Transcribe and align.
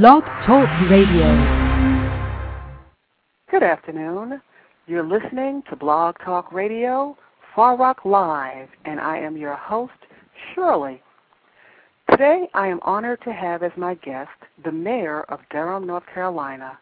Blog 0.00 0.24
Talk 0.46 0.70
Radio. 0.88 1.28
Good 3.50 3.62
afternoon. 3.62 4.40
You're 4.86 5.06
listening 5.06 5.62
to 5.68 5.76
Blog 5.76 6.16
Talk 6.24 6.50
Radio, 6.50 7.14
Far 7.54 7.76
Rock 7.76 8.06
Live, 8.06 8.68
and 8.86 8.98
I 8.98 9.18
am 9.18 9.36
your 9.36 9.54
host, 9.54 9.92
Shirley. 10.54 11.02
Today, 12.10 12.48
I 12.54 12.68
am 12.68 12.80
honored 12.80 13.20
to 13.24 13.34
have 13.34 13.62
as 13.62 13.72
my 13.76 13.92
guest 13.96 14.30
the 14.64 14.72
mayor 14.72 15.24
of 15.24 15.40
Durham, 15.50 15.86
North 15.86 16.06
Carolina, 16.14 16.78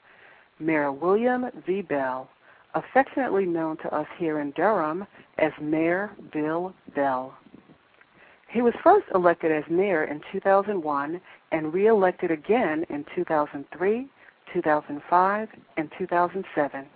Mayor 0.61 0.93
William 0.93 1.47
V. 1.67 1.83
Bell, 1.83 2.31
affectionately 2.77 3.45
known 3.45 3.77
to 3.79 3.93
us 3.93 4.07
here 4.19 4.39
in 4.39 4.53
Durham 4.53 5.05
as 5.39 5.51
Mayor 5.61 6.13
Bill 6.33 6.73
Bell. 6.95 7.35
He 8.53 8.63
was 8.63 8.75
first 8.85 9.07
elected 9.15 9.51
as 9.51 9.65
mayor 9.69 10.05
in 10.05 10.21
2001 10.33 11.21
and 11.53 11.73
reelected 11.73 12.31
again 12.31 12.85
in 12.91 13.05
2003, 13.15 14.09
2005, 14.53 15.49
and 15.77 15.91
2007. 15.99 16.87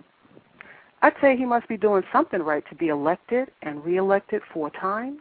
I'd 1.01 1.13
say 1.21 1.35
he 1.35 1.45
must 1.45 1.67
be 1.67 1.77
doing 1.77 2.03
something 2.11 2.41
right 2.41 2.63
to 2.69 2.75
be 2.75 2.87
elected 2.87 3.51
and 3.61 3.83
reelected 3.83 4.41
four 4.53 4.69
times. 4.71 5.19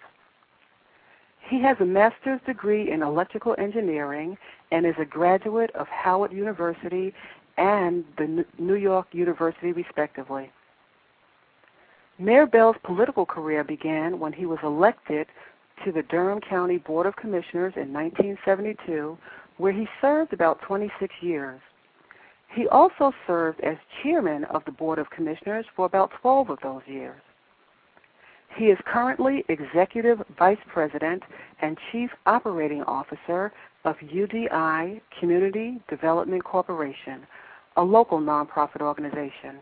He 1.49 1.61
has 1.63 1.77
a 1.81 1.85
master's 1.85 2.41
degree 2.47 2.91
in 2.91 3.03
electrical 3.03 3.55
engineering 3.59 4.39
and 4.73 4.87
is 4.87 4.95
a 4.99 5.05
graduate 5.05 5.71
of 5.75 5.87
Howard 5.89 6.33
University 6.33 7.13
and 7.59 8.05
the 8.17 8.45
New 8.59 8.75
York 8.77 9.09
University, 9.13 9.73
respectively. 9.73 10.51
Mayor 12.19 12.47
Bell's 12.47 12.77
political 12.85 13.27
career 13.27 13.65
began 13.65 14.19
when 14.19 14.33
he 14.33 14.47
was 14.47 14.59
elected 14.63 15.27
to 15.85 15.93
the 15.93 16.03
Durham 16.03 16.41
County 16.41 16.79
Board 16.79 17.07
of 17.07 17.17
Commissioners 17.17 17.75
in 17.77 17.93
1972, 17.93 19.19
where 19.57 19.73
he 19.73 19.87
served 20.01 20.33
about 20.33 20.61
26 20.63 21.13
years. 21.21 21.61
He 22.55 22.69
also 22.69 23.13
served 23.27 23.61
as 23.61 23.77
chairman 24.03 24.45
of 24.45 24.65
the 24.65 24.73
Board 24.73 24.99
of 24.99 25.11
Commissioners 25.11 25.67
for 25.75 25.87
about 25.87 26.11
12 26.21 26.51
of 26.51 26.59
those 26.63 26.83
years. 26.87 27.21
He 28.57 28.67
is 28.67 28.79
currently 28.87 29.45
Executive 29.49 30.23
Vice 30.39 30.59
President 30.73 31.23
and 31.61 31.77
Chief 31.91 32.11
Operating 32.27 32.83
Officer 32.85 33.53
of 33.85 33.97
UDI 33.97 35.01
Community 35.19 35.81
Development 35.91 36.43
Corporation, 36.45 37.27
a 37.77 37.83
local 37.83 38.21
nonprofit 38.21 38.81
organization. 38.81 39.59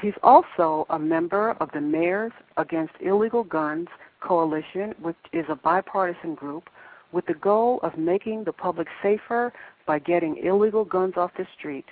He's 0.00 0.14
also 0.22 0.86
a 0.88 0.98
member 0.98 1.50
of 1.60 1.70
the 1.72 1.80
Mayors 1.80 2.32
Against 2.56 2.94
Illegal 3.00 3.44
Guns 3.44 3.88
Coalition, 4.22 4.94
which 5.00 5.16
is 5.32 5.44
a 5.48 5.56
bipartisan 5.56 6.34
group 6.34 6.68
with 7.12 7.26
the 7.26 7.34
goal 7.34 7.80
of 7.82 7.98
making 7.98 8.44
the 8.44 8.52
public 8.52 8.88
safer 9.02 9.52
by 9.86 9.98
getting 9.98 10.36
illegal 10.38 10.84
guns 10.84 11.14
off 11.16 11.30
the 11.36 11.46
street. 11.58 11.84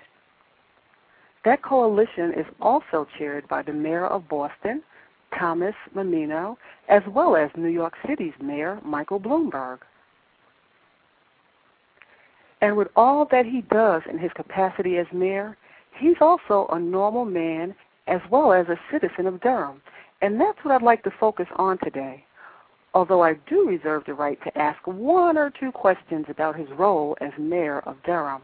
That 1.45 1.63
coalition 1.63 2.33
is 2.37 2.47
also 2.61 3.07
chaired 3.19 3.49
by 3.49 3.63
the 3.63 3.73
mayor 3.73 4.07
of 4.07 4.29
Boston, 4.29 4.83
Thomas 5.39 5.75
Menino, 5.95 6.59
as 6.89 7.03
well 7.09 7.37
as 7.37 7.51
New 7.57 7.69
York 7.69 7.95
City's 8.07 8.35
mayor, 8.43 8.79
Michael 8.85 9.21
Bloomberg. 9.21 9.79
And 12.61 12.77
with 12.77 12.89
all 12.95 13.27
that 13.31 13.47
he 13.47 13.63
does 13.63 14.03
in 14.11 14.19
his 14.19 14.31
capacity 14.35 14.99
as 14.99 15.07
mayor, 15.13 15.57
he's 15.99 16.17
also 16.21 16.69
a 16.73 16.79
normal 16.79 17.25
man 17.25 17.75
as 18.07 18.21
well 18.31 18.53
as 18.53 18.67
a 18.69 18.79
citizen 18.93 19.27
of 19.27 19.41
Durham. 19.41 19.81
And 20.23 20.41
that's 20.41 20.59
what 20.63 20.75
I'd 20.75 20.83
like 20.83 21.03
to 21.05 21.13
focus 21.19 21.47
on 21.57 21.79
today. 21.79 22.25
Although 22.93 23.23
I 23.23 23.35
do 23.49 23.69
reserve 23.69 24.03
the 24.07 24.15
right 24.15 24.39
to 24.45 24.59
ask 24.59 24.85
one 24.87 25.39
or 25.39 25.51
two 25.51 25.73
questions 25.73 26.27
about 26.29 26.57
his 26.57 26.69
role 26.77 27.17
as 27.21 27.31
mayor 27.39 27.81
of 27.81 27.97
Durham. 28.05 28.43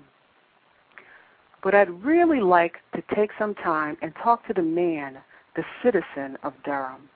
But 1.62 1.74
I'd 1.74 1.90
really 2.04 2.40
like 2.40 2.76
to 2.94 3.02
take 3.14 3.30
some 3.38 3.54
time 3.56 3.96
and 4.02 4.14
talk 4.22 4.46
to 4.46 4.54
the 4.54 4.62
man, 4.62 5.18
the 5.56 5.64
citizen 5.82 6.38
of 6.44 6.52
Durham. 6.64 7.08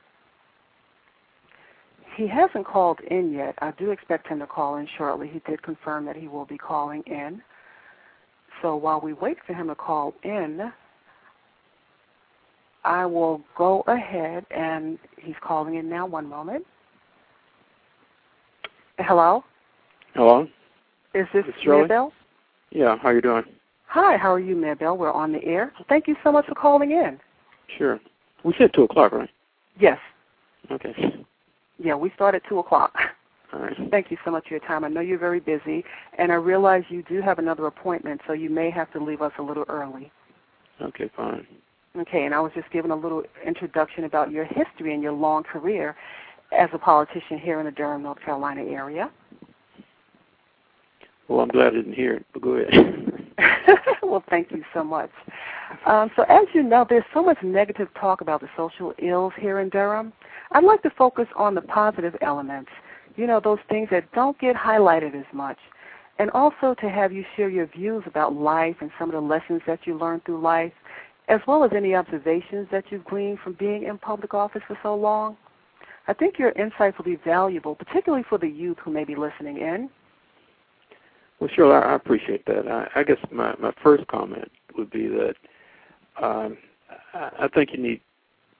He 2.16 2.26
hasn't 2.26 2.66
called 2.66 2.99
in 3.09 3.32
yet. 3.32 3.54
I 3.60 3.70
do 3.78 3.93
expect 3.93 4.26
him 4.26 4.41
to 4.41 4.47
call 4.47 4.76
in 4.76 4.88
shortly. 4.99 5.28
He 5.28 5.41
did 5.49 5.62
confirm 5.62 6.04
that 6.06 6.16
he 6.16 6.26
will 6.26 6.44
be 6.44 6.59
calling 6.59 7.03
in. 7.06 7.41
So 8.60 8.75
while 8.76 9.00
we 9.00 9.12
wait 9.12 9.38
for 9.47 9.54
him 9.54 9.69
to 9.69 9.75
call 9.75 10.15
in, 10.25 10.72
I 12.84 13.06
will 13.06 13.42
go 13.56 13.84
ahead 13.86 14.46
and 14.50 14.98
he's 15.18 15.34
calling 15.42 15.76
in 15.76 15.88
now. 15.88 16.06
One 16.06 16.28
moment. 16.28 16.64
Hello. 18.98 19.44
Hello. 20.14 20.46
Is 21.14 21.26
this? 21.32 21.44
Mayor 21.66 21.88
Bell? 21.88 22.12
Yeah, 22.70 22.96
how 22.98 23.10
you 23.10 23.20
doing? 23.20 23.44
Hi, 23.86 24.16
how 24.16 24.32
are 24.32 24.40
you, 24.40 24.54
Mayor 24.54 24.76
Bell? 24.76 24.96
We're 24.96 25.12
on 25.12 25.32
the 25.32 25.44
air. 25.44 25.72
Thank 25.88 26.06
you 26.06 26.16
so 26.22 26.30
much 26.30 26.46
for 26.46 26.54
calling 26.54 26.92
in. 26.92 27.19
Sure. 27.76 28.00
We 28.44 28.54
said 28.56 28.72
two 28.74 28.84
o'clock, 28.84 29.12
right? 29.12 29.28
Yes. 29.78 29.98
Okay. 30.70 31.24
Yeah, 31.78 31.94
we 31.94 32.10
start 32.14 32.34
at 32.34 32.42
two 32.48 32.58
o'clock. 32.58 32.94
All 33.52 33.60
right. 33.60 33.76
Thank 33.90 34.10
you 34.10 34.16
so 34.24 34.30
much 34.30 34.46
for 34.46 34.54
your 34.54 34.60
time. 34.60 34.84
I 34.84 34.88
know 34.88 35.00
you're 35.00 35.19
very 35.19 35.40
busy, 35.40 35.84
and 36.19 36.30
I 36.30 36.36
realize 36.36 36.84
you 36.88 37.02
do 37.02 37.20
have 37.20 37.38
another 37.38 37.66
appointment, 37.66 38.20
so 38.26 38.32
you 38.32 38.48
may 38.48 38.70
have 38.70 38.92
to 38.92 39.02
leave 39.02 39.22
us 39.22 39.32
a 39.38 39.42
little 39.42 39.64
early. 39.69 40.12
Okay, 40.80 41.10
fine. 41.16 41.46
Okay, 41.98 42.24
and 42.24 42.34
I 42.34 42.40
was 42.40 42.52
just 42.54 42.70
given 42.70 42.92
a 42.92 42.96
little 42.96 43.24
introduction 43.44 44.04
about 44.04 44.30
your 44.30 44.44
history 44.44 44.94
and 44.94 45.02
your 45.02 45.12
long 45.12 45.42
career 45.42 45.96
as 46.56 46.68
a 46.72 46.78
politician 46.78 47.38
here 47.38 47.58
in 47.58 47.66
the 47.66 47.72
Durham, 47.72 48.02
North 48.02 48.20
Carolina 48.24 48.62
area. 48.62 49.10
Well, 51.28 51.40
I'm 51.40 51.48
glad 51.48 51.68
I 51.68 51.76
didn't 51.76 51.94
hear 51.94 52.14
it, 52.14 52.26
but 52.32 52.42
go 52.42 52.50
ahead. 52.50 53.32
well, 54.02 54.22
thank 54.30 54.50
you 54.50 54.62
so 54.72 54.84
much. 54.84 55.10
Um, 55.86 56.10
so, 56.16 56.22
as 56.24 56.46
you 56.52 56.62
know, 56.62 56.84
there's 56.88 57.04
so 57.14 57.22
much 57.22 57.38
negative 57.42 57.88
talk 57.98 58.20
about 58.20 58.40
the 58.40 58.48
social 58.56 58.92
ills 58.98 59.32
here 59.38 59.60
in 59.60 59.68
Durham. 59.68 60.12
I'd 60.52 60.64
like 60.64 60.82
to 60.82 60.90
focus 60.90 61.26
on 61.36 61.54
the 61.54 61.60
positive 61.60 62.16
elements, 62.20 62.70
you 63.16 63.26
know, 63.26 63.40
those 63.42 63.60
things 63.68 63.88
that 63.90 64.10
don't 64.12 64.38
get 64.38 64.56
highlighted 64.56 65.14
as 65.14 65.26
much, 65.32 65.58
and 66.18 66.30
also 66.30 66.74
to 66.80 66.88
have 66.88 67.12
you 67.12 67.24
share 67.36 67.48
your 67.48 67.66
views 67.66 68.02
about 68.06 68.34
life 68.34 68.76
and 68.80 68.90
some 68.98 69.08
of 69.08 69.14
the 69.14 69.20
lessons 69.20 69.62
that 69.66 69.80
you 69.84 69.96
learned 69.96 70.24
through 70.24 70.40
life, 70.40 70.72
as 71.30 71.41
well 71.46 71.62
as 71.62 71.70
any 71.74 71.94
observations 71.94 72.66
that 72.72 72.84
you've 72.91 73.04
gleaned 73.04 73.38
from 73.38 73.52
being 73.54 73.84
in 73.84 73.96
public 73.96 74.34
office 74.34 74.62
for 74.66 74.76
so 74.82 74.94
long. 74.94 75.36
I 76.08 76.12
think 76.12 76.38
your 76.38 76.50
insights 76.50 76.98
will 76.98 77.04
be 77.04 77.18
valuable, 77.24 77.76
particularly 77.76 78.24
for 78.28 78.36
the 78.36 78.48
youth 78.48 78.78
who 78.82 78.91
may 78.91 79.04
be 79.04 79.14
listening 79.14 79.58
in. 79.58 79.88
Well, 81.38 81.48
sure, 81.54 81.84
I, 81.84 81.94
appreciate 81.94 82.44
that. 82.46 82.66
I, 82.66 83.00
I 83.00 83.04
guess 83.04 83.19
my, 83.30 83.54
my 83.60 83.72
first 83.82 84.06
comment 84.08 84.50
would 84.76 84.90
be 84.90 85.06
that 85.06 85.34
um, 86.20 86.58
I, 87.14 87.48
think 87.54 87.70
you 87.72 87.78
need, 87.78 88.00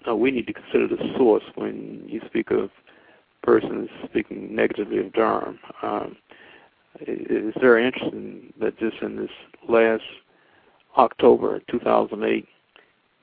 uh, 0.09 0.15
we 0.15 0.31
need 0.31 0.47
to 0.47 0.53
consider 0.53 0.87
the 0.87 1.13
source 1.19 1.43
when 1.57 2.05
you 2.07 2.21
speak 2.27 2.53
of 2.53 2.71
persons 3.43 3.89
speaking 4.09 4.55
negatively 4.55 4.99
of 4.99 5.13
Durham. 5.13 5.59
Um, 5.83 6.17
it, 7.01 7.27
it's 7.29 7.59
very 7.61 7.85
interesting 7.85 8.53
that 8.61 8.79
just 8.79 9.03
in 9.03 9.17
this 9.17 9.31
last 9.69 10.05
October 10.97 11.61
2008 11.71 12.47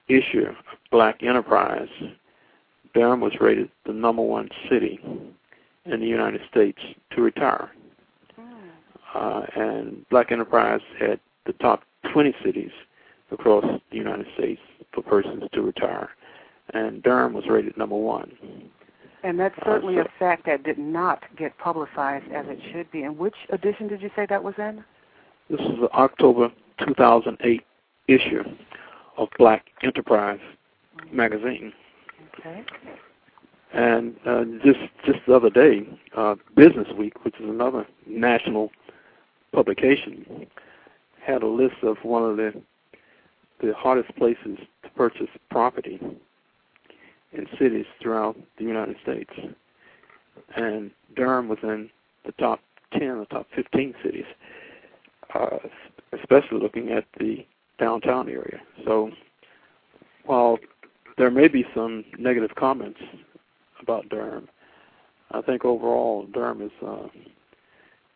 issue 0.07 0.45
of 0.47 0.55
Black 0.91 1.23
Enterprise, 1.23 1.89
Durham 2.93 3.21
was 3.21 3.33
rated 3.39 3.69
the 3.85 3.93
number 3.93 4.21
one 4.21 4.49
city 4.69 4.99
in 5.85 5.99
the 5.99 6.05
United 6.07 6.41
States 6.49 6.79
to 7.11 7.21
retire. 7.21 7.71
Uh, 9.13 9.45
and 9.55 10.07
Black 10.09 10.31
Enterprise 10.31 10.81
had 10.99 11.19
the 11.45 11.53
top 11.53 11.83
20 12.11 12.35
cities 12.43 12.71
across 13.31 13.63
the 13.91 13.97
United 13.97 14.27
States 14.35 14.61
for 14.93 15.01
persons 15.01 15.43
to 15.53 15.61
retire, 15.61 16.09
and 16.73 17.01
Durham 17.03 17.33
was 17.33 17.45
rated 17.47 17.77
number 17.77 17.95
one. 17.95 18.31
And 19.23 19.39
that's 19.39 19.57
Uh, 19.59 19.65
certainly 19.65 19.95
so- 19.95 20.01
a 20.01 20.09
fact 20.19 20.45
that 20.45 20.63
did 20.63 20.77
not 20.77 21.23
get 21.35 21.57
publicized 21.57 22.31
as 22.31 22.47
it 22.47 22.61
should 22.71 22.89
be. 22.91 23.03
And 23.03 23.17
which 23.17 23.35
edition 23.49 23.87
did 23.87 24.01
you 24.01 24.11
say 24.15 24.25
that 24.27 24.43
was 24.43 24.57
in? 24.59 24.83
This 25.49 25.61
is 25.61 25.79
the 25.79 25.91
October 25.93 26.51
2008 26.77 27.63
issue 28.07 28.43
of 29.17 29.29
Black 29.37 29.65
Enterprise 29.83 30.39
magazine. 31.11 31.73
Okay. 32.39 32.63
And 33.73 34.15
uh, 34.25 34.43
just 34.63 34.79
just 35.05 35.19
the 35.27 35.35
other 35.35 35.49
day, 35.49 35.87
uh, 36.15 36.35
Business 36.55 36.87
Week, 36.97 37.25
which 37.25 37.35
is 37.39 37.49
another 37.49 37.85
national 38.05 38.71
publication, 39.51 40.47
had 41.21 41.43
a 41.43 41.47
list 41.47 41.75
of 41.83 41.97
one 42.03 42.23
of 42.23 42.37
the 42.37 42.53
the 43.61 43.73
hardest 43.73 44.15
places 44.15 44.57
to 44.83 44.89
purchase 44.95 45.27
property 45.49 45.99
in 47.33 47.47
cities 47.59 47.85
throughout 48.01 48.37
the 48.57 48.63
United 48.63 48.95
States. 49.01 49.31
And 50.55 50.91
Durham 51.15 51.49
was 51.49 51.59
in 51.63 51.89
the 52.25 52.31
top 52.33 52.59
10 52.93 53.01
or 53.03 53.25
top 53.25 53.47
15 53.55 53.95
cities, 54.03 54.25
uh, 55.33 55.57
especially 56.13 56.59
looking 56.59 56.91
at 56.91 57.05
the 57.19 57.45
downtown 57.79 58.29
area. 58.29 58.59
So 58.85 59.11
while 60.25 60.57
there 61.17 61.31
may 61.31 61.47
be 61.47 61.65
some 61.75 62.05
negative 62.17 62.55
comments 62.55 62.99
about 63.81 64.09
Durham, 64.09 64.47
I 65.31 65.41
think 65.41 65.65
overall 65.65 66.25
Durham 66.33 66.61
is 66.61 66.71
uh, 66.85 67.07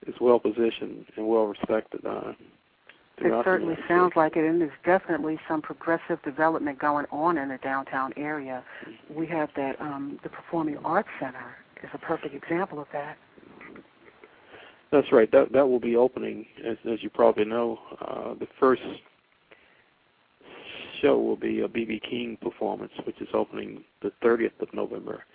is 0.07 0.15
well 0.19 0.39
positioned 0.39 1.05
and 1.15 1.27
well 1.27 1.45
respected 1.45 2.05
uh, 2.05 2.33
It 3.17 3.43
certainly 3.43 3.77
sounds 3.87 4.13
like 4.15 4.35
it, 4.35 4.45
and 4.45 4.61
there's 4.61 4.71
definitely 4.83 5.39
some 5.47 5.61
progressive 5.61 6.21
development 6.23 6.79
going 6.79 7.05
on 7.11 7.37
in 7.37 7.49
the 7.49 7.57
downtown 7.57 8.13
area. 8.17 8.63
We 9.09 9.27
have 9.27 9.49
that 9.55 9.79
um, 9.79 10.19
the 10.23 10.29
Performing 10.29 10.77
Arts 10.83 11.09
Center 11.19 11.55
is 11.83 11.89
a 11.93 11.99
perfect 11.99 12.33
example 12.33 12.79
of 12.79 12.87
that. 12.93 13.17
That's 14.91 15.11
right. 15.11 15.31
That 15.31 15.51
that 15.53 15.67
will 15.67 15.79
be 15.79 15.95
opening, 15.95 16.45
as 16.65 16.77
as 16.91 17.01
you 17.03 17.09
probably 17.09 17.45
know. 17.45 17.79
Uh, 18.01 18.33
the 18.33 18.47
first 18.59 18.81
show 21.01 21.17
will 21.17 21.35
be 21.35 21.61
a 21.61 21.67
BB 21.67 22.01
King 22.03 22.37
performance, 22.41 22.91
which 23.05 23.19
is 23.21 23.27
opening 23.33 23.83
the 24.01 24.11
30th 24.23 24.59
of 24.59 24.73
November. 24.73 25.25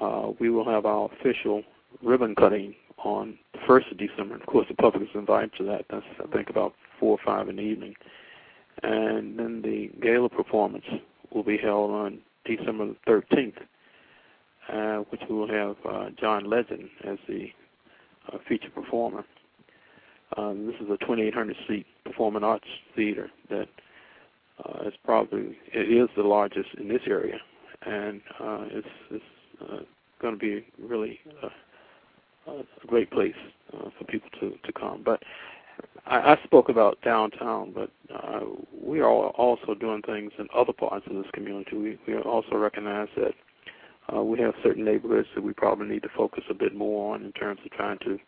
Uh, 0.00 0.30
we 0.38 0.50
will 0.50 0.64
have 0.64 0.86
our 0.86 1.10
official 1.12 1.62
ribbon 2.02 2.34
cutting 2.34 2.74
on 3.04 3.38
the 3.52 3.58
1st 3.60 3.92
of 3.92 3.98
December. 3.98 4.36
Of 4.36 4.46
course, 4.46 4.66
the 4.68 4.74
public 4.74 5.02
is 5.02 5.14
invited 5.14 5.52
to 5.58 5.64
that. 5.64 5.84
That's, 5.90 6.06
I 6.22 6.26
think, 6.34 6.50
about 6.50 6.74
4 7.00 7.10
or 7.10 7.18
5 7.24 7.48
in 7.48 7.56
the 7.56 7.62
evening. 7.62 7.94
And 8.82 9.38
then 9.38 9.62
the 9.62 9.90
gala 10.00 10.28
performance 10.28 10.84
will 11.32 11.42
be 11.42 11.58
held 11.58 11.90
on 11.90 12.18
December 12.44 12.88
the 13.06 13.10
13th, 13.10 13.58
uh, 14.72 15.04
which 15.10 15.20
we 15.28 15.36
will 15.36 15.48
have 15.48 15.76
uh, 15.88 16.10
John 16.18 16.48
Legend 16.48 16.88
as 17.04 17.18
the 17.28 17.48
uh, 18.32 18.38
featured 18.48 18.74
performer. 18.74 19.24
Um, 20.36 20.66
this 20.66 20.76
is 20.76 20.88
a 20.90 20.96
2,800 20.98 21.56
seat 21.68 21.86
performing 22.04 22.42
arts 22.42 22.66
theater 22.96 23.30
that 23.50 23.68
uh, 24.66 24.88
is 24.88 24.94
probably 25.04 25.56
it 25.72 25.90
is 25.90 26.08
the 26.16 26.22
largest 26.22 26.68
in 26.78 26.88
this 26.88 27.02
area, 27.06 27.38
and 27.86 28.20
uh, 28.40 28.64
it's, 28.70 28.88
it's 29.10 29.24
uh, 29.62 29.78
going 30.20 30.34
to 30.34 30.40
be 30.40 30.66
really 30.80 31.18
a, 31.42 32.50
a 32.50 32.64
great 32.86 33.10
place 33.10 33.34
uh, 33.74 33.90
for 33.98 34.04
people 34.04 34.30
to 34.40 34.52
to 34.64 34.72
come. 34.72 35.02
But 35.04 35.22
I, 36.06 36.34
I 36.34 36.38
spoke 36.44 36.68
about 36.68 37.00
downtown, 37.02 37.72
but 37.72 37.90
uh, 38.14 38.40
we 38.82 39.00
are 39.00 39.08
also 39.08 39.74
doing 39.74 40.02
things 40.02 40.32
in 40.38 40.48
other 40.54 40.72
parts 40.72 41.06
of 41.08 41.16
this 41.16 41.30
community. 41.32 41.76
We 41.76 41.98
we 42.06 42.20
also 42.20 42.56
recognize 42.56 43.08
that 43.16 43.34
uh, 44.14 44.22
we 44.22 44.38
have 44.40 44.54
certain 44.62 44.84
neighborhoods 44.84 45.28
that 45.34 45.44
we 45.44 45.52
probably 45.52 45.86
need 45.86 46.02
to 46.02 46.08
focus 46.16 46.44
a 46.50 46.54
bit 46.54 46.74
more 46.74 47.14
on 47.14 47.24
in 47.24 47.32
terms 47.32 47.60
of 47.64 47.70
trying 47.72 47.98
to 48.00 48.18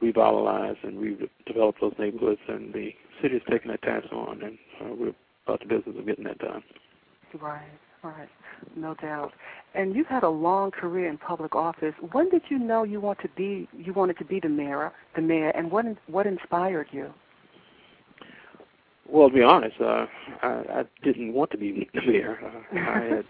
revitalize 0.00 0.76
and 0.82 0.98
redevelop 0.98 1.74
those 1.80 1.94
neighborhoods. 1.98 2.40
And 2.48 2.72
the 2.72 2.92
city 3.20 3.36
is 3.36 3.42
taking 3.50 3.70
that 3.70 3.82
task 3.82 4.12
on, 4.12 4.42
and 4.42 4.58
uh, 4.80 4.94
we're 4.94 5.14
about 5.46 5.60
the 5.60 5.66
business 5.66 5.96
of 5.98 6.06
getting 6.06 6.24
that 6.24 6.38
done. 6.38 6.62
Right, 7.40 7.62
right, 8.02 8.28
no 8.76 8.94
doubt. 8.94 9.32
And 9.74 9.94
you've 9.94 10.06
had 10.06 10.22
a 10.22 10.28
long 10.28 10.70
career 10.70 11.08
in 11.08 11.18
public 11.18 11.54
office. 11.54 11.94
When 12.12 12.28
did 12.28 12.42
you 12.48 12.58
know 12.58 12.84
you 12.84 13.00
want 13.00 13.20
to 13.20 13.28
be 13.36 13.68
you 13.76 13.92
wanted 13.92 14.18
to 14.18 14.24
be 14.24 14.40
the 14.40 14.48
mayor, 14.48 14.92
the 15.16 15.22
mayor, 15.22 15.50
and 15.50 15.70
what 15.70 15.86
what 16.06 16.26
inspired 16.26 16.88
you? 16.92 17.12
Well, 19.08 19.28
to 19.28 19.34
be 19.34 19.42
honest, 19.42 19.80
uh, 19.80 20.06
I, 20.42 20.48
I 20.48 20.84
didn't 21.02 21.32
want 21.32 21.50
to 21.52 21.58
be 21.58 21.88
the 21.94 22.00
mayor. 22.02 22.38
Uh, 22.42 22.78
I 22.78 23.00
had, 23.16 23.24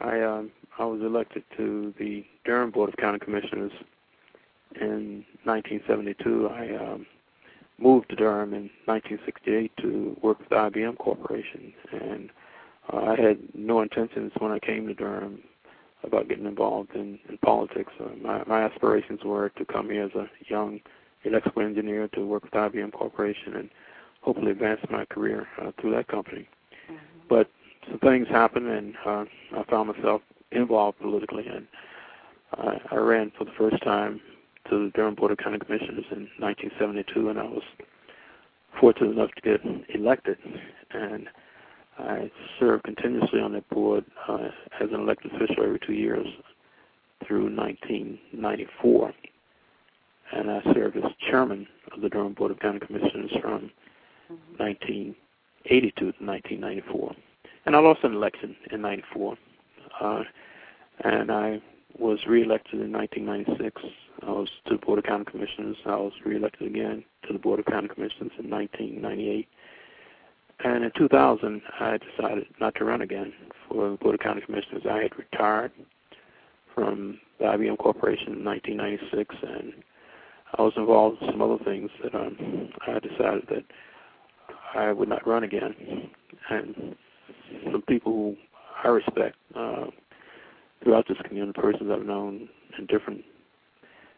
I 0.00 0.20
um, 0.22 0.50
I 0.78 0.84
was 0.84 1.00
elected 1.00 1.44
to 1.56 1.94
the 1.98 2.24
Durham 2.44 2.70
Board 2.70 2.88
of 2.88 2.96
County 2.96 3.18
Commissioners 3.18 3.72
in 4.80 5.24
1972. 5.44 6.48
I 6.48 6.92
um, 6.92 7.06
moved 7.78 8.10
to 8.10 8.16
Durham 8.16 8.54
in 8.54 8.70
1968 8.86 9.72
to 9.78 10.16
work 10.22 10.38
with 10.40 10.48
the 10.48 10.56
IBM 10.56 10.98
Corporation, 10.98 11.72
and 11.92 12.30
uh, 12.92 12.96
I 12.96 13.20
had 13.20 13.38
no 13.54 13.80
intentions 13.80 14.32
when 14.38 14.50
I 14.50 14.58
came 14.58 14.86
to 14.86 14.94
Durham 14.94 15.40
about 16.04 16.28
getting 16.28 16.46
involved 16.46 16.94
in, 16.94 17.18
in 17.28 17.38
politics. 17.38 17.92
Uh, 18.00 18.10
my, 18.22 18.42
my 18.44 18.62
aspirations 18.62 19.20
were 19.24 19.50
to 19.50 19.64
come 19.64 19.90
here 19.90 20.04
as 20.04 20.14
a 20.14 20.28
young 20.48 20.80
electrical 21.24 21.62
engineer 21.62 22.08
to 22.08 22.24
work 22.24 22.44
with 22.44 22.52
IBM 22.52 22.92
Corporation 22.92 23.56
and 23.56 23.70
hopefully 24.20 24.52
advance 24.52 24.80
my 24.90 25.04
career 25.06 25.46
uh, 25.60 25.72
through 25.80 25.92
that 25.92 26.08
company. 26.08 26.48
Mm-hmm. 26.90 26.96
But 27.28 27.50
some 27.88 27.98
things 27.98 28.28
happened, 28.28 28.68
and 28.68 28.94
uh, 29.04 29.24
I 29.56 29.64
found 29.68 29.88
myself 29.88 30.22
involved 30.52 30.98
politically, 31.00 31.46
and 31.46 31.66
I, 32.54 32.80
I 32.92 32.96
ran 32.96 33.32
for 33.36 33.44
the 33.44 33.52
first 33.58 33.82
time 33.82 34.20
to 34.70 34.84
the 34.84 34.90
Durham 34.94 35.14
Board 35.14 35.32
of 35.32 35.38
County 35.38 35.58
Commissioners 35.58 36.04
in 36.10 36.28
1972, 36.38 37.28
and 37.28 37.38
I 37.38 37.44
was 37.44 37.62
fortunate 38.80 39.12
enough 39.12 39.30
to 39.34 39.40
get 39.40 39.60
elected. 39.94 40.38
And 40.90 41.28
I 41.98 42.30
served 42.58 42.84
continuously 42.84 43.40
on 43.40 43.52
that 43.52 43.68
board 43.70 44.04
uh, 44.28 44.48
as 44.80 44.88
an 44.92 45.00
elected 45.00 45.32
official 45.34 45.64
every 45.64 45.80
two 45.84 45.94
years 45.94 46.26
through 47.26 47.54
1994. 47.54 49.12
And 50.32 50.50
I 50.50 50.62
served 50.74 50.96
as 50.96 51.04
chairman 51.30 51.66
of 51.92 52.00
the 52.00 52.08
Durham 52.08 52.34
Board 52.34 52.50
of 52.50 52.60
County 52.60 52.80
Commissioners 52.80 53.30
from 53.40 53.70
1982 54.58 55.90
to 55.96 56.04
1994. 56.04 57.14
And 57.66 57.74
I 57.74 57.78
lost 57.80 58.00
an 58.04 58.14
election 58.14 58.54
in 58.70 58.82
94. 58.82 59.36
Uh, 60.00 60.22
and 61.04 61.30
I 61.30 61.60
was 61.98 62.18
reelected 62.26 62.80
in 62.80 62.92
1996 62.92 63.82
I 64.22 64.30
was 64.30 64.48
to 64.66 64.74
the 64.74 64.84
Board 64.84 64.98
of 64.98 65.04
County 65.04 65.24
Commissioners. 65.24 65.76
I 65.86 65.96
was 65.96 66.12
reelected 66.24 66.66
again 66.66 67.04
to 67.26 67.32
the 67.32 67.38
Board 67.38 67.60
of 67.60 67.66
County 67.66 67.88
Commissioners 67.88 68.32
in 68.38 68.50
1998. 68.50 69.48
And 70.64 70.84
in 70.84 70.90
2000, 70.96 71.62
I 71.78 71.98
decided 71.98 72.46
not 72.60 72.74
to 72.76 72.84
run 72.84 73.02
again 73.02 73.32
for 73.68 73.90
the 73.90 73.96
Board 73.96 74.16
of 74.16 74.20
County 74.20 74.40
Commissioners. 74.40 74.82
I 74.90 75.02
had 75.02 75.16
retired 75.16 75.70
from 76.74 77.20
the 77.38 77.44
IBM 77.44 77.78
Corporation 77.78 78.32
in 78.32 78.44
1996, 78.44 79.36
and 79.42 79.72
I 80.56 80.62
was 80.62 80.72
involved 80.76 81.22
in 81.22 81.30
some 81.30 81.42
other 81.42 81.62
things 81.64 81.90
that 82.02 82.14
um, 82.14 82.70
I 82.86 82.98
decided 82.98 83.46
that 83.50 83.64
I 84.74 84.92
would 84.92 85.08
not 85.08 85.26
run 85.26 85.44
again. 85.44 86.10
And 86.50 86.96
some 87.70 87.82
people 87.82 88.12
who 88.12 88.36
I 88.82 88.88
respect 88.88 89.36
uh, 89.54 89.86
throughout 90.82 91.06
this 91.08 91.18
community, 91.24 91.60
persons 91.60 91.90
I've 91.92 92.06
known 92.06 92.48
in 92.78 92.86
different 92.86 93.24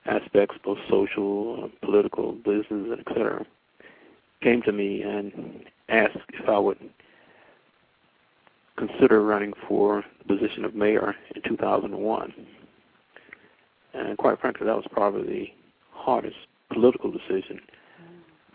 aspects, 0.06 0.56
both 0.64 0.78
social, 0.88 1.64
uh, 1.64 1.86
political, 1.86 2.32
business, 2.32 2.66
and 2.70 3.00
etc., 3.00 3.46
came 4.42 4.62
to 4.62 4.72
me 4.72 5.02
and 5.02 5.64
asked 5.88 6.16
if 6.32 6.48
I 6.48 6.58
would 6.58 6.78
consider 8.76 9.22
running 9.22 9.52
for 9.68 10.04
the 10.18 10.36
position 10.36 10.64
of 10.64 10.74
mayor 10.74 11.14
in 11.34 11.42
2001. 11.42 12.32
And 13.92 14.16
quite 14.16 14.40
frankly, 14.40 14.66
that 14.66 14.76
was 14.76 14.86
probably 14.90 15.26
the 15.26 15.46
hardest 15.92 16.36
political 16.72 17.10
decision 17.10 17.60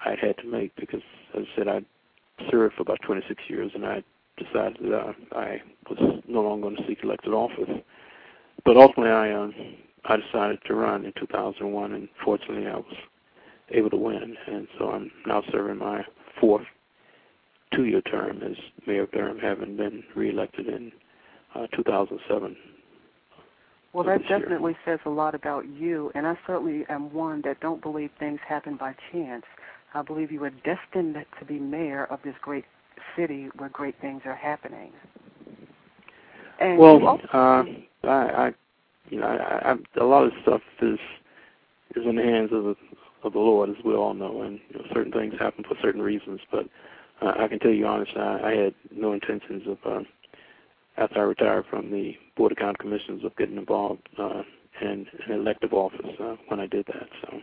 I 0.04 0.16
had 0.20 0.38
to 0.38 0.48
make 0.48 0.76
because, 0.76 1.02
as 1.38 1.44
I 1.44 1.58
said, 1.58 1.68
I 1.68 1.82
served 2.50 2.76
for 2.76 2.82
about 2.82 3.02
26 3.02 3.44
years, 3.48 3.72
and 3.76 3.86
I 3.86 4.04
decided 4.38 4.78
that 4.82 5.16
I, 5.34 5.38
I 5.38 5.62
was 5.90 6.22
no 6.28 6.42
longer 6.42 6.70
going 6.70 6.78
to 6.78 6.88
seek 6.88 7.04
elected 7.04 7.34
office. 7.34 7.70
But 8.64 8.78
ultimately, 8.78 9.12
I 9.12 9.32
um, 9.32 9.54
I 10.06 10.18
decided 10.18 10.60
to 10.66 10.76
run 10.76 11.06
in 11.06 11.14
2001, 11.20 11.94
and 11.94 12.10
fortunately, 12.24 12.68
I 12.68 12.76
was 12.76 12.96
able 13.72 13.90
to 13.90 13.98
win. 13.98 14.36
And 14.48 14.68
so 14.78 14.92
I'm 14.92 15.12
now 15.26 15.44
serving 15.52 15.78
my 15.78 16.04
fourth 16.40 16.66
two-year 17.74 18.02
term 18.02 18.42
as 18.44 18.56
mayor 18.88 19.04
of 19.04 19.12
Durham, 19.12 19.40
having 19.40 19.76
been 19.76 20.04
reelected 20.16 20.68
in 20.68 20.92
uh, 21.56 21.68
2007. 21.76 22.56
Well, 23.94 24.04
that 24.04 24.28
definitely 24.28 24.76
says 24.84 25.00
a 25.06 25.10
lot 25.10 25.36
about 25.36 25.66
you, 25.68 26.12
and 26.16 26.28
I 26.28 26.38
certainly 26.46 26.86
am 26.90 27.14
one 27.14 27.42
that 27.46 27.62
don't 27.62 27.82
believe 27.82 28.10
things 28.20 28.40
happen 28.46 28.76
by 28.76 28.94
chance. 29.12 29.46
I 29.94 30.02
believe 30.02 30.32
you 30.32 30.42
were 30.42 30.50
destined 30.50 31.16
to 31.40 31.46
be 31.46 31.60
mayor 31.60 32.06
of 32.06 32.20
this 32.24 32.36
great 32.42 32.66
city 33.16 33.50
where 33.58 33.70
great 33.70 33.96
things 34.02 34.22
are 34.26 34.36
happening. 34.36 34.92
And 36.60 36.78
well, 36.78 37.20
uh, 37.34 37.64
I, 38.04 38.08
I 38.08 38.52
you 39.10 39.20
know, 39.20 39.28
I, 39.28 39.72
I, 39.72 39.76
a 40.02 40.04
lot 40.04 40.26
of 40.26 40.32
stuff 40.42 40.62
is 40.82 41.00
is 41.96 42.06
in 42.06 42.16
the 42.16 42.24
hands 42.24 42.52
of 42.52 42.64
the 42.64 42.76
of 43.24 43.34
the 43.34 43.40
Lord, 43.40 43.70
as 43.70 43.76
we 43.84 43.94
all 43.94 44.14
know, 44.14 44.44
and 44.44 44.60
you 44.70 44.80
know, 44.80 44.86
certain 44.94 45.12
things 45.12 45.34
happen 45.40 45.64
for 45.68 45.76
certain 45.82 46.02
reasons. 46.02 46.40
But 46.52 46.66
uh, 47.22 47.34
I 47.40 47.48
can 47.48 47.60
tell 47.60 47.72
you 47.72 47.86
honestly, 47.86 48.22
I, 48.22 48.52
I 48.52 48.56
had 48.56 48.76
no 48.92 49.14
intentions 49.14 49.64
of 49.68 49.78
uh, 49.86 50.04
after 50.98 51.20
I 51.20 51.24
retired 51.24 51.66
from 51.70 51.92
the 51.92 52.16
Board 52.38 52.52
of 52.52 52.58
County 52.58 52.78
Commissioners 52.80 53.24
of 53.24 53.36
getting 53.36 53.58
involved 53.58 54.08
uh, 54.18 54.44
in 54.82 55.06
an 55.28 55.34
elective 55.34 55.74
office 55.74 56.06
uh, 56.22 56.36
when 56.48 56.60
I 56.60 56.68
did 56.68 56.86
that. 56.88 57.08
So. 57.22 57.38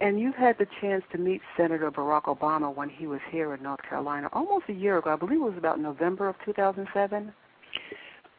And 0.00 0.18
you've 0.18 0.34
had 0.34 0.56
the 0.58 0.66
chance 0.80 1.04
to 1.12 1.18
meet 1.18 1.42
Senator 1.56 1.90
Barack 1.90 2.24
Obama 2.24 2.74
when 2.74 2.88
he 2.88 3.06
was 3.06 3.20
here 3.30 3.52
in 3.54 3.62
North 3.62 3.82
Carolina 3.82 4.30
almost 4.32 4.64
a 4.68 4.72
year 4.72 4.96
ago. 4.98 5.12
I 5.12 5.16
believe 5.16 5.40
it 5.40 5.44
was 5.44 5.58
about 5.58 5.78
November 5.78 6.28
of 6.28 6.36
2007. 6.44 7.32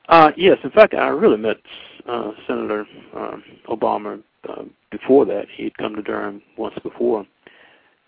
Uh, 0.10 0.32
yes, 0.36 0.58
in 0.64 0.72
fact, 0.72 0.96
I 0.96 1.08
really 1.10 1.38
met 1.38 1.58
uh, 2.08 2.32
Senator 2.48 2.86
uh, 3.16 3.38
Obama 3.70 4.22
uh, 4.50 4.64
before 4.90 5.26
that. 5.26 5.46
He 5.56 5.66
had 5.66 5.78
come 5.78 5.96
to 5.96 6.02
Durham 6.02 6.42
once 6.58 6.76
before 6.82 7.26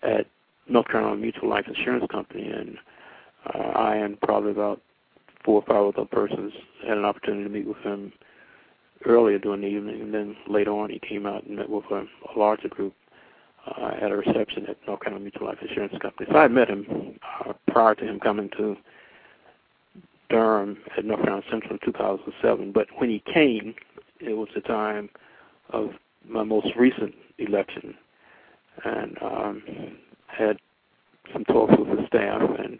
at 0.02 0.26
North 0.68 0.88
Carolina 0.88 1.16
Mutual 1.16 1.48
Life 1.48 1.66
Insurance 1.68 2.04
Company, 2.10 2.48
and 2.48 2.76
uh, 3.54 3.58
I 3.58 3.96
and 3.96 4.20
probably 4.20 4.50
about 4.50 4.80
four 5.44 5.62
or 5.62 5.66
five 5.66 5.96
other 5.96 6.08
persons 6.08 6.52
had 6.86 6.98
an 6.98 7.04
opportunity 7.04 7.44
to 7.44 7.50
meet 7.50 7.68
with 7.68 7.78
him 7.78 8.12
earlier 9.06 9.38
during 9.38 9.60
the 9.60 9.68
evening, 9.68 10.00
and 10.00 10.12
then 10.12 10.36
later 10.48 10.72
on 10.72 10.90
he 10.90 10.98
came 10.98 11.26
out 11.26 11.44
and 11.44 11.56
met 11.56 11.68
with 11.68 11.84
a, 11.90 12.00
a 12.02 12.38
larger 12.38 12.68
group 12.68 12.94
uh, 13.66 13.92
at 14.00 14.10
a 14.10 14.16
reception 14.16 14.66
at 14.66 14.76
North 14.86 15.00
Carolina 15.00 15.22
Mutual 15.22 15.46
Life 15.46 15.58
Insurance 15.66 15.94
Company. 16.00 16.28
So 16.30 16.38
I 16.38 16.48
met 16.48 16.68
him 16.68 17.18
uh, 17.46 17.52
prior 17.68 17.94
to 17.94 18.04
him 18.04 18.20
coming 18.20 18.50
to 18.58 18.76
Durham 20.30 20.78
at 20.96 21.04
North 21.04 21.22
Carolina 21.22 21.46
Central 21.50 21.72
in 21.72 21.78
2007. 21.84 22.72
But 22.72 22.88
when 22.98 23.10
he 23.10 23.22
came, 23.32 23.74
it 24.20 24.34
was 24.34 24.48
the 24.54 24.60
time 24.60 25.08
of 25.70 25.90
my 26.26 26.42
most 26.42 26.68
recent 26.76 27.14
election, 27.38 27.94
and 28.84 29.16
um, 29.22 29.62
had 30.26 30.58
some 31.32 31.44
talks 31.44 31.74
with 31.78 31.88
the 31.88 32.06
staff, 32.06 32.42
and 32.58 32.78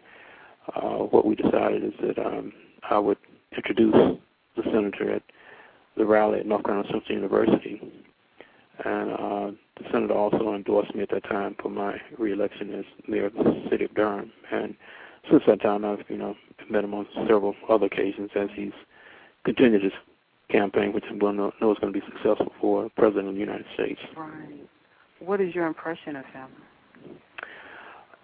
uh, 0.75 1.03
what 1.05 1.25
we 1.25 1.35
decided 1.35 1.83
is 1.83 1.93
that 2.01 2.17
um, 2.17 2.51
I 2.89 2.97
would 2.97 3.17
introduce 3.55 4.17
the 4.55 4.63
senator 4.63 5.11
at 5.11 5.23
the 5.97 6.05
rally 6.05 6.39
at 6.39 6.45
North 6.45 6.63
Carolina 6.63 6.87
Central 6.91 7.15
University, 7.15 7.81
and 8.83 9.11
uh, 9.11 9.51
the 9.77 9.83
senator 9.91 10.13
also 10.13 10.53
endorsed 10.53 10.95
me 10.95 11.03
at 11.03 11.09
that 11.09 11.23
time 11.25 11.55
for 11.61 11.69
my 11.69 11.99
reelection 12.17 12.73
as 12.73 12.85
mayor 13.07 13.25
of 13.27 13.33
the 13.33 13.67
city 13.69 13.85
of 13.85 13.93
Durham, 13.93 14.31
and 14.51 14.75
since 15.29 15.43
that 15.47 15.61
time 15.61 15.83
I've 15.83 16.03
you 16.09 16.17
know 16.17 16.35
met 16.69 16.83
him 16.83 16.93
on 16.93 17.07
several 17.27 17.55
other 17.69 17.87
occasions 17.87 18.29
as 18.35 18.49
he's 18.55 18.73
continued 19.43 19.83
his 19.83 19.93
campaign, 20.49 20.93
which 20.93 21.03
I'm 21.09 21.19
going 21.19 21.37
to 21.37 21.51
know 21.59 21.71
is 21.71 21.77
going 21.79 21.93
to 21.93 21.99
be 21.99 22.05
successful 22.05 22.51
for 22.61 22.89
President 22.97 23.29
of 23.29 23.33
the 23.33 23.39
United 23.39 23.65
States. 23.73 23.99
Right. 24.15 24.67
What 25.19 25.41
is 25.41 25.55
your 25.55 25.65
impression 25.65 26.15
of 26.15 26.25
him? 26.25 26.47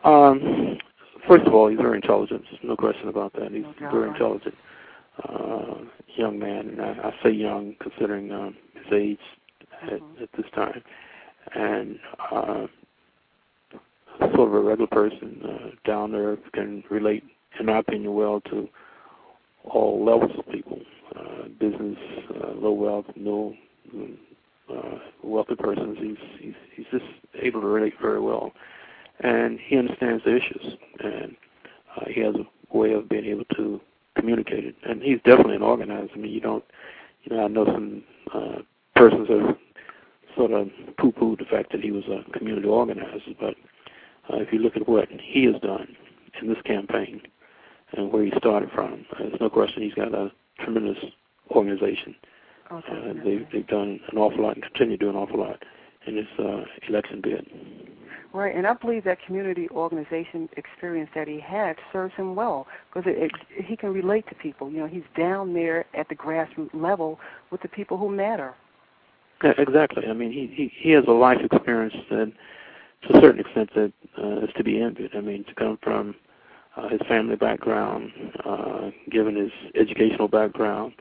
Um, 0.03 0.77
first 1.27 1.45
of 1.45 1.53
all, 1.53 1.67
he's 1.69 1.79
very 1.79 1.97
intelligent. 1.97 2.43
There's 2.49 2.63
no 2.63 2.75
question 2.75 3.07
about 3.07 3.33
that. 3.33 3.51
He's 3.51 3.63
no 3.79 3.91
very 3.91 4.09
intelligent 4.09 4.55
uh, 5.27 5.75
young 6.15 6.39
man, 6.39 6.69
and 6.69 6.81
I, 6.81 7.09
I 7.09 7.13
say 7.23 7.31
young 7.31 7.75
considering 7.81 8.31
um, 8.31 8.55
his 8.73 8.93
age 8.93 9.19
at, 9.83 9.93
mm-hmm. 9.93 10.23
at 10.23 10.29
this 10.35 10.45
time, 10.53 10.81
and 11.55 11.99
uh, 12.31 12.67
sort 14.35 14.47
of 14.49 14.53
a 14.53 14.59
regular 14.61 14.87
person, 14.87 15.41
uh, 15.43 15.69
down 15.85 16.11
there, 16.11 16.37
can 16.53 16.83
relate, 16.89 17.23
in 17.59 17.65
my 17.65 17.79
opinion, 17.79 18.13
well 18.13 18.41
to 18.41 18.67
all 19.63 20.03
levels 20.03 20.31
of 20.37 20.51
people, 20.51 20.79
uh, 21.15 21.47
business, 21.59 21.97
uh, 22.41 22.51
low 22.53 22.71
wealth, 22.71 23.05
no 23.15 23.53
uh, 24.73 24.97
wealthy 25.23 25.55
persons. 25.55 25.97
He's, 25.99 26.17
he's 26.39 26.53
he's 26.75 26.85
just 26.91 27.11
able 27.41 27.61
to 27.61 27.67
relate 27.67 27.93
very 28.01 28.19
well, 28.19 28.51
and 29.19 29.59
he 29.59 29.77
understands 29.77 30.23
the 30.23 30.35
issues, 30.35 30.77
and 31.03 31.35
uh, 31.95 32.05
he 32.07 32.21
has 32.21 32.35
a 32.35 32.77
way 32.77 32.93
of 32.93 33.09
being 33.09 33.25
able 33.25 33.45
to 33.55 33.79
communicate 34.15 34.65
it. 34.65 34.75
And 34.83 35.01
he's 35.01 35.19
definitely 35.25 35.55
an 35.55 35.61
organizer. 35.61 36.09
I 36.13 36.17
mean, 36.17 36.31
you 36.31 36.41
don't, 36.41 36.63
you 37.23 37.35
know, 37.35 37.45
I 37.45 37.47
know 37.47 37.65
some 37.65 38.03
uh, 38.33 38.59
persons 38.95 39.27
have 39.29 39.57
sort 40.35 40.51
of 40.51 40.69
poo-pooed 40.97 41.39
the 41.39 41.45
fact 41.45 41.71
that 41.71 41.81
he 41.81 41.91
was 41.91 42.03
a 42.05 42.37
community 42.37 42.67
organizer, 42.67 43.19
but 43.39 43.55
uh, 44.31 44.37
if 44.37 44.51
you 44.51 44.59
look 44.59 44.75
at 44.75 44.87
what 44.87 45.07
he 45.09 45.45
has 45.45 45.55
done 45.61 45.95
in 46.41 46.47
this 46.47 46.61
campaign 46.65 47.21
and 47.93 48.11
where 48.11 48.23
he 48.23 48.31
started 48.37 48.69
from, 48.73 49.05
uh, 49.13 49.19
there's 49.19 49.41
no 49.41 49.49
question 49.49 49.83
he's 49.83 49.93
got 49.93 50.13
a 50.13 50.31
tremendous 50.59 50.97
organization. 51.51 52.15
Oh, 52.69 52.77
uh, 52.77 53.13
they've, 53.25 53.45
they've 53.51 53.67
done 53.67 53.99
an 54.11 54.17
awful 54.17 54.43
lot 54.43 54.55
and 54.55 54.63
continue 54.63 54.97
to 54.97 55.05
do 55.05 55.09
an 55.09 55.15
awful 55.15 55.39
lot 55.39 55.63
in 56.07 56.15
this 56.15 56.27
uh, 56.39 56.63
election 56.87 57.21
bid. 57.21 57.45
Right, 58.33 58.55
and 58.55 58.65
I 58.65 58.73
believe 58.73 59.03
that 59.03 59.17
community 59.25 59.67
organization 59.71 60.47
experience 60.55 61.09
that 61.15 61.27
he 61.27 61.37
had 61.37 61.75
serves 61.91 62.13
him 62.15 62.33
well 62.33 62.65
because 62.87 63.11
it, 63.11 63.23
it, 63.23 63.65
he 63.65 63.75
can 63.75 63.93
relate 63.93 64.25
to 64.29 64.35
people. 64.35 64.71
You 64.71 64.79
know, 64.79 64.87
he's 64.87 65.03
down 65.17 65.53
there 65.53 65.85
at 65.93 66.07
the 66.07 66.15
grassroots 66.15 66.73
level 66.73 67.19
with 67.51 67.61
the 67.61 67.67
people 67.67 67.97
who 67.97 68.09
matter. 68.09 68.53
Yeah, 69.43 69.53
exactly. 69.57 70.03
I 70.07 70.13
mean, 70.13 70.31
he 70.31 70.47
he, 70.55 70.71
he 70.75 70.91
has 70.91 71.03
a 71.07 71.11
life 71.11 71.39
experience 71.41 71.95
that, 72.09 72.31
to 73.03 73.17
a 73.17 73.21
certain 73.21 73.39
extent, 73.39 73.69
that 73.75 73.93
uh, 74.21 74.41
is 74.41 74.49
to 74.57 74.63
be 74.63 74.81
envied. 74.81 75.11
I 75.15 75.21
mean, 75.21 75.43
to 75.45 75.55
come 75.55 75.77
from 75.81 76.15
uh, 76.77 76.89
his 76.89 77.01
family 77.07 77.35
background, 77.35 78.11
uh, 78.45 78.91
given 79.09 79.35
his 79.35 79.51
educational 79.75 80.27
background, 80.27 80.93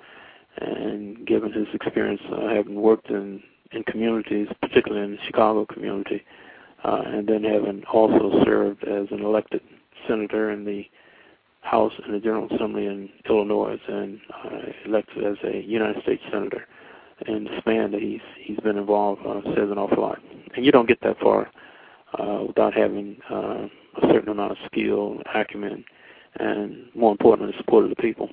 and 0.58 1.26
given 1.26 1.52
his 1.52 1.66
experience 1.74 2.22
uh, 2.32 2.48
having 2.54 2.80
worked 2.80 3.10
in 3.10 3.42
in 3.72 3.84
communities, 3.84 4.48
particularly 4.60 5.04
in 5.04 5.12
the 5.12 5.22
Chicago 5.26 5.64
community 5.66 6.24
uh, 6.84 7.02
and 7.06 7.28
then 7.28 7.44
having 7.44 7.82
also 7.92 8.42
served 8.44 8.84
as 8.84 9.06
an 9.10 9.22
elected 9.22 9.60
senator 10.08 10.50
in 10.50 10.64
the 10.64 10.84
House 11.62 11.92
and 12.04 12.14
the 12.14 12.20
General 12.20 12.48
Assembly 12.54 12.86
in 12.86 13.10
Illinois, 13.28 13.76
and 13.86 14.18
uh, 14.32 14.58
elected 14.86 15.24
as 15.24 15.36
a 15.44 15.60
United 15.60 16.02
States 16.02 16.22
senator. 16.32 16.66
And 17.26 17.46
the 17.46 17.50
span 17.58 17.92
that 17.92 18.00
he's 18.00 18.20
he's 18.42 18.58
been 18.58 18.78
involved 18.78 19.22
uh, 19.26 19.42
says 19.54 19.70
an 19.70 19.78
awful 19.78 20.02
lot. 20.02 20.18
And 20.56 20.64
you 20.64 20.72
don't 20.72 20.88
get 20.88 21.00
that 21.02 21.18
far 21.20 21.50
uh, 22.18 22.44
without 22.46 22.74
having 22.74 23.18
uh, 23.30 23.68
a 24.02 24.12
certain 24.12 24.30
amount 24.30 24.52
of 24.52 24.58
skill, 24.66 25.18
acumen, 25.34 25.84
and 26.38 26.86
more 26.94 27.12
importantly, 27.12 27.52
the 27.52 27.58
support 27.58 27.84
of 27.84 27.90
the 27.90 27.96
people. 27.96 28.28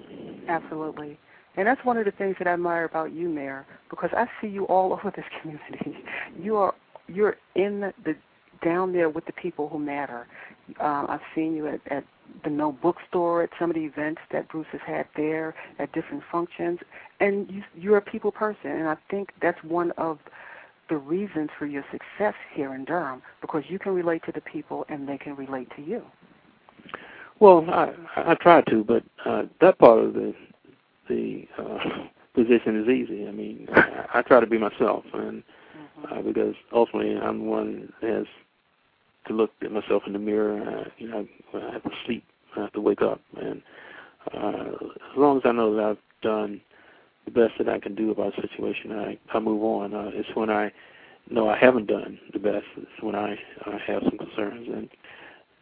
Absolutely. 0.48 1.18
And 1.58 1.68
that's 1.68 1.84
one 1.84 1.98
of 1.98 2.06
the 2.06 2.12
things 2.12 2.36
that 2.40 2.48
I 2.48 2.54
admire 2.54 2.86
about 2.86 3.14
you, 3.14 3.30
Mayor, 3.30 3.66
because 3.90 4.12
I 4.16 4.28
see 4.40 4.48
you 4.48 4.66
all 4.66 4.94
over 4.94 5.12
this 5.16 5.26
community. 5.42 6.04
You 6.40 6.56
are 6.58 6.74
you're 7.08 7.38
in 7.56 7.94
the 8.04 8.16
down 8.64 8.94
there 8.94 9.10
with 9.10 9.26
the 9.26 9.34
people 9.34 9.70
who 9.70 9.80
matter. 9.80 10.28
Uh, 10.80 11.06
I've 11.08 11.22
seen 11.36 11.54
you 11.54 11.68
at, 11.68 11.80
at 11.92 12.04
the 12.44 12.50
Know 12.50 12.72
Bookstore, 12.72 13.44
at 13.44 13.50
some 13.60 13.70
of 13.70 13.76
the 13.76 13.84
events 13.84 14.22
that 14.32 14.48
Bruce 14.50 14.68
has 14.72 14.82
had 14.86 15.08
there, 15.16 15.56
at 15.80 15.92
different 15.92 16.24
functions, 16.32 16.80
and 17.20 17.50
you, 17.52 17.64
you're 17.76 17.98
a 17.98 18.02
people 18.02 18.32
person, 18.32 18.72
and 18.72 18.88
I 18.88 18.98
think 19.10 19.32
that's 19.42 19.62
one 19.64 19.92
of 19.92 20.20
the 20.90 20.98
reasons 20.98 21.50
for 21.58 21.66
your 21.66 21.84
success 21.92 22.34
here 22.54 22.74
in 22.74 22.86
Durham 22.86 23.22
because 23.42 23.64
you 23.68 23.80
can 23.80 23.94
relate 23.94 24.24
to 24.26 24.32
the 24.32 24.42
people 24.42 24.86
and 24.90 25.08
they 25.08 25.18
can 25.18 25.36
relate 25.36 25.68
to 25.76 25.82
you. 25.82 26.02
Well, 27.40 27.66
I 27.70 27.94
I 28.16 28.36
try 28.36 28.62
to, 28.62 28.84
but 28.84 29.04
uh, 29.26 29.44
that 29.62 29.78
part 29.78 30.00
of 30.00 30.14
the 30.14 30.34
the 31.10 31.48
uh, 31.58 32.08
position 32.34 32.82
is 32.82 32.90
easy. 32.90 33.28
I 33.28 33.32
mean, 33.32 33.68
I, 33.74 34.06
I 34.16 34.22
try 34.22 34.40
to 34.40 34.48
be 34.48 34.58
myself, 34.58 35.04
and 35.14 35.44
mm-hmm. 35.44 36.14
uh, 36.14 36.22
because 36.22 36.56
ultimately 36.74 37.16
I'm 37.16 37.40
the 37.40 37.46
one 37.46 37.94
that 38.02 38.10
has 38.10 38.26
to 39.28 39.34
look 39.34 39.52
at 39.62 39.72
myself 39.72 40.04
in 40.08 40.14
the 40.14 40.20
mirror. 40.20 40.62
Uh, 40.62 40.90
you 40.98 41.08
know, 41.08 41.28
I 41.54 41.72
have 41.74 41.84
to 41.84 41.92
sleep, 42.06 42.24
I 42.56 42.62
have 42.62 42.74
to 42.74 42.82
wake 42.82 43.02
up, 43.02 43.22
and 43.40 43.62
uh, 44.34 44.72
as 45.12 45.18
long 45.18 45.38
as 45.38 45.44
I 45.46 45.52
know 45.52 45.76
that 45.76 45.84
I've 45.84 45.98
done 46.22 46.62
the 47.26 47.32
best 47.32 47.54
that 47.58 47.70
I 47.70 47.80
can 47.80 47.96
do 47.96 48.12
about 48.12 48.38
a 48.38 48.42
situation, 48.42 48.92
I 48.92 49.18
I 49.34 49.40
move 49.40 49.64
on. 49.64 49.94
Uh, 49.94 50.12
it's 50.14 50.30
when 50.36 50.50
I 50.50 50.72
know 51.30 51.50
I 51.50 51.58
haven't 51.58 51.88
done 51.88 52.20
the 52.34 52.40
best. 52.40 52.66
It's 52.78 53.02
when 53.02 53.16
I 53.16 53.34
uh, 53.66 53.78
have 53.86 54.04
some 54.04 54.18
concerns, 54.18 54.68
and 54.70 54.90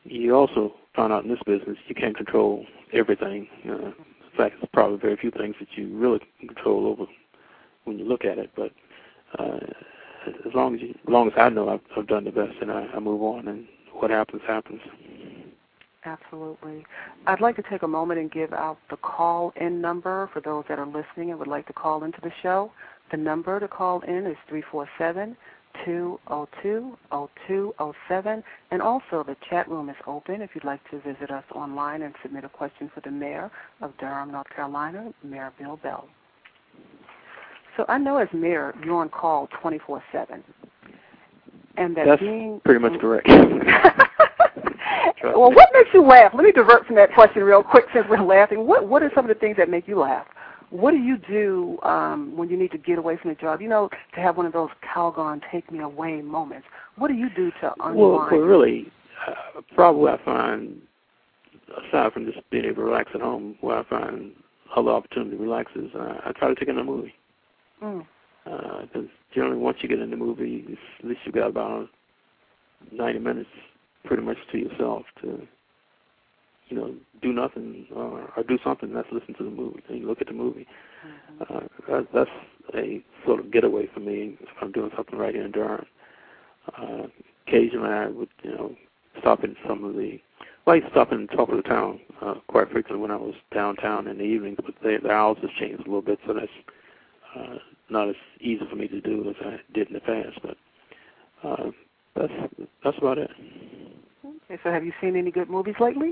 you 0.03 0.35
also 0.35 0.73
find 0.95 1.11
out 1.11 1.23
in 1.23 1.29
this 1.29 1.39
business 1.45 1.77
you 1.87 1.95
can't 1.95 2.15
control 2.15 2.65
everything. 2.93 3.47
Uh, 3.67 3.87
in 3.87 3.93
fact, 4.37 4.55
there's 4.59 4.69
probably 4.73 4.97
very 4.97 5.15
few 5.17 5.31
things 5.31 5.55
that 5.59 5.69
you 5.75 5.95
really 5.97 6.19
can 6.39 6.49
control 6.49 6.87
over 6.87 7.05
when 7.85 7.97
you 7.97 8.05
look 8.05 8.25
at 8.25 8.37
it, 8.37 8.51
but 8.55 8.71
uh, 9.39 9.59
as 10.27 10.53
long 10.53 10.75
as 10.75 10.81
you, 10.81 10.89
as 10.89 11.09
long 11.09 11.27
as 11.27 11.33
I 11.37 11.49
know 11.49 11.69
I've, 11.69 11.81
I've 11.97 12.07
done 12.07 12.23
the 12.25 12.31
best, 12.31 12.53
and 12.61 12.71
I, 12.71 12.87
I 12.93 12.99
move 12.99 13.21
on, 13.21 13.47
and 13.47 13.65
what 13.93 14.11
happens 14.11 14.41
happens. 14.47 14.81
Absolutely. 16.05 16.85
I'd 17.25 17.41
like 17.41 17.55
to 17.55 17.63
take 17.63 17.81
a 17.81 17.87
moment 17.87 18.19
and 18.19 18.31
give 18.31 18.53
out 18.53 18.77
the 18.91 18.97
call-in 18.97 19.81
number 19.81 20.29
for 20.31 20.39
those 20.39 20.63
that 20.69 20.77
are 20.77 20.85
listening 20.85 21.31
and 21.31 21.39
would 21.39 21.47
like 21.47 21.65
to 21.67 21.73
call 21.73 22.03
into 22.03 22.21
the 22.21 22.31
show. 22.43 22.71
The 23.11 23.17
number 23.17 23.59
to 23.59 23.67
call 23.67 24.01
in 24.01 24.25
is 24.27 24.37
three 24.47 24.63
four 24.71 24.87
seven 24.97 25.35
two 25.83 26.19
zero 26.27 26.47
two 26.61 26.97
zero 27.09 27.29
two 27.47 27.73
zero 27.77 27.93
seven, 28.07 28.43
and 28.71 28.81
also 28.81 29.23
the 29.25 29.35
chat 29.49 29.67
room 29.67 29.89
is 29.89 29.95
open 30.07 30.41
if 30.41 30.51
you'd 30.53 30.63
like 30.63 30.81
to 30.91 30.99
visit 30.99 31.31
us 31.31 31.43
online 31.53 32.03
and 32.03 32.13
submit 32.21 32.45
a 32.45 32.49
question 32.49 32.89
for 32.93 33.01
the 33.01 33.11
mayor 33.11 33.51
of 33.81 33.91
Durham, 33.97 34.31
North 34.31 34.49
Carolina, 34.55 35.11
Mayor 35.23 35.51
Bill 35.59 35.77
Bell. 35.77 36.07
So 37.77 37.85
I 37.87 37.97
know 37.97 38.17
as 38.17 38.27
mayor, 38.33 38.73
you're 38.83 38.95
on 38.95 39.09
call 39.09 39.47
24/7, 39.61 40.43
and 41.77 41.95
that 41.95 42.05
That's 42.05 42.21
being 42.21 42.61
pretty 42.63 42.79
much 42.79 42.99
correct. 42.99 43.27
well, 45.23 45.51
what 45.51 45.69
makes 45.73 45.89
you 45.93 46.01
laugh? 46.01 46.33
Let 46.33 46.45
me 46.45 46.51
divert 46.51 46.85
from 46.85 46.95
that 46.95 47.13
question 47.13 47.43
real 47.43 47.63
quick 47.63 47.85
since 47.93 48.05
we're 48.09 48.21
laughing. 48.21 48.65
What 48.65 48.87
What 48.87 49.03
are 49.03 49.11
some 49.13 49.25
of 49.25 49.29
the 49.29 49.39
things 49.39 49.57
that 49.57 49.69
make 49.69 49.87
you 49.87 49.99
laugh? 49.99 50.25
What 50.69 50.91
do 50.91 50.97
you 50.97 51.17
do 51.17 51.77
um, 51.83 52.35
when 52.35 52.49
you 52.49 52.57
need 52.57 52.71
to 52.71 52.77
get 52.77 52.97
away 52.97 53.17
from 53.17 53.29
the 53.29 53.35
job? 53.35 53.61
You 53.61 53.69
know, 53.69 53.89
to 54.13 54.19
have 54.19 54.37
one 54.37 54.45
of 54.45 54.53
those 54.53 54.69
Calgon 54.83 55.41
take 55.51 55.71
me 55.71 55.79
away 55.79 56.21
moments. 56.21 56.67
What 56.97 57.09
do 57.09 57.13
you 57.13 57.29
do 57.35 57.51
to 57.61 57.73
unwind? 57.79 57.97
Well, 57.97 58.27
well 58.31 58.39
really, 58.39 58.91
uh, 59.27 59.61
probably 59.75 60.11
I 60.11 60.23
find, 60.23 60.81
aside 61.87 62.13
from 62.13 62.25
just 62.25 62.49
being 62.49 62.65
able 62.65 62.75
to 62.75 62.83
relax 62.83 63.11
at 63.13 63.21
home, 63.21 63.57
where 63.61 63.77
I 63.77 63.83
find 63.83 64.31
other 64.75 64.91
opportunity 64.91 65.37
to 65.37 65.43
relax 65.43 65.71
is 65.75 65.93
uh, 65.93 66.19
I 66.25 66.31
try 66.31 66.47
to 66.47 66.55
take 66.55 66.67
in 66.69 66.77
a 66.77 66.83
movie. 66.83 67.13
Mm. 67.81 68.05
Because 68.43 69.05
uh, 69.05 69.33
generally, 69.33 69.57
once 69.57 69.77
you 69.81 69.89
get 69.89 69.99
in 69.99 70.11
the 70.11 70.17
movie, 70.17 70.77
at 70.99 71.05
least 71.05 71.21
you've 71.25 71.35
got 71.35 71.47
about 71.47 71.89
90 72.91 73.19
minutes 73.19 73.49
pretty 74.05 74.21
much 74.21 74.37
to 74.51 74.57
yourself 74.59 75.03
to, 75.21 75.47
you 76.67 76.77
know, 76.77 76.93
do 77.21 77.33
nothing 77.33 77.87
or, 77.95 78.31
or 78.37 78.43
do 78.43 78.59
something. 78.63 78.93
That's 78.93 79.07
listen 79.11 79.33
to 79.35 79.43
the 79.43 79.49
movie 79.49 79.81
and 79.89 79.99
you 79.99 80.07
look 80.07 80.21
at 80.21 80.27
the 80.27 80.33
movie. 80.33 80.67
Mm-hmm. 81.05 81.55
Uh, 81.57 81.61
that, 81.89 82.07
that's 82.13 82.29
a 82.75 83.03
sort 83.25 83.39
of 83.39 83.51
getaway 83.51 83.89
for 83.93 83.99
me 83.99 84.37
if 84.39 84.49
I'm 84.61 84.71
doing 84.71 84.91
something 84.95 85.17
right 85.17 85.33
here 85.33 85.45
in 85.45 85.51
Durham. 85.51 85.85
Uh, 86.77 87.07
occasionally 87.47 87.89
I 87.89 88.07
would, 88.07 88.29
you 88.43 88.51
know, 88.51 88.75
stop 89.19 89.43
in 89.43 89.55
some 89.67 89.83
of 89.83 89.95
the. 89.95 90.19
Well, 90.65 90.73
I 90.73 90.77
used 90.77 90.87
to 90.87 90.93
stop 90.93 91.11
in 91.11 91.27
the 91.27 91.35
top 91.35 91.49
of 91.49 91.57
the 91.57 91.63
town 91.63 91.99
uh, 92.21 92.35
quite 92.47 92.71
frequently 92.71 93.01
when 93.01 93.11
I 93.11 93.17
was 93.17 93.35
downtown 93.53 94.07
in 94.07 94.17
the 94.17 94.23
evenings, 94.23 94.57
but 94.63 94.73
they, 94.83 94.97
the 94.97 95.11
hours 95.11 95.37
has 95.41 95.51
changed 95.59 95.81
a 95.81 95.85
little 95.85 96.01
bit, 96.01 96.19
so 96.25 96.33
that's 96.33 96.47
uh, 97.37 97.55
not 97.89 98.09
as 98.09 98.15
easy 98.39 98.61
for 98.69 98.75
me 98.75 98.87
to 98.87 99.01
do 99.01 99.29
as 99.29 99.35
I 99.45 99.57
did 99.73 99.87
in 99.87 99.93
the 99.93 99.99
past. 99.99 100.39
But 100.41 100.57
uh, 101.47 101.71
that's 102.15 102.33
that's 102.83 102.97
about 102.97 103.17
it. 103.17 103.29
Okay, 104.25 104.59
so 104.63 104.71
have 104.71 104.85
you 104.85 104.93
seen 105.01 105.15
any 105.15 105.31
good 105.31 105.49
movies 105.49 105.75
lately? 105.79 106.11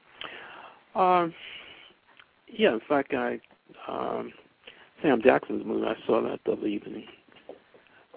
um, 0.94 1.34
yeah, 2.48 2.72
in 2.72 2.80
fact, 2.88 3.14
I 3.14 3.40
um, 3.88 4.32
Sam 5.02 5.20
Jackson's 5.22 5.64
movie. 5.66 5.86
I 5.86 5.94
saw 6.06 6.22
that 6.22 6.40
the 6.44 6.52
other 6.52 6.66
evening. 6.66 7.04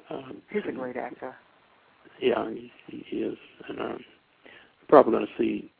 Um, 0.09 0.41
He's 0.51 0.63
a 0.67 0.71
great 0.71 0.97
actor. 0.97 1.35
Yeah, 2.19 2.49
he, 2.49 2.71
he 2.87 3.17
is, 3.17 3.37
and 3.67 3.79
um, 3.79 3.99
probably 4.87 5.13
going 5.13 5.25
to 5.25 5.31
see, 5.37 5.71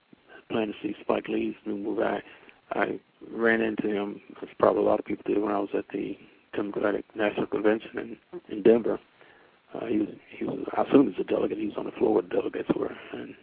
plan 0.49 0.67
to 0.67 0.73
see 0.81 0.95
Spike 1.01 1.27
Lee's 1.27 1.55
new 1.65 1.77
movie. 1.77 2.03
I, 2.03 2.21
I 2.71 2.99
ran 3.29 3.61
into 3.61 3.87
him, 3.87 4.21
as 4.41 4.49
probably 4.57 4.81
a 4.81 4.85
lot 4.85 4.99
of 4.99 5.05
people 5.05 5.23
did, 5.27 5.41
when 5.41 5.51
I 5.51 5.59
was 5.59 5.69
at 5.77 5.85
the 5.93 6.17
Democratic 6.53 7.05
National 7.15 7.47
Convention 7.47 7.89
in 7.97 8.17
in 8.49 8.63
Denver. 8.63 8.99
Uh, 9.73 9.85
he 9.85 9.97
was 9.99 10.07
he 10.37 10.45
was 10.45 10.59
I 10.75 10.83
assume 10.83 11.11
he's 11.11 11.19
a 11.19 11.29
delegate. 11.29 11.57
He 11.57 11.67
was 11.67 11.75
on 11.77 11.85
the 11.85 11.91
floor 11.91 12.13
where 12.13 12.23
the 12.23 12.29
delegates 12.29 12.69
were, 12.75 12.91
and 13.13 13.35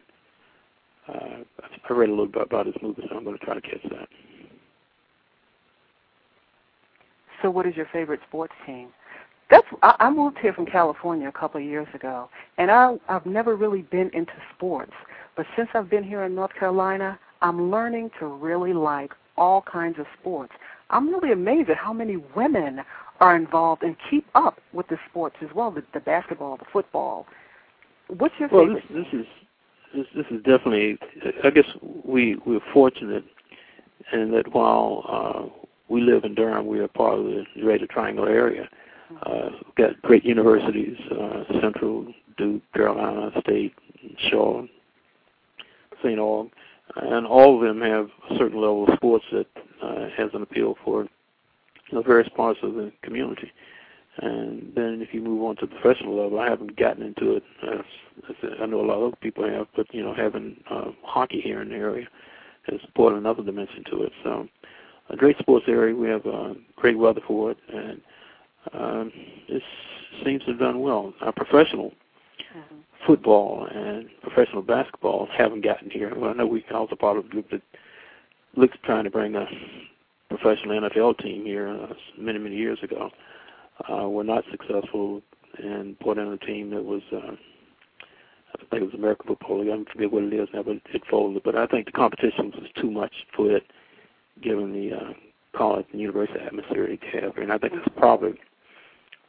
uh, 1.09 1.45
I 1.89 1.93
read 1.93 2.09
a 2.09 2.13
little 2.13 2.27
bit 2.27 2.43
about 2.43 2.67
his 2.67 2.75
movie, 2.83 3.03
so 3.09 3.17
I'm 3.17 3.25
going 3.25 3.39
to 3.39 3.45
try 3.45 3.55
to 3.55 3.61
catch 3.61 3.83
that. 3.91 4.09
So, 7.43 7.51
what 7.51 7.67
is 7.67 7.77
your 7.77 7.89
favorite 7.93 8.21
sports 8.29 8.53
team? 8.67 8.89
That's 9.51 9.67
I, 9.83 9.95
I 10.01 10.11
moved 10.11 10.39
here 10.39 10.53
from 10.53 10.67
California 10.67 11.29
a 11.29 11.33
couple 11.33 11.61
of 11.61 11.67
years 11.67 11.89
ago, 11.95 12.29
and 12.59 12.71
I 12.71 12.97
I've 13.09 13.27
never 13.27 13.57
really 13.57 13.83
been 13.83 14.11
into 14.13 14.33
sports. 14.55 14.93
But 15.37 15.47
since 15.57 15.69
I've 15.75 15.89
been 15.89 16.05
here 16.05 16.25
in 16.25 16.35
North 16.35 16.53
Carolina, 16.59 17.19
I'm 17.41 17.71
learning 17.71 18.11
to 18.19 18.27
really 18.27 18.73
like 18.73 19.13
all 19.37 19.63
kinds 19.63 19.99
of 19.99 20.07
sports. 20.21 20.53
I'm 20.91 21.09
really 21.09 21.33
amazed 21.33 21.71
at 21.71 21.77
how 21.77 21.93
many 21.93 22.17
women 22.35 22.81
are 23.21 23.37
involved 23.37 23.83
and 23.83 23.97
keep 24.11 24.27
up 24.35 24.61
with 24.73 24.89
the 24.89 24.97
sports 25.11 25.37
as 25.43 25.49
well, 25.55 25.71
the, 25.71 25.83
the 25.93 26.01
basketball, 26.01 26.57
the 26.57 26.65
football. 26.73 27.27
What's 28.09 28.35
your 28.39 28.49
well, 28.51 28.67
favorite? 28.67 28.85
Well, 28.91 29.03
this, 29.03 29.07
this 29.13 29.21
is 29.21 29.27
this, 29.95 30.07
this 30.15 30.27
is 30.31 30.43
definitely. 30.45 30.99
I 31.45 31.51
guess 31.51 31.67
we 32.05 32.37
we're 32.47 32.61
fortunate 32.73 33.25
in 34.13 34.31
that 34.33 34.53
while 34.55 35.05
uh, 35.09 35.67
we 35.89 36.01
live 36.01 36.25
in 36.25 36.35
Durham, 36.35 36.67
we 36.67 36.81
are 36.81 36.89
part 36.89 37.19
of 37.19 37.25
the 37.25 37.45
Greater 37.61 37.87
Triangle 37.87 38.27
area. 38.27 38.69
Uh, 39.23 39.49
we've 39.65 39.75
got 39.75 40.03
great 40.03 40.25
universities, 40.25 40.97
uh, 41.11 41.45
Central, 41.61 42.07
Duke, 42.37 42.63
Carolina 42.75 43.31
State, 43.41 43.73
Shaw, 44.31 44.63
St. 46.03 46.19
Aug, 46.19 46.51
and 46.97 47.27
all 47.27 47.57
of 47.57 47.67
them 47.67 47.81
have 47.81 48.09
a 48.31 48.39
certain 48.39 48.61
level 48.61 48.85
of 48.89 48.95
sports 48.97 49.25
that 49.33 49.47
uh, 49.83 50.09
has 50.17 50.31
an 50.35 50.43
appeal 50.43 50.77
for 50.85 51.03
you 51.03 51.09
know, 51.93 52.03
various 52.03 52.29
parts 52.37 52.61
of 52.63 52.75
the 52.75 52.93
community. 53.03 53.51
And 54.21 54.73
then 54.75 55.01
if 55.01 55.15
you 55.15 55.21
move 55.21 55.43
on 55.45 55.57
to 55.57 55.67
the 55.67 55.75
professional 55.77 56.23
level, 56.23 56.41
I 56.41 56.49
haven't 56.49 56.77
gotten 56.77 57.03
into 57.03 57.37
it. 57.37 57.43
As, 57.63 57.85
as 58.29 58.51
I 58.61 58.67
know 58.67 58.81
a 58.81 58.83
lot 58.83 59.01
of 59.01 59.21
people 59.21 59.49
have, 59.49 59.69
but 59.77 59.93
you 59.95 60.03
know, 60.03 60.13
having 60.13 60.63
uh, 60.71 60.91
hockey 61.05 61.41
here 61.41 61.63
in 61.63 61.69
the 61.69 61.77
area 61.77 62.07
has 62.67 62.81
brought 62.97 63.13
another 63.13 63.45
dimension 63.45 63.85
to 63.91 64.03
it. 64.03 64.13
So, 64.25 64.49
a 65.11 65.17
great 65.17 65.39
sports 65.39 65.67
area. 65.69 65.95
We 65.95 66.09
have 66.09 66.27
uh, 66.27 66.55
great 66.77 66.99
weather 66.99 67.21
for 67.27 67.53
it, 67.53 67.59
and 67.73 68.01
um, 68.73 69.13
it 69.49 69.63
seems 70.25 70.43
to 70.45 70.51
have 70.51 70.59
done 70.59 70.81
well. 70.81 71.15
Our 71.23 71.33
professional. 71.33 71.93
Football 73.07 73.67
and 73.71 74.09
professional 74.23 74.63
basketball 74.63 75.29
haven't 75.37 75.65
gotten 75.65 75.91
here. 75.91 76.13
Well, 76.15 76.31
I 76.31 76.35
know 76.35 76.47
we 76.47 76.65
also 76.73 76.97
part 76.97 77.17
of 77.17 77.27
a 77.27 77.29
group 77.29 77.51
that 77.51 77.63
looks 78.57 78.77
trying 78.85 79.05
to 79.05 79.11
bring 79.11 79.35
a 79.35 79.47
professional 80.29 80.81
NFL 80.81 81.19
team 81.19 81.45
here 81.45 81.69
uh, 81.69 81.95
many 82.19 82.39
many 82.39 82.57
years 82.57 82.79
ago. 82.83 83.11
Uh, 83.89 84.09
were 84.09 84.25
not 84.25 84.45
successful 84.51 85.23
and 85.59 85.99
put 86.01 86.19
in 86.19 86.29
a 86.29 86.39
team 86.39 86.71
that 86.71 86.85
was. 86.85 87.03
Uh, 87.13 87.37
I 88.55 88.59
think 88.71 88.83
it 88.83 88.87
was 88.87 88.95
American 88.95 89.29
Football 89.29 89.61
League. 89.61 89.71
I 89.71 89.93
forget 89.93 90.11
what 90.11 90.25
it 90.25 90.33
is 90.33 90.49
now, 90.53 90.63
but 90.63 90.79
it 90.93 91.03
folded. 91.09 91.43
But 91.43 91.55
I 91.55 91.67
think 91.67 91.87
the 91.87 91.93
competition 91.93 92.51
was 92.51 92.69
too 92.75 92.91
much 92.91 93.13
for 93.37 93.55
it, 93.55 93.65
given 94.43 94.73
the 94.73 94.97
uh, 94.97 95.13
college 95.57 95.87
and 95.93 96.01
university 96.01 96.41
atmosphere 96.41 96.85
it 96.85 97.01
have. 97.13 97.37
And 97.37 97.53
I 97.53 97.59
think 97.59 97.75
that's 97.75 97.89
probably 97.97 98.35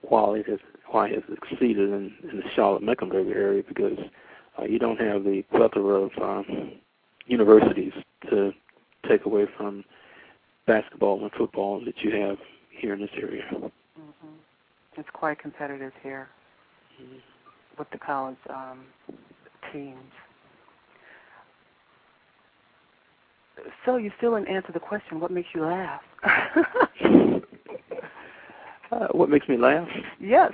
why 0.01 0.37
it 0.37 0.47
has 0.47 0.59
why 0.91 1.07
it 1.07 1.15
has 1.15 1.23
succeeded 1.49 1.89
in, 1.89 2.13
in 2.31 2.37
the 2.37 2.43
Charlotte 2.55 2.83
Mecklenburg 2.83 3.27
area 3.27 3.63
because 3.67 3.97
uh, 4.57 4.63
you 4.63 4.79
don't 4.79 4.99
have 4.99 5.23
the 5.23 5.43
plethora 5.51 6.01
of 6.03 6.11
um, 6.21 6.73
universities 7.27 7.93
to 8.29 8.51
take 9.07 9.25
away 9.25 9.45
from 9.57 9.83
basketball 10.67 11.21
and 11.21 11.31
football 11.37 11.83
that 11.85 11.95
you 12.01 12.11
have 12.11 12.37
here 12.71 12.93
in 12.93 13.01
this 13.01 13.09
area. 13.15 13.43
Mm-hmm. 13.51 14.27
It's 14.97 15.09
quite 15.13 15.39
competitive 15.39 15.93
here 16.01 16.27
mm-hmm. 17.01 17.17
with 17.77 17.89
the 17.91 17.97
college 17.97 18.37
um, 18.49 18.85
teams. 19.71 19.97
So 23.85 23.97
you 23.97 24.11
still 24.17 24.35
didn't 24.35 24.49
answer 24.49 24.71
the 24.71 24.79
question. 24.79 25.19
What 25.19 25.31
makes 25.31 25.49
you 25.53 25.63
laugh? 25.63 26.01
uh, 28.91 29.07
what 29.11 29.29
makes 29.29 29.47
me 29.47 29.57
laugh? 29.57 29.87
Yes. 30.19 30.51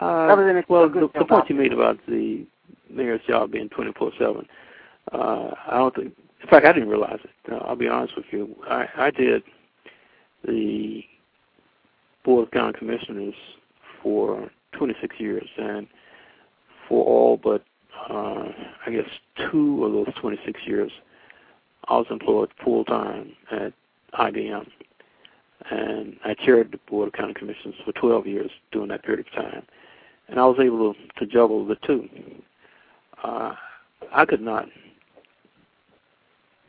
Uh, 0.00 0.34
than 0.34 0.64
well, 0.68 0.88
the, 0.88 1.10
the 1.18 1.24
point 1.24 1.50
you 1.50 1.56
made 1.56 1.72
about 1.72 1.98
the 2.08 2.46
mayor's 2.88 3.20
job 3.28 3.52
being 3.52 3.68
24/7, 3.68 4.46
uh, 5.12 5.50
I 5.68 5.76
don't 5.76 5.94
think. 5.94 6.16
In 6.42 6.48
fact, 6.48 6.64
I 6.64 6.72
didn't 6.72 6.88
realize 6.88 7.18
it. 7.22 7.52
Uh, 7.52 7.56
I'll 7.56 7.76
be 7.76 7.86
honest 7.86 8.16
with 8.16 8.24
you. 8.30 8.56
I, 8.66 8.86
I 8.96 9.10
did 9.10 9.42
the 10.46 11.04
board 12.24 12.46
of 12.46 12.50
county 12.52 12.78
commissioners 12.78 13.34
for 14.02 14.50
26 14.72 15.16
years, 15.18 15.48
and 15.58 15.86
for 16.88 17.04
all 17.04 17.36
but 17.36 17.62
uh, 18.08 18.48
I 18.86 18.90
guess 18.90 19.08
two 19.50 19.84
of 19.84 19.92
those 19.92 20.14
26 20.18 20.60
years, 20.66 20.90
I 21.88 21.96
was 21.98 22.06
employed 22.10 22.50
full 22.64 22.84
time 22.84 23.32
at 23.50 23.74
IBM, 24.18 24.66
and 25.70 26.16
I 26.24 26.34
chaired 26.34 26.72
the 26.72 26.78
board 26.88 27.08
of 27.08 27.12
county 27.12 27.34
commissioners 27.34 27.74
for 27.84 27.92
12 27.92 28.26
years 28.26 28.50
during 28.72 28.88
that 28.88 29.02
period 29.02 29.26
of 29.26 29.32
time, 29.32 29.62
and 30.30 30.38
I 30.38 30.46
was 30.46 30.58
able 30.60 30.94
to, 30.94 31.26
juggle 31.26 31.66
the 31.66 31.76
two. 31.86 32.08
Uh, 33.22 33.54
I 34.12 34.24
could 34.24 34.40
not 34.40 34.66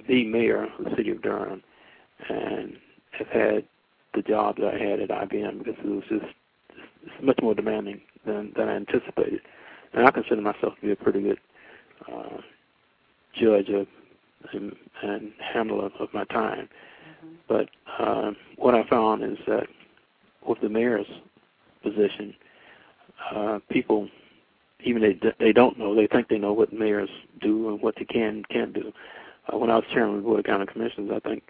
be 0.07 0.25
mayor 0.25 0.65
of 0.65 0.83
the 0.83 0.95
city 0.97 1.11
of 1.11 1.21
Durham 1.21 1.63
and 2.27 2.75
have 3.11 3.27
had 3.27 3.63
the 4.13 4.21
job 4.21 4.57
that 4.57 4.73
I 4.73 4.77
had 4.77 4.99
at 4.99 5.09
IBM 5.09 5.59
because 5.59 5.75
it 5.83 5.87
was 5.87 6.03
just 6.09 6.25
it's 7.03 7.23
much 7.23 7.39
more 7.41 7.55
demanding 7.55 8.01
than 8.25 8.51
than 8.57 8.67
I 8.67 8.75
anticipated. 8.75 9.39
And 9.93 10.05
I 10.05 10.11
consider 10.11 10.41
myself 10.41 10.75
to 10.75 10.81
be 10.81 10.91
a 10.91 10.95
pretty 10.95 11.21
good 11.21 11.39
uh, 12.11 12.37
judge 13.33 13.69
of 13.69 13.87
and, 14.53 14.75
and 15.03 15.31
handler 15.53 15.85
of, 15.85 15.91
of 15.99 16.13
my 16.13 16.25
time. 16.25 16.67
Mm-hmm. 17.25 17.35
But 17.47 17.69
uh, 17.99 18.31
what 18.57 18.75
I 18.75 18.87
found 18.89 19.23
is 19.23 19.37
that 19.47 19.67
with 20.45 20.59
the 20.61 20.69
mayor's 20.69 21.07
position, 21.83 22.33
uh, 23.35 23.59
people 23.69 24.07
even 24.83 25.01
they 25.01 25.19
they 25.39 25.53
don't 25.53 25.77
know 25.77 25.95
they 25.95 26.07
think 26.07 26.27
they 26.27 26.37
know 26.37 26.53
what 26.53 26.73
mayors 26.73 27.09
do 27.39 27.69
and 27.69 27.81
what 27.81 27.95
they 27.97 28.05
can 28.05 28.43
can't 28.49 28.73
do. 28.73 28.91
Uh, 29.51 29.57
when 29.57 29.69
I 29.69 29.75
was 29.75 29.85
chairman 29.93 30.17
of 30.17 30.23
the 30.23 30.27
board 30.27 30.39
of 30.39 30.45
county 30.45 30.65
commissions, 30.65 31.11
I 31.13 31.19
think, 31.19 31.43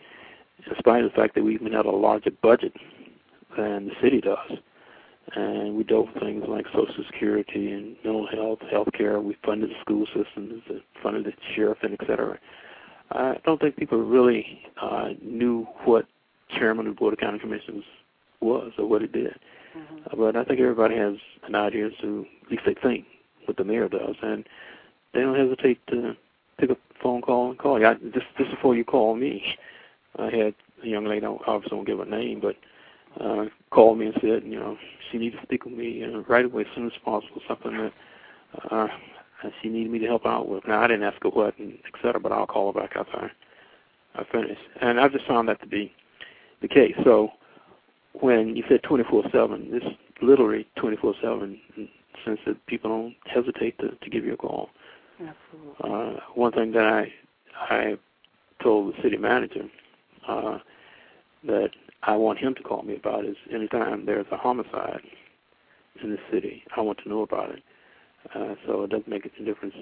in 0.65 0.73
spite 0.77 1.03
of 1.03 1.11
the 1.11 1.15
fact 1.15 1.35
that 1.35 1.43
we 1.43 1.53
even 1.53 1.73
had 1.73 1.85
a 1.85 1.91
larger 1.91 2.31
budget 2.41 2.73
than 3.57 3.87
the 3.87 3.95
city 4.01 4.21
does, 4.21 4.51
and 5.35 5.75
we 5.75 5.83
dealt 5.83 6.13
with 6.13 6.23
things 6.23 6.43
like 6.47 6.65
Social 6.67 7.03
Security 7.11 7.71
and 7.71 7.95
mental 8.03 8.27
health, 8.27 8.59
health 8.69 8.89
care. 8.93 9.19
We 9.19 9.37
funded 9.45 9.69
the 9.69 9.79
school 9.81 10.05
systems, 10.07 10.63
funded 11.03 11.25
the 11.25 11.33
sheriff, 11.55 11.79
and 11.83 11.93
et 11.93 12.07
cetera. 12.07 12.39
I 13.11 13.37
don't 13.45 13.59
think 13.59 13.75
people 13.75 14.01
really 14.01 14.61
uh, 14.81 15.09
knew 15.21 15.67
what 15.83 16.05
chairman 16.57 16.87
of 16.87 16.95
the 16.95 16.99
Board 16.99 17.13
of 17.13 17.19
County 17.19 17.39
Commissions 17.39 17.83
was 18.39 18.71
or 18.77 18.87
what 18.87 19.01
it 19.01 19.11
did. 19.11 19.37
Mm-hmm. 19.77 20.19
But 20.19 20.35
I 20.35 20.43
think 20.43 20.59
everybody 20.59 20.95
has 20.97 21.15
an 21.47 21.55
idea 21.55 21.89
to, 22.01 22.25
at 22.45 22.51
least 22.51 22.63
they 22.65 22.75
think, 22.75 23.05
what 23.45 23.57
the 23.57 23.63
mayor 23.63 23.89
does, 23.89 24.15
and 24.21 24.45
they 25.13 25.21
don't 25.21 25.37
hesitate 25.37 25.79
to 25.87 26.15
pick 26.57 26.69
up 26.69 26.77
the 26.89 26.95
phone 27.01 27.21
call 27.21 27.49
and 27.49 27.59
call 27.59 27.79
you. 27.79 27.87
I, 27.87 27.95
just, 27.95 28.27
just 28.37 28.51
before 28.51 28.75
you 28.75 28.85
call 28.85 29.15
me, 29.15 29.43
I 30.19 30.25
had 30.25 30.53
a 30.83 30.87
young 30.87 31.05
lady, 31.05 31.25
I 31.25 31.37
obviously 31.47 31.75
won't 31.75 31.87
give 31.87 31.99
her 31.99 32.05
name, 32.05 32.39
but 32.41 32.55
uh, 33.19 33.45
called 33.71 33.97
me 33.97 34.07
and 34.07 34.15
said, 34.21 34.43
you 34.45 34.59
know, 34.59 34.77
she 35.11 35.17
needed 35.17 35.37
to 35.37 35.43
speak 35.43 35.65
with 35.65 35.73
me 35.73 36.03
uh, 36.03 36.19
right 36.21 36.45
away 36.45 36.61
as 36.61 36.67
soon 36.75 36.85
as 36.85 36.93
possible, 37.03 37.41
something 37.47 37.77
that 37.77 37.93
uh, 38.71 38.87
she 39.61 39.69
needed 39.69 39.91
me 39.91 39.99
to 39.99 40.07
help 40.07 40.25
out 40.25 40.47
with. 40.47 40.67
Now, 40.67 40.81
I 40.81 40.87
didn't 40.87 41.03
ask 41.03 41.21
her 41.23 41.29
what, 41.29 41.57
and 41.57 41.73
et 41.73 41.99
cetera, 42.01 42.19
but 42.19 42.31
I'll 42.31 42.45
call 42.47 42.71
her 42.71 42.79
back 42.79 42.95
after 42.95 43.17
I, 43.17 44.21
I 44.21 44.23
finish. 44.31 44.59
And 44.81 44.99
I 44.99 45.07
just 45.07 45.25
found 45.25 45.49
that 45.49 45.59
to 45.61 45.67
be 45.67 45.91
the 46.61 46.67
case. 46.67 46.95
So 47.03 47.31
when 48.13 48.55
you 48.55 48.63
said 48.67 48.81
24-7, 48.83 49.71
this 49.71 49.83
literally 50.21 50.67
24-7, 50.77 51.57
sense 52.25 52.39
that 52.45 52.65
people 52.67 52.89
don't 52.89 53.15
hesitate 53.25 53.77
to, 53.79 53.95
to 53.95 54.09
give 54.09 54.25
you 54.25 54.33
a 54.33 54.37
call. 54.37 54.69
Absolutely. 55.19 55.73
Uh, 55.83 56.19
one 56.35 56.51
thing 56.51 56.71
that 56.71 56.85
I 56.85 57.11
I 57.69 57.97
told 58.63 58.93
the 58.93 59.01
city 59.01 59.17
manager 59.17 59.63
uh, 60.27 60.59
that 61.43 61.69
I 62.03 62.15
want 62.15 62.39
him 62.39 62.55
to 62.55 62.63
call 62.63 62.81
me 62.83 62.95
about 62.95 63.25
is 63.25 63.35
anytime 63.53 64.05
there's 64.05 64.25
a 64.31 64.37
homicide 64.37 65.01
in 66.03 66.11
the 66.11 66.17
city, 66.31 66.63
I 66.75 66.81
want 66.81 66.99
to 67.03 67.09
know 67.09 67.21
about 67.21 67.51
it. 67.51 67.63
Uh, 68.33 68.55
so 68.65 68.83
it 68.83 68.89
doesn't 68.89 69.07
make 69.07 69.25
a 69.25 69.43
difference 69.43 69.75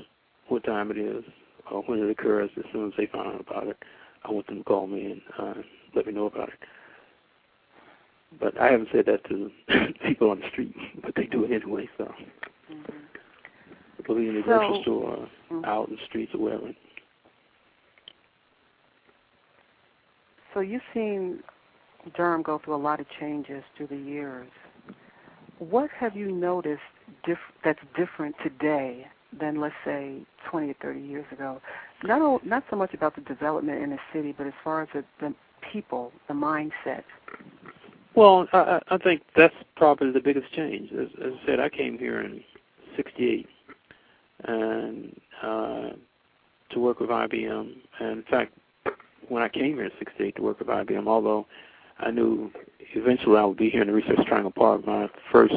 what 0.48 0.63
time 0.63 0.92
it 0.92 0.98
is 0.98 1.24
or 1.72 1.82
when 1.84 2.00
it 2.00 2.10
occurs. 2.10 2.50
As 2.58 2.65
soon 2.72 2.88
as 2.88 2.94
they 2.98 3.06
find 3.06 3.28
out 3.28 3.42
about 3.42 3.68
it, 3.68 3.78
I 4.24 4.32
want 4.32 4.48
them 4.48 4.58
to 4.58 4.63
call 4.63 4.88
me 4.88 5.12
and 5.12 5.22
uh, 5.38 5.62
let 5.96 6.06
me 6.08 6.13
know 6.13 6.26
about 6.26 6.50
it. 6.50 6.60
But 8.39 8.60
I 8.60 8.72
haven't 8.72 8.89
said 8.92 9.06
that 9.08 9.24
to 9.30 9.52
people 10.08 10.30
on 10.30 10.39
the 10.39 10.48
street, 10.50 10.76
but 11.02 11.15
they 11.15 11.26
do 11.26 11.46
it 11.46 11.52
anyway. 11.52 11.89
So, 11.98 12.06
mm-hmm. 12.06 12.94
whether 14.06 14.22
in 14.22 14.36
the 14.36 14.42
so, 14.42 14.46
grocery 14.46 14.82
store, 14.84 15.30
mm-hmm. 15.52 15.65
out 15.65 15.89
in 15.89 15.96
the 15.96 16.02
streets, 16.08 16.34
or 16.36 16.39
wherever. 16.39 16.72
So 20.54 20.62
you've 20.62 20.82
seen 20.94 21.39
Durham 22.15 22.42
go 22.42 22.60
through 22.63 22.76
a 22.76 22.78
lot 22.78 23.00
of 23.00 23.06
changes 23.20 23.63
through 23.76 23.88
the 23.88 23.98
years. 23.98 24.50
What 25.60 25.89
have 25.92 26.15
you 26.15 26.32
noticed 26.32 26.82
diff- 27.26 27.38
that's 27.63 27.80
different 27.96 28.36
today 28.42 29.08
than, 29.38 29.60
let's 29.60 29.76
say, 29.84 30.22
20 30.50 30.70
or 30.70 30.76
30 30.82 31.00
years 31.02 31.26
ago? 31.32 31.62
Not 32.04 32.46
not 32.46 32.63
so 32.70 32.76
much 32.76 32.94
about 32.94 33.15
the 33.15 33.22
development 33.22 33.84
in 33.84 33.89
the 33.89 34.00
city, 34.13 34.34
but 34.38 34.48
as 34.48 34.54
far 34.63 34.84
as 34.84 34.89
the, 34.94 35.04
the 35.20 35.34
people, 35.72 36.12
the 36.28 36.34
mindset. 36.34 37.04
Well, 38.15 38.48
I, 38.54 38.80
I 38.89 38.98
think 38.98 39.22
that's 39.36 39.54
probably 39.76 40.12
the 40.12 40.19
biggest 40.19 40.52
change. 40.54 40.91
As, 40.91 41.08
as 41.24 41.34
I 41.43 41.45
said, 41.45 41.60
I 41.60 41.69
came 41.69 41.98
here 41.98 42.22
in 42.22 42.43
'68 42.95 43.48
and 44.45 45.19
uh, 45.43 45.89
to 46.72 46.80
work 46.80 47.00
with 47.00 47.10
IBM. 47.10 47.74
And 48.00 48.17
in 48.17 48.24
fact, 48.30 48.54
when 49.28 49.43
I 49.43 49.50
came 49.50 49.76
here 49.76 49.86
in 49.86 49.91
'68 50.00 50.36
to 50.38 50.41
work 50.41 50.60
with 50.60 50.67
IBM, 50.67 51.08
although 51.08 51.45
I 52.00 52.12
knew 52.12 52.52
eventually 52.95 53.38
I 53.38 53.45
would 53.45 53.58
be 53.58 53.69
here 53.69 53.82
in 53.82 53.88
the 53.88 53.93
Research 53.93 54.26
Triangle 54.28 54.52
Park, 54.52 54.86
my 54.86 55.08
first 55.32 55.54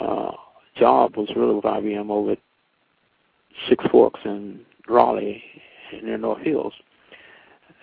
uh, 0.00 0.32
job 0.76 1.16
was 1.16 1.30
really 1.36 1.54
with 1.54 1.64
IBM 1.64 2.10
over 2.10 2.32
at 2.32 2.38
Six 3.68 3.84
Forks 3.90 4.20
in 4.24 4.60
Raleigh 4.88 5.42
in 5.92 6.10
the 6.10 6.18
North 6.18 6.42
Hills. 6.42 6.72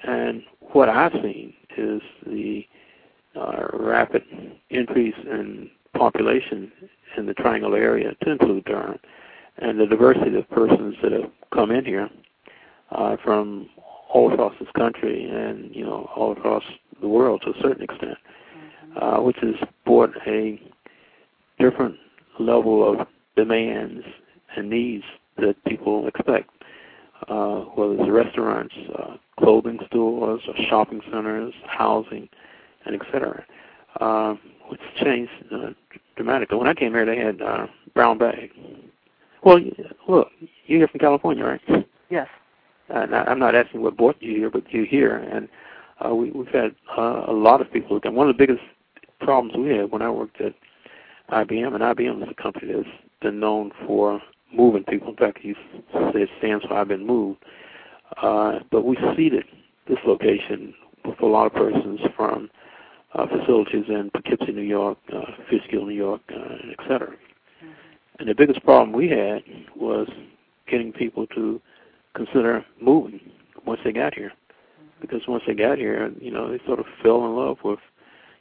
And 0.03 0.43
what 0.59 0.89
I've 0.89 1.13
seen 1.13 1.53
is 1.77 2.01
the 2.25 2.65
uh, 3.39 3.67
rapid 3.73 4.23
increase 4.69 5.15
in 5.25 5.69
population 5.95 6.71
in 7.17 7.25
the 7.25 7.33
Triangle 7.33 7.75
area 7.75 8.13
to 8.23 8.31
include 8.31 8.65
Durham, 8.65 8.99
and 9.57 9.79
the 9.79 9.85
diversity 9.85 10.35
of 10.37 10.49
persons 10.49 10.95
that 11.01 11.11
have 11.11 11.29
come 11.53 11.71
in 11.71 11.85
here 11.85 12.09
uh, 12.91 13.17
from 13.23 13.69
all 14.09 14.31
across 14.33 14.53
this 14.59 14.69
country 14.75 15.29
and 15.29 15.73
you 15.75 15.83
know 15.83 16.09
all 16.15 16.31
across 16.31 16.63
the 17.01 17.07
world 17.07 17.41
to 17.45 17.51
a 17.51 17.61
certain 17.61 17.83
extent, 17.83 18.17
mm-hmm. 18.17 19.03
uh, 19.03 19.21
which 19.21 19.37
has 19.41 19.55
brought 19.85 20.11
a 20.27 20.61
different 21.59 21.95
level 22.39 22.89
of 22.89 23.07
demands 23.35 24.03
and 24.55 24.69
needs 24.69 25.03
that 25.37 25.55
people 25.65 26.07
expect, 26.07 26.49
uh, 27.27 27.59
whether 27.75 27.93
it's 27.93 28.09
restaurants, 28.09 28.73
uh, 28.97 29.15
clothing 29.39 29.79
stores, 29.87 30.41
or 30.47 30.53
shopping 30.69 31.01
centers, 31.11 31.53
housing, 31.65 32.27
and 32.89 33.01
etc. 33.01 33.45
Uh, 33.99 34.35
which 34.69 34.81
changed 35.01 35.31
uh, 35.51 35.69
dramatically. 36.15 36.57
When 36.57 36.67
I 36.67 36.73
came 36.73 36.93
here, 36.93 37.05
they 37.05 37.17
had 37.17 37.41
uh, 37.41 37.67
brown 37.93 38.17
bag. 38.17 38.51
Well, 39.43 39.59
look, 40.07 40.29
you're 40.65 40.79
here 40.79 40.87
from 40.87 40.99
California, 40.99 41.43
right? 41.43 41.85
Yes. 42.09 42.27
And 42.89 43.15
I, 43.15 43.23
I'm 43.23 43.39
not 43.39 43.55
asking 43.55 43.81
what 43.81 43.97
brought 43.97 44.21
you 44.21 44.35
here, 44.35 44.49
but 44.49 44.63
you're 44.71 44.85
here, 44.85 45.17
and 45.17 45.47
uh, 46.05 46.13
we, 46.13 46.31
we've 46.31 46.47
had 46.47 46.75
uh, 46.97 47.25
a 47.27 47.33
lot 47.33 47.61
of 47.61 47.71
people. 47.71 47.99
And 48.03 48.15
one 48.15 48.29
of 48.29 48.37
the 48.37 48.45
biggest 48.45 48.63
problems 49.19 49.55
we 49.57 49.75
had 49.75 49.91
when 49.91 50.01
I 50.01 50.09
worked 50.09 50.39
at 50.41 50.53
IBM, 51.31 51.73
and 51.73 51.83
IBM 51.83 52.23
is 52.23 52.29
a 52.29 52.41
company 52.41 52.73
that's 52.73 52.87
been 53.21 53.39
known 53.39 53.71
for 53.85 54.21
moving 54.53 54.83
people. 54.83 55.09
In 55.09 55.15
fact, 55.15 55.39
you 55.43 55.55
say 55.93 56.21
it 56.21 56.29
stands 56.39 56.65
for 56.65 56.73
I've 56.73 56.87
been 56.87 57.05
moved. 57.05 57.43
Uh, 58.21 58.59
but 58.71 58.85
we 58.85 58.97
seeded 59.15 59.45
this 59.87 59.99
location 60.05 60.73
with 61.05 61.21
a 61.21 61.25
lot 61.25 61.45
of 61.45 61.53
persons 61.53 61.99
from 62.15 62.49
uh, 63.13 63.25
facilities 63.27 63.85
in 63.87 64.09
Poughkeepsie, 64.13 64.51
New 64.51 64.61
York, 64.61 64.97
uh, 65.13 65.21
Fishkill, 65.49 65.85
New 65.85 65.95
York, 65.95 66.21
uh, 66.29 66.55
et 66.71 66.79
cetera. 66.87 67.09
Mm-hmm. 67.09 67.67
And 68.19 68.29
the 68.29 68.35
biggest 68.35 68.63
problem 68.63 68.93
we 68.93 69.09
had 69.09 69.43
was 69.75 70.07
getting 70.67 70.91
people 70.93 71.27
to 71.27 71.61
consider 72.15 72.65
moving 72.81 73.19
once 73.65 73.81
they 73.83 73.91
got 73.91 74.13
here. 74.13 74.31
Mm-hmm. 74.31 75.01
Because 75.01 75.21
once 75.27 75.43
they 75.47 75.53
got 75.53 75.77
here, 75.77 76.11
you 76.19 76.31
know, 76.31 76.51
they 76.51 76.59
sort 76.65 76.79
of 76.79 76.85
fell 77.01 77.25
in 77.25 77.35
love 77.35 77.57
with, 77.63 77.79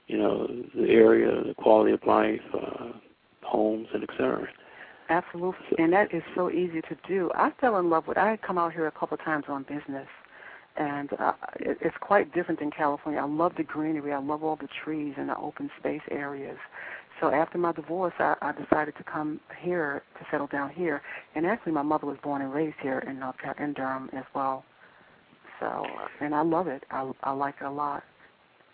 you 0.07 0.19
know, 0.19 0.47
the 0.75 0.89
area, 0.89 1.43
the 1.45 1.55
quality 1.55 1.93
of 1.93 2.01
life, 2.07 2.41
uh, 2.55 2.93
homes, 3.43 3.89
and 3.95 4.03
et 4.03 4.11
cetera. 4.13 4.49
Absolutely, 5.11 5.79
and 5.79 5.91
that 5.95 6.13
is 6.13 6.23
so 6.35 6.51
easy 6.51 6.83
to 6.83 6.97
do. 7.09 7.31
I 7.35 7.51
fell 7.63 7.79
in 7.79 7.89
love 7.89 8.07
with. 8.07 8.19
I 8.19 8.29
had 8.29 8.43
come 8.43 8.59
out 8.59 8.75
here 8.75 8.87
a 8.87 8.93
couple 8.93 9.15
of 9.15 9.25
times 9.25 9.47
on 9.49 9.63
business, 9.63 10.07
and 10.79 11.13
uh, 11.19 11.33
it, 11.57 11.79
it's 11.81 11.97
quite 12.01 12.33
different 12.33 12.61
than 12.61 12.71
California. 12.71 13.21
I 13.21 13.27
love 13.27 13.53
the 13.57 13.65
greenery. 13.65 14.13
I 14.13 14.19
love 14.19 14.43
all 14.43 14.57
the 14.57 14.69
trees 14.85 15.15
and 15.19 15.29
the 15.29 15.37
open 15.37 15.71
space 15.79 16.03
areas. 16.11 16.57
So 17.21 17.33
after 17.33 17.59
my 17.59 17.73
divorce, 17.73 18.15
I, 18.19 18.37
I 18.41 18.53
decided 18.53 18.97
to 18.97 19.05
come 19.05 19.41
here 19.61 20.03
to 20.19 20.27
settle 20.31 20.47
down 20.47 20.71
here. 20.71 21.03
And 21.35 21.45
actually, 21.45 21.73
my 21.73 21.83
mother 21.83 22.07
was 22.07 22.17
born 22.23 22.43
and 22.43 22.53
raised 22.53 22.77
here 22.81 23.01
in 23.01 23.19
North 23.19 23.39
Carolina, 23.39 23.67
in 23.67 23.73
Durham 23.75 24.11
as 24.13 24.25
well. 24.35 24.65
So, 25.59 25.85
and 26.21 26.35
I 26.35 26.43
love 26.43 26.69
it. 26.69 26.85
I 26.91 27.11
I 27.25 27.33
like 27.33 27.57
it 27.61 27.65
a 27.65 27.71
lot. 27.71 28.05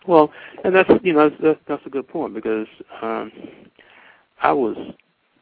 Well, 0.07 0.31
and 0.65 0.75
that's 0.75 0.91
you 1.03 1.15
know 1.15 1.31
that's 1.41 1.59
that's 1.67 1.87
a 1.87 1.91
good 1.91 2.07
point 2.07 2.35
because 2.35 2.67
um, 3.01 3.33
I 4.43 4.53
was 4.53 4.77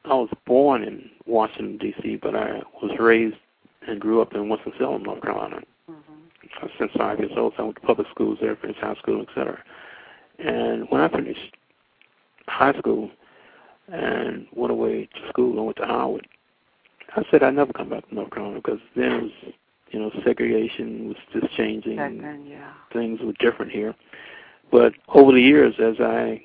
I 0.05 0.15
was 0.15 0.29
born 0.47 0.85
in 0.85 1.11
Washington 1.27 1.79
D.C., 1.79 2.21
but 2.23 2.37
I 2.37 2.61
was 2.81 2.93
raised 3.01 3.37
and 3.89 4.01
grew 4.01 4.23
up 4.23 4.35
in 4.35 4.49
Winston 4.49 4.73
Salem, 4.79 5.03
North 5.03 5.23
Carolina. 5.23 5.61
Mm-hmm 6.61 6.67
since 6.79 6.93
five 6.97 7.19
years 7.19 7.33
old. 7.37 7.55
So 7.57 7.63
I 7.63 7.67
went 7.67 7.77
to 7.77 7.83
public 7.83 8.07
schools 8.11 8.39
there, 8.41 8.57
finished 8.57 8.81
high 8.81 8.95
school, 8.97 9.23
etc. 9.23 9.63
And 10.39 10.87
when 10.91 11.01
I 11.01 11.09
finished 11.09 11.57
high 12.49 12.77
school 12.79 13.11
and 13.89 14.47
went 14.55 14.73
away 14.73 15.07
to 15.07 15.29
school 15.29 15.57
and 15.57 15.67
went 15.67 15.77
to 15.79 15.87
Howard, 15.87 16.27
I 17.17 17.23
said 17.31 17.43
I'd 17.43 17.55
never 17.55 17.73
come 17.73 17.91
back 17.91 18.09
to 18.09 18.15
North 18.15 18.31
Carolina 18.31 18.61
because 18.65 18.81
then 18.97 19.13
it 19.13 19.23
was, 19.23 19.55
you 19.91 20.01
know, 20.01 20.11
segregation 20.25 21.09
was 21.09 21.17
just 21.33 21.55
changing. 21.55 21.97
Back 21.97 22.13
then, 22.13 22.47
yeah. 22.47 22.73
Things 22.93 23.21
were 23.23 23.35
different 23.39 23.73
here. 23.73 23.95
But 24.71 24.95
over 25.09 25.33
the 25.33 25.41
years, 25.43 25.75
as 25.79 25.97
I 26.01 26.43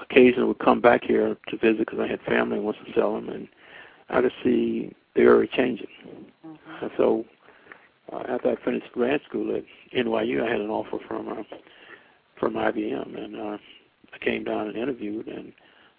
occasionally 0.00 0.48
would 0.48 0.58
come 0.60 0.80
back 0.80 1.04
here 1.04 1.36
to 1.48 1.56
visit 1.58 1.80
because 1.80 1.98
I 2.00 2.06
had 2.06 2.22
family 2.22 2.56
in 2.56 2.64
Winston-Salem, 2.64 3.28
and 3.28 3.48
I 4.08 4.22
could 4.22 4.32
see 4.42 4.94
the 5.14 5.20
area 5.22 5.48
changing. 5.52 5.86
Mm-hmm. 6.46 6.84
And 6.84 6.90
so 6.96 7.24
uh, 8.12 8.22
after 8.28 8.50
I 8.50 8.64
finished 8.64 8.92
grad 8.92 9.20
school 9.28 9.54
at 9.56 9.64
NYU, 9.96 10.42
I 10.46 10.50
had 10.50 10.60
an 10.60 10.70
offer 10.70 10.98
from 11.06 11.28
uh, 11.28 11.42
from 12.38 12.54
IBM, 12.54 13.22
and 13.22 13.36
uh, 13.36 13.58
I 14.14 14.24
came 14.24 14.44
down 14.44 14.68
and 14.68 14.76
interviewed, 14.76 15.28
and 15.28 15.52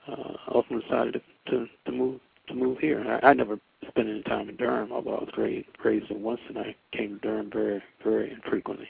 uh, 0.08 0.34
ultimately 0.54 0.88
decided 0.90 1.22
to, 1.48 1.52
to 1.52 1.68
to 1.86 1.92
move 1.92 2.20
to 2.48 2.54
move 2.56 2.80
here. 2.80 3.20
I, 3.24 3.30
I 3.30 3.34
never 3.34 3.60
spent 3.88 4.10
any 4.10 4.24
time 4.24 4.50
in 4.50 4.56
Durham, 4.58 4.92
although 4.92 5.16
I 5.18 5.22
was 5.22 5.34
raised 5.38 5.68
raised 5.84 6.12
in 6.12 6.22
Winston. 6.22 6.58
I 6.58 6.76
came 6.96 7.20
to 7.20 7.28
Durham 7.28 7.50
very 7.52 7.82
very 8.04 8.32
infrequently, 8.32 8.90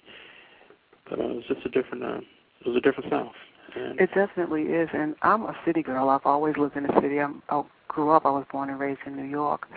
but 1.09 1.19
uh, 1.19 1.23
it 1.23 1.35
was 1.35 1.45
just 1.47 1.65
a 1.65 1.69
different 1.69 2.03
uh, 2.03 2.19
it 2.61 2.67
was 2.67 2.77
a 2.77 2.81
different 2.81 3.09
South. 3.09 3.33
And 3.75 3.99
it 4.01 4.09
definitely 4.13 4.63
is, 4.63 4.89
and 4.93 5.15
I'm 5.21 5.43
a 5.43 5.55
city 5.65 5.81
girl. 5.81 6.09
I've 6.09 6.25
always 6.25 6.57
lived 6.57 6.75
in 6.75 6.85
a 6.85 7.01
city. 7.01 7.19
I'm, 7.19 7.41
I 7.49 7.63
grew 7.87 8.09
up. 8.09 8.25
I 8.25 8.29
was 8.29 8.45
born 8.51 8.69
and 8.69 8.79
raised 8.79 8.99
in 9.05 9.15
New 9.15 9.29
York, 9.29 9.67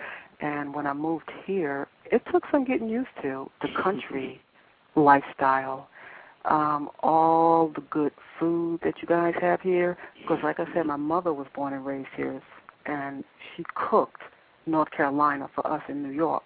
and 0.41 0.73
when 0.73 0.87
I 0.87 0.93
moved 0.93 1.31
here, 1.45 1.87
it 2.05 2.21
took 2.31 2.43
some 2.51 2.65
getting 2.65 2.89
used 2.89 3.09
to 3.21 3.49
the 3.61 3.67
country 3.83 4.41
lifestyle, 4.95 5.87
um, 6.45 6.89
all 7.01 7.71
the 7.73 7.81
good 7.89 8.11
food 8.39 8.79
that 8.83 8.95
you 9.01 9.07
guys 9.07 9.33
have 9.41 9.61
here. 9.61 9.97
Because, 10.21 10.39
like 10.43 10.59
I 10.59 10.65
said, 10.73 10.85
my 10.85 10.95
mother 10.95 11.33
was 11.33 11.47
born 11.55 11.73
and 11.73 11.85
raised 11.85 12.09
here, 12.15 12.41
and 12.85 13.23
she 13.55 13.63
cooked 13.75 14.21
North 14.65 14.91
Carolina 14.91 15.49
for 15.53 15.65
us 15.67 15.81
in 15.89 16.03
New 16.03 16.13
York. 16.13 16.43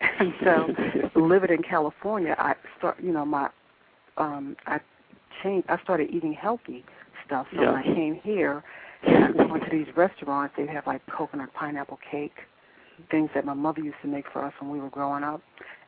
And 0.18 0.34
so, 0.42 0.66
living 1.20 1.50
in 1.50 1.62
California, 1.62 2.34
I 2.36 2.54
start, 2.76 2.96
you 3.00 3.12
know, 3.12 3.24
my, 3.24 3.48
um, 4.16 4.56
I 4.66 4.80
changed. 5.44 5.68
I 5.70 5.80
started 5.82 6.10
eating 6.10 6.32
healthy 6.32 6.84
stuff. 7.24 7.46
So 7.54 7.62
yeah. 7.62 7.72
when 7.72 7.82
I 7.82 7.84
came 7.84 8.20
here, 8.22 8.64
and 9.04 9.40
I 9.40 9.46
went 9.46 9.64
to 9.64 9.70
these 9.70 9.86
restaurants. 9.96 10.54
They 10.56 10.66
have 10.66 10.86
like 10.88 11.02
coconut 11.06 11.52
pineapple 11.54 12.00
cake 12.10 12.34
things 13.10 13.30
that 13.34 13.44
my 13.44 13.54
mother 13.54 13.80
used 13.80 13.96
to 14.02 14.08
make 14.08 14.24
for 14.32 14.44
us 14.44 14.52
when 14.60 14.70
we 14.70 14.80
were 14.80 14.90
growing 14.90 15.24
up. 15.24 15.42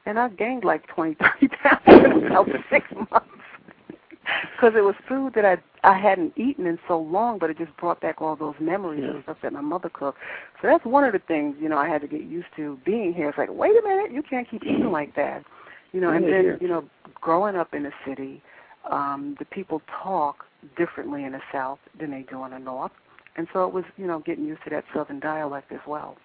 And 0.07 0.19
I 0.19 0.29
gained 0.29 0.64
like 0.64 0.87
20, 0.88 1.14
30 1.40 1.49
pounds 1.62 1.81
in 1.87 2.27
about 2.27 2.49
six 2.71 2.87
months 2.93 3.27
because 4.57 4.75
it 4.77 4.83
was 4.83 4.95
food 5.09 5.33
that 5.35 5.45
I 5.45 5.57
I 5.87 5.99
hadn't 5.99 6.33
eaten 6.38 6.67
in 6.67 6.79
so 6.88 6.99
long, 6.99 7.38
but 7.38 7.51
it 7.51 7.59
just 7.59 7.77
brought 7.77 8.01
back 8.01 8.23
all 8.23 8.37
those 8.37 8.55
memories 8.59 9.05
Yeah. 9.05 9.19
of 9.19 9.23
stuff 9.25 9.37
that 9.43 9.53
my 9.53 9.61
mother 9.61 9.90
cooked. 9.90 10.19
So 10.62 10.69
that's 10.69 10.85
one 10.87 11.05
of 11.05 11.12
the 11.12 11.19
things 11.19 11.57
you 11.61 11.69
know 11.69 11.77
I 11.77 11.88
had 11.88 12.01
to 12.01 12.09
get 12.09 12.23
used 12.23 12.47
to 12.57 12.79
being 12.87 13.12
here. 13.12 13.29
It's 13.29 13.37
like, 13.38 13.51
wait 13.53 13.73
a 13.79 13.87
minute, 13.87 14.11
you 14.12 14.23
can't 14.23 14.49
keep 14.49 14.64
eating 14.64 14.90
like 14.90 15.14
that, 15.17 15.45
you 15.93 16.01
know. 16.01 16.11
And 16.11 16.25
then 16.25 16.59
you 16.61 16.69
know, 16.69 16.85
growing 17.21 17.55
up 17.57 17.75
in 17.75 17.83
the 17.83 17.93
city, 18.07 18.43
um, 18.90 19.37
the 19.38 19.45
people 19.45 19.83
talk 20.03 20.47
differently 20.77 21.25
in 21.25 21.33
the 21.33 21.40
South 21.53 21.79
than 21.99 22.11
they 22.11 22.23
do 22.23 22.43
in 22.45 22.53
the 22.53 22.59
North, 22.59 22.93
and 23.37 23.47
so 23.53 23.67
it 23.67 23.75
was 23.75 23.85
you 23.99 24.07
know 24.07 24.21
getting 24.21 24.47
used 24.47 24.64
to 24.64 24.71
that 24.71 24.85
Southern 24.95 25.21
dialect 25.21 25.71
as 25.71 25.81
well. 25.87 26.17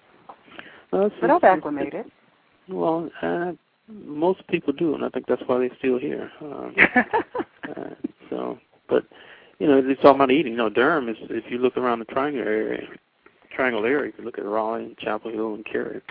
But 0.92 1.12
I've 1.30 1.44
acclimated. 1.44 2.06
Well, 2.68 3.10
uh, 3.22 3.54
most 3.88 4.46
people 4.48 4.74
do, 4.74 4.96
and 4.96 5.04
I 5.04 5.10
think 5.10 5.28
that's 5.28 5.42
why 5.46 5.60
they're 5.60 5.78
still 5.78 6.00
here. 6.00 6.32
Um, 6.42 6.76
uh, 6.96 7.90
so, 8.30 8.60
but 8.88 9.06
you 9.60 9.68
know, 9.68 9.82
it's 9.84 10.02
all 10.04 10.16
about 10.16 10.32
eating. 10.32 10.54
You 10.54 10.58
know, 10.58 10.70
Durham 10.70 11.10
is. 11.10 11.18
If 11.22 11.52
you 11.52 11.58
look 11.58 11.78
around 11.78 12.00
the 12.00 12.06
Triangle 12.06 12.44
area, 12.44 12.82
Triangle 13.56 13.86
area, 13.86 14.12
if 14.12 14.20
you 14.20 14.26
look 14.26 14.38
at 14.38 14.46
Raleigh 14.46 14.86
and 14.86 14.98
Chapel 14.98 15.32
Hill 15.32 15.56
and 15.56 15.66
Cary, 15.66 16.02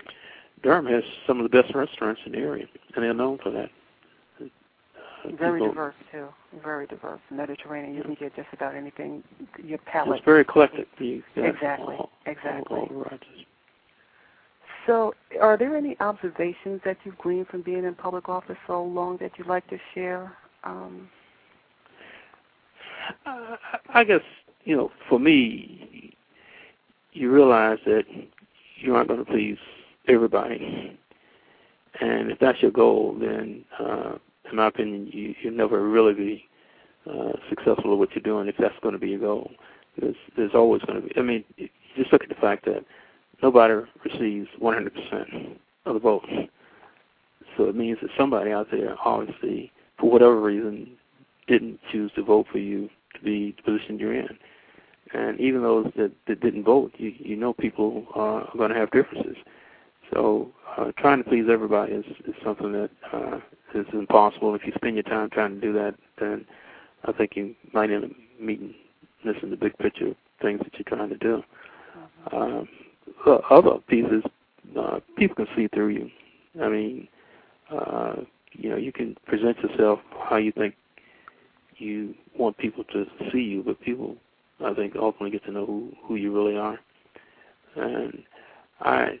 Durham 0.63 0.85
has 0.87 1.03
some 1.25 1.39
of 1.39 1.49
the 1.49 1.61
best 1.61 1.73
restaurants 1.73 2.21
in 2.25 2.33
the 2.33 2.39
area, 2.39 2.65
and 2.95 3.03
they're 3.03 3.13
known 3.13 3.37
for 3.41 3.51
that. 3.51 3.69
Uh, 4.41 5.29
Very 5.37 5.59
people- 5.59 5.73
diverse 5.73 5.95
too. 6.11 6.27
Very 6.63 6.87
diverse. 6.87 7.19
Mediterranean. 7.29 7.95
You 7.95 8.03
can 8.03 8.15
get 8.15 8.35
just 8.35 8.49
about 8.53 8.75
anything 8.75 9.23
your 9.63 9.79
palate. 9.79 10.17
It's 10.17 10.25
very 10.25 10.41
eclectic. 10.41 10.87
You 10.97 11.23
Exactly, 11.35 11.95
all- 11.95 12.11
exactly. 12.25 12.77
All, 12.77 12.85
all 12.85 13.03
varieties. 13.03 13.45
So, 14.87 15.13
are 15.41 15.57
there 15.57 15.75
any 15.75 15.95
observations 15.99 16.81
that 16.85 16.97
you've 17.03 17.17
gleaned 17.17 17.47
from 17.47 17.61
being 17.61 17.83
in 17.83 17.95
public 17.95 18.29
office 18.29 18.57
so 18.67 18.83
long 18.83 19.17
that 19.17 19.31
you'd 19.37 19.47
like 19.47 19.67
to 19.69 19.77
share? 19.93 20.35
Um, 20.63 21.09
Uh, 23.25 23.55
I 23.93 24.03
guess 24.03 24.21
you 24.65 24.75
know, 24.75 24.91
for 25.07 25.19
me, 25.19 26.15
you 27.13 27.31
realize 27.31 27.79
that 27.85 28.03
you 28.77 28.95
aren't 28.95 29.07
going 29.07 29.23
to 29.23 29.31
please 29.31 29.57
everybody, 30.07 30.97
and 32.01 32.31
if 32.31 32.39
that's 32.39 32.61
your 32.61 32.71
goal, 32.71 33.17
then, 33.19 33.65
uh, 33.79 34.13
in 34.49 34.55
my 34.57 34.67
opinion, 34.67 35.07
you 35.11 35.33
you'll 35.41 35.53
never 35.53 35.87
really 35.89 36.13
be 36.13 36.45
uh, 37.09 37.33
successful 37.49 37.93
at 37.93 37.99
what 37.99 38.11
you're 38.13 38.21
doing 38.21 38.47
if 38.47 38.55
that's 38.57 38.77
going 38.81 38.93
to 38.93 38.99
be 38.99 39.09
your 39.09 39.19
goal. 39.19 39.51
Because 39.95 40.15
there's 40.37 40.53
always 40.53 40.81
going 40.83 41.01
to 41.01 41.07
be. 41.07 41.13
I 41.17 41.21
mean, 41.21 41.43
just 41.95 42.11
look 42.13 42.23
at 42.23 42.29
the 42.29 42.35
fact 42.35 42.65
that 42.65 42.85
nobody 43.41 43.73
receives 44.05 44.47
100% 44.61 45.57
of 45.85 45.93
the 45.93 45.99
votes. 45.99 46.27
So 47.57 47.65
it 47.65 47.75
means 47.75 47.97
that 48.01 48.11
somebody 48.17 48.51
out 48.51 48.67
there, 48.71 48.95
obviously, 49.03 49.71
for 49.99 50.09
whatever 50.09 50.39
reason, 50.39 50.91
didn't 51.47 51.79
choose 51.91 52.11
to 52.15 52.23
vote 52.23 52.45
for 52.51 52.59
you 52.59 52.89
to 53.15 53.21
be 53.21 53.55
the 53.57 53.63
position 53.63 53.99
you're 53.99 54.13
in. 54.13 54.37
And 55.13 55.39
even 55.39 55.61
those 55.61 55.91
that, 55.97 56.11
that 56.27 56.39
didn't 56.41 56.63
vote, 56.63 56.93
you, 56.97 57.13
you 57.17 57.35
know 57.35 57.53
people 57.53 58.05
uh, 58.15 58.19
are 58.19 58.57
going 58.57 58.69
to 58.69 58.77
have 58.77 58.91
differences. 58.91 59.35
So 60.13 60.51
uh, 60.77 60.91
trying 60.97 61.23
to 61.23 61.29
please 61.29 61.45
everybody 61.51 61.93
is, 61.93 62.05
is 62.27 62.35
something 62.43 62.71
that 62.71 62.89
uh, 63.11 63.39
is 63.73 63.85
impossible. 63.93 64.53
If 64.55 64.65
you 64.65 64.71
spend 64.75 64.95
your 64.95 65.03
time 65.03 65.29
trying 65.31 65.55
to 65.55 65.61
do 65.61 65.73
that, 65.73 65.95
then 66.19 66.45
I 67.05 67.11
think 67.11 67.35
you 67.35 67.55
might 67.73 67.91
end 67.91 68.05
up 68.05 68.11
meeting, 68.39 68.73
missing 69.23 69.49
the 69.49 69.55
big 69.55 69.77
picture 69.79 70.09
of 70.09 70.15
things 70.41 70.59
that 70.59 70.73
you're 70.75 70.97
trying 70.97 71.09
to 71.09 71.17
do. 71.17 71.43
Um, 72.31 72.67
the 73.25 73.39
other 73.49 73.77
pieces, 73.87 74.23
uh, 74.77 74.99
people 75.17 75.35
can 75.35 75.47
see 75.55 75.67
through 75.67 75.89
you. 75.89 76.09
I 76.61 76.69
mean, 76.69 77.07
uh, 77.71 78.15
you 78.53 78.69
know, 78.69 78.77
you 78.77 78.91
can 78.91 79.15
present 79.25 79.57
yourself 79.59 79.99
how 80.29 80.37
you 80.37 80.51
think 80.51 80.75
you 81.77 82.13
want 82.37 82.57
people 82.57 82.83
to 82.85 83.05
see 83.31 83.39
you, 83.39 83.63
but 83.63 83.79
people, 83.81 84.15
I 84.63 84.73
think, 84.73 84.95
ultimately 84.95 85.31
get 85.31 85.45
to 85.45 85.51
know 85.51 85.65
who 85.65 85.91
who 86.05 86.15
you 86.15 86.33
really 86.33 86.57
are. 86.57 86.79
And 87.75 88.23
I, 88.81 89.19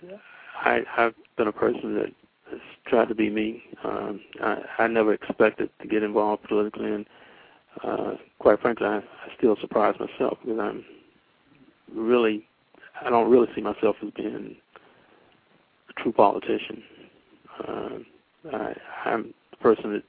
I, 0.61 0.81
I've 0.97 1.13
been 1.37 1.47
a 1.47 1.51
person 1.53 1.95
that 1.95 2.07
has 2.51 2.59
tried 2.87 3.07
to 3.09 3.15
be 3.15 3.29
me. 3.29 3.63
Um, 3.83 4.19
I, 4.41 4.57
I 4.79 4.87
never 4.87 5.13
expected 5.13 5.69
to 5.81 5.87
get 5.87 6.03
involved 6.03 6.43
politically, 6.43 6.91
and 6.91 7.05
uh, 7.83 8.13
quite 8.39 8.59
frankly, 8.61 8.87
I, 8.87 8.97
I 8.97 9.37
still 9.37 9.55
surprise 9.61 9.95
myself 9.99 10.37
because 10.43 10.59
I'm 10.59 10.83
really, 11.93 12.45
I 13.05 13.09
don't 13.09 13.29
really 13.29 13.47
see 13.55 13.61
myself 13.61 13.95
as 14.03 14.11
being 14.15 14.55
a 15.89 16.01
true 16.01 16.11
politician. 16.11 16.83
Uh, 17.67 17.89
I, 18.53 18.73
I'm 19.05 19.33
the 19.51 19.57
person 19.57 19.93
that 19.93 20.03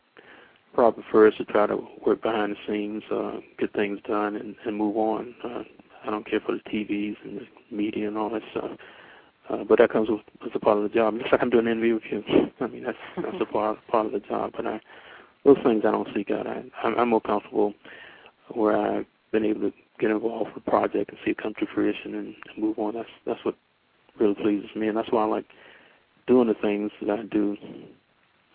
probably 0.75 1.03
prefers 1.03 1.35
to 1.37 1.45
try 1.45 1.67
to 1.67 1.79
work 2.07 2.23
behind 2.23 2.53
the 2.53 2.57
scenes, 2.67 3.03
uh, 3.11 3.41
get 3.59 3.73
things 3.73 3.99
done, 4.07 4.37
and, 4.37 4.55
and 4.65 4.77
move 4.77 4.97
on. 4.97 5.35
Uh, 5.45 5.63
I 6.05 6.11
don't 6.11 6.29
care 6.29 6.41
for 6.41 6.53
the 6.53 6.71
TVs 6.71 7.17
and 7.25 7.41
the 7.41 7.77
media 7.77 8.09
and 8.09 8.17
all 8.17 8.31
that 8.31 8.43
stuff. 8.53 8.71
Uh, 9.49 9.65
but 9.65 9.79
that 9.79 9.91
comes 9.91 10.09
with 10.09 10.21
as 10.45 10.51
a 10.55 10.61
part 10.61 10.77
of 10.79 10.85
the 10.85 10.89
job. 10.89 11.19
Just 11.19 11.33
like 11.33 11.43
I'm 11.43 11.51
doing 11.51 11.67
an 11.67 11.73
interview 11.73 11.95
with 11.95 12.05
you. 12.11 12.25
I 12.61 12.67
mean, 12.69 12.85
that's 12.85 12.99
that's 13.17 13.41
a 13.41 13.45
part 13.45 13.79
part 13.89 14.07
of 14.07 14.13
the 14.13 14.21
job. 14.21 14.53
But 14.57 14.67
I, 14.67 14.81
those 15.45 15.59
things 15.65 15.83
I 15.85 15.91
don't 15.91 16.09
seek 16.15 16.31
out. 16.31 16.47
I, 16.47 16.63
I'm, 16.85 16.99
I'm 16.99 17.09
more 17.09 17.21
comfortable 17.21 17.75
where 18.55 18.77
I've 18.77 19.07
been 19.33 19.45
able 19.45 19.63
to 19.63 19.73
get 20.01 20.11
involved 20.11 20.55
with 20.55 20.67
a 20.67 20.71
project 20.71 21.11
and 21.11 21.19
see 21.25 21.33
it 21.33 21.39
come 21.39 21.55
to 21.61 21.67
fruition 21.75 22.15
and, 22.15 22.35
and 22.49 22.59
move 22.59 22.79
on. 22.79 22.95
That's 22.95 23.09
that's 23.27 23.45
what 23.45 23.55
really 24.19 24.35
pleases 24.35 24.71
me, 24.75 24.89
and 24.89 24.97
that's 24.97 25.11
why 25.13 25.23
I 25.23 25.27
like 25.27 25.45
doing 26.27 26.49
the 26.49 26.55
things 26.55 26.91
that 27.03 27.19
I 27.19 27.23
do 27.25 27.57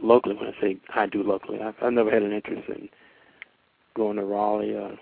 locally. 0.01 0.35
When 0.35 0.47
I 0.47 0.61
say 0.61 0.77
I 0.93 1.05
do 1.05 1.23
locally, 1.23 1.59
I've, 1.61 1.75
I've 1.81 1.93
never 1.93 2.11
had 2.11 2.23
an 2.23 2.33
interest 2.33 2.67
in 2.69 2.89
going 3.95 4.17
to 4.17 4.25
Raleigh, 4.25 4.77
uh, 4.77 4.95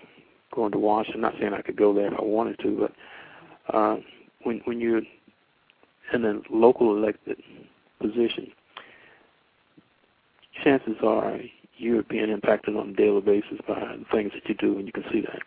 going 0.54 0.72
to 0.72 0.78
Washington. 0.78 1.24
I'm 1.24 1.32
not 1.32 1.40
saying 1.40 1.52
I 1.54 1.62
could 1.62 1.76
go 1.76 1.92
there 1.94 2.12
if 2.12 2.18
I 2.18 2.22
wanted 2.22 2.58
to, 2.60 2.88
but 3.68 3.74
uh, 3.74 3.96
when 4.42 4.60
when 4.64 4.80
you're 4.80 5.02
in 6.12 6.24
a 6.24 6.40
local 6.50 6.96
elected 6.96 7.38
position, 8.00 8.52
chances 10.62 10.96
are 11.02 11.38
you're 11.76 12.02
being 12.04 12.30
impacted 12.30 12.76
on 12.76 12.90
a 12.90 12.92
daily 12.92 13.20
basis 13.20 13.58
by 13.66 13.74
the 13.74 14.04
things 14.12 14.32
that 14.34 14.48
you 14.48 14.54
do, 14.54 14.78
and 14.78 14.86
you 14.86 14.92
can 14.92 15.04
see 15.12 15.20
that. 15.22 15.40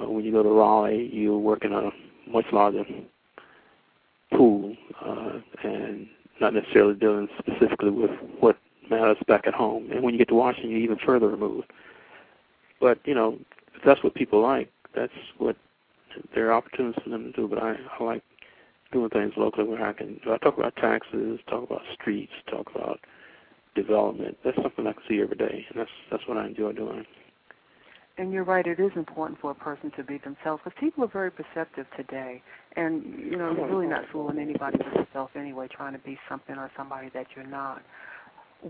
When 0.00 0.24
you 0.24 0.32
go 0.32 0.42
to 0.42 0.48
Raleigh, 0.48 1.10
you're 1.12 1.38
working 1.38 1.72
on 1.72 1.86
a 1.86 2.30
much 2.30 2.46
larger 2.52 2.84
pool, 4.32 4.74
uh, 5.04 5.40
and 5.62 6.08
not 6.40 6.54
necessarily 6.54 6.94
dealing 6.94 7.28
specifically 7.38 7.90
with 7.90 8.10
what 8.40 8.58
matters 8.90 9.16
back 9.28 9.46
at 9.46 9.54
home. 9.54 9.90
And 9.92 10.02
when 10.02 10.14
you 10.14 10.18
get 10.18 10.28
to 10.28 10.34
Washington, 10.34 10.70
you're 10.70 10.80
even 10.80 10.98
further 11.04 11.28
removed. 11.28 11.70
But 12.80 12.98
you 13.04 13.14
know, 13.14 13.38
if 13.74 13.82
that's 13.84 14.02
what 14.02 14.14
people 14.14 14.42
like, 14.42 14.70
that's 14.94 15.12
what 15.38 15.56
there 16.34 16.48
are 16.48 16.54
opportunities 16.54 17.00
for 17.02 17.10
them 17.10 17.24
to 17.24 17.32
do. 17.32 17.48
But 17.48 17.62
I, 17.62 17.76
I 17.98 18.04
like 18.04 18.22
doing 18.92 19.10
things 19.10 19.32
locally 19.36 19.66
where 19.66 19.84
I 19.84 19.92
can. 19.92 20.20
I 20.28 20.38
talk 20.38 20.58
about 20.58 20.76
taxes, 20.76 21.40
talk 21.48 21.64
about 21.64 21.82
streets, 21.94 22.32
talk 22.50 22.70
about 22.74 23.00
development. 23.74 24.36
That's 24.44 24.56
something 24.62 24.86
I 24.86 24.92
can 24.92 25.02
see 25.08 25.20
every 25.20 25.36
day, 25.36 25.66
and 25.68 25.78
that's 25.78 25.90
that's 26.10 26.26
what 26.26 26.36
I 26.38 26.46
enjoy 26.46 26.72
doing. 26.72 27.04
And 28.16 28.32
you're 28.32 28.44
right, 28.44 28.64
it 28.64 28.78
is 28.78 28.92
important 28.94 29.40
for 29.40 29.50
a 29.50 29.54
person 29.54 29.90
to 29.96 30.04
be 30.04 30.18
themselves 30.18 30.62
because 30.64 30.78
people 30.78 31.02
are 31.02 31.08
very 31.08 31.32
perceptive 31.32 31.86
today. 31.96 32.40
And, 32.76 33.02
you 33.18 33.36
know, 33.36 33.52
you're 33.52 33.68
really 33.68 33.88
not 33.88 34.04
fooling 34.12 34.38
anybody 34.38 34.78
but 34.78 34.94
yourself 34.94 35.30
anyway, 35.34 35.66
trying 35.68 35.94
to 35.94 35.98
be 35.98 36.16
something 36.28 36.56
or 36.56 36.70
somebody 36.76 37.10
that 37.12 37.26
you're 37.34 37.46
not. 37.46 37.82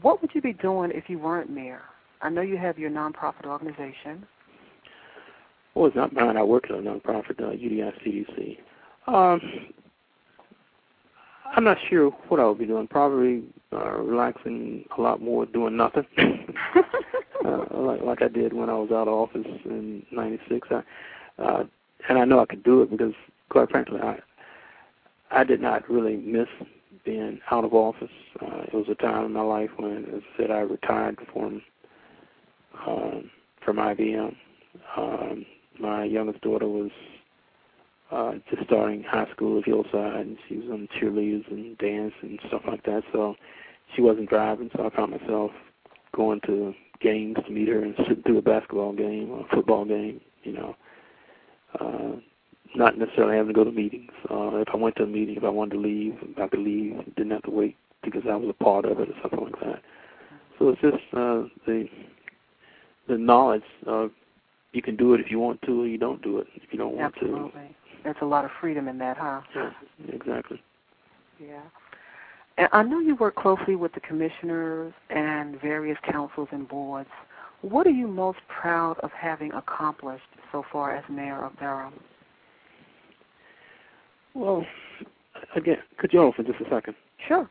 What 0.00 0.22
would 0.22 0.30
you 0.34 0.40
be 0.40 0.54
doing 0.54 0.90
if 0.94 1.10
you 1.10 1.18
weren't 1.18 1.50
mayor? 1.50 1.82
I 2.22 2.30
know 2.30 2.40
you 2.40 2.56
have 2.56 2.78
your 2.78 2.90
nonprofit 2.90 3.44
organization. 3.44 4.26
Well, 5.74 5.86
it's 5.86 5.96
not 5.96 6.14
mine. 6.14 6.38
I 6.38 6.42
work 6.42 6.64
at 6.70 6.78
a 6.78 6.80
nonprofit, 6.80 7.40
uh, 7.40 7.50
UDI 7.50 7.92
CDC. 8.02 8.58
Um, 9.06 9.40
I'm 11.56 11.64
not 11.64 11.78
sure 11.88 12.10
what 12.28 12.40
I 12.40 12.46
would 12.46 12.58
be 12.58 12.66
doing. 12.66 12.88
Probably 12.88 13.44
uh, 13.72 13.98
relaxing 13.98 14.84
a 14.96 15.00
lot 15.00 15.22
more, 15.22 15.46
doing 15.46 15.76
nothing. 15.76 16.04
uh, 17.44 17.66
like 17.72 18.02
like 18.02 18.22
I 18.22 18.28
did 18.28 18.52
when 18.52 18.68
I 18.68 18.74
was 18.74 18.90
out 18.90 19.08
of 19.08 19.14
office 19.14 19.46
in 19.64 20.04
'96. 20.10 20.68
I, 20.70 21.42
uh, 21.42 21.64
and 22.08 22.18
I 22.18 22.24
know 22.24 22.40
I 22.40 22.46
could 22.46 22.64
do 22.64 22.82
it 22.82 22.90
because, 22.90 23.14
quite 23.50 23.70
frankly, 23.70 24.00
I 24.00 24.18
I 25.30 25.44
did 25.44 25.60
not 25.60 25.88
really 25.88 26.16
miss 26.16 26.48
being 27.04 27.40
out 27.50 27.64
of 27.64 27.72
office. 27.72 28.10
Uh, 28.40 28.62
it 28.62 28.74
was 28.74 28.86
a 28.90 28.94
time 28.96 29.26
in 29.26 29.32
my 29.32 29.42
life 29.42 29.70
when, 29.76 30.06
as 30.06 30.22
I 30.34 30.36
said, 30.36 30.50
I 30.50 30.60
retired 30.60 31.18
from 31.32 31.62
um, 32.86 33.30
from 33.64 33.76
IBM. 33.76 34.34
Um, 34.96 35.46
my 35.78 36.04
youngest 36.04 36.40
daughter 36.40 36.68
was 36.68 36.90
uh, 38.14 38.32
just 38.50 38.64
starting 38.66 39.02
high 39.02 39.28
school 39.32 39.58
at 39.58 39.64
Hillside, 39.64 40.14
and 40.20 40.36
she 40.48 40.56
was 40.56 40.70
on 40.70 40.88
cheerleaders 40.98 41.50
and 41.50 41.76
dance 41.78 42.14
and 42.22 42.38
stuff 42.48 42.62
like 42.66 42.84
that. 42.84 43.02
So 43.12 43.34
she 43.94 44.02
wasn't 44.02 44.28
driving, 44.28 44.70
so 44.76 44.86
I 44.86 44.96
found 44.96 45.12
myself 45.12 45.50
going 46.14 46.40
to 46.46 46.72
games 47.00 47.36
to 47.44 47.52
meet 47.52 47.68
her 47.68 47.82
and 47.82 47.94
sitting 47.98 48.22
through 48.26 48.38
a 48.38 48.42
basketball 48.42 48.92
game 48.92 49.30
or 49.30 49.40
a 49.40 49.54
football 49.54 49.84
game. 49.84 50.20
You 50.44 50.52
know, 50.52 50.76
uh, 51.80 52.12
not 52.76 52.98
necessarily 52.98 53.36
having 53.36 53.52
to 53.52 53.58
go 53.58 53.64
to 53.64 53.72
meetings. 53.72 54.12
Uh, 54.30 54.56
if 54.56 54.68
I 54.72 54.76
went 54.76 54.96
to 54.96 55.04
a 55.04 55.06
meeting, 55.06 55.36
if 55.36 55.44
I 55.44 55.48
wanted 55.48 55.74
to 55.74 55.80
leave, 55.80 56.16
I 56.40 56.46
could 56.46 56.60
leave. 56.60 56.96
Didn't 57.16 57.32
have 57.32 57.42
to 57.42 57.50
wait 57.50 57.76
because 58.02 58.22
I 58.30 58.36
was 58.36 58.48
a 58.48 58.64
part 58.64 58.84
of 58.84 59.00
it 59.00 59.08
or 59.08 59.14
something 59.22 59.40
like 59.40 59.60
that. 59.60 59.82
So 60.58 60.68
it's 60.68 60.80
just 60.80 60.96
uh, 61.14 61.44
the 61.66 61.88
the 63.08 63.18
knowledge 63.18 63.62
of 63.86 64.10
you 64.72 64.82
can 64.82 64.96
do 64.96 65.14
it 65.14 65.20
if 65.20 65.30
you 65.30 65.38
want 65.38 65.60
to, 65.62 65.82
or 65.82 65.86
you 65.86 65.98
don't 65.98 66.22
do 66.22 66.38
it 66.38 66.46
if 66.56 66.72
you 66.72 66.78
don't 66.78 66.94
want 66.96 67.14
Absolutely. 67.14 67.50
to. 67.50 67.74
There's 68.04 68.16
a 68.20 68.26
lot 68.26 68.44
of 68.44 68.50
freedom 68.60 68.86
in 68.86 68.98
that, 68.98 69.16
huh? 69.16 69.40
Yeah, 69.56 69.70
exactly. 70.12 70.62
Yeah. 71.40 71.62
And 72.58 72.68
I 72.72 72.82
know 72.82 73.00
you 73.00 73.16
work 73.16 73.34
closely 73.34 73.74
with 73.74 73.92
the 73.94 74.00
commissioners 74.00 74.92
and 75.10 75.60
various 75.60 75.98
councils 76.10 76.48
and 76.52 76.68
boards. 76.68 77.08
What 77.62 77.86
are 77.86 77.90
you 77.90 78.06
most 78.06 78.38
proud 78.48 78.98
of 79.00 79.10
having 79.10 79.52
accomplished 79.52 80.22
so 80.52 80.64
far 80.70 80.94
as 80.94 81.04
mayor 81.08 81.44
of 81.44 81.58
Durham? 81.58 81.94
Well, 84.34 84.64
again, 85.56 85.78
could 85.98 86.12
you 86.12 86.20
hold 86.20 86.34
for 86.34 86.42
just 86.42 86.60
a 86.60 86.68
second? 86.70 86.94
Sure. 87.26 87.48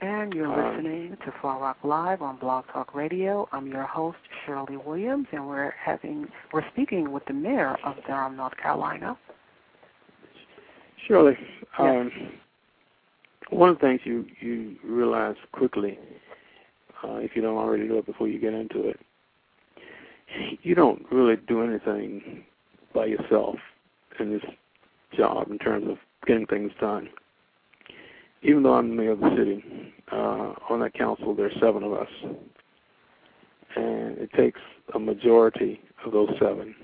And 0.00 0.32
you're 0.32 0.46
Um, 0.46 0.76
listening 0.76 1.16
to 1.24 1.32
Far 1.42 1.60
Rock 1.60 1.76
Live 1.84 2.22
on 2.22 2.36
Blog 2.36 2.66
Talk 2.68 2.94
Radio. 2.94 3.46
I'm 3.52 3.66
your 3.66 3.82
host 3.82 4.18
Shirley 4.44 4.78
Williams, 4.78 5.26
and 5.32 5.46
we're 5.46 5.70
having 5.72 6.26
we're 6.52 6.66
speaking 6.70 7.12
with 7.12 7.24
the 7.26 7.34
mayor 7.34 7.76
of 7.84 7.96
Durham, 8.06 8.36
North 8.36 8.56
Carolina. 8.56 9.16
Shirley, 11.06 11.36
Yes. 11.38 11.70
um, 11.78 12.32
one 13.50 13.68
of 13.68 13.78
the 13.78 13.86
things 13.86 14.00
you 14.04 14.24
you 14.40 14.76
realize 14.82 15.36
quickly, 15.52 15.98
uh, 17.04 17.16
if 17.16 17.36
you 17.36 17.42
don't 17.42 17.58
already 17.58 17.84
know 17.84 17.98
it 17.98 18.06
before 18.06 18.26
you 18.28 18.38
get 18.38 18.54
into 18.54 18.88
it, 18.88 19.00
you 20.62 20.74
don't 20.74 21.04
really 21.10 21.36
do 21.36 21.62
anything 21.62 22.44
by 22.94 23.04
yourself 23.04 23.58
in 24.18 24.30
this 24.30 24.44
job 25.12 25.50
in 25.50 25.58
terms 25.58 25.88
of 25.88 25.98
getting 26.26 26.46
things 26.46 26.72
done. 26.80 27.10
Even 28.42 28.62
though 28.62 28.74
I'm 28.74 28.88
the 28.88 28.94
mayor 28.94 29.12
of 29.12 29.20
the 29.20 29.36
city, 29.36 29.64
uh, 30.12 30.54
on 30.70 30.80
that 30.80 30.94
council 30.94 31.34
there 31.34 31.46
are 31.46 31.60
seven 31.60 31.82
of 31.82 31.92
us, 31.92 32.08
and 33.76 34.18
it 34.18 34.30
takes 34.32 34.60
a 34.94 34.98
majority 34.98 35.80
of 36.04 36.12
those 36.12 36.30
seven, 36.40 36.74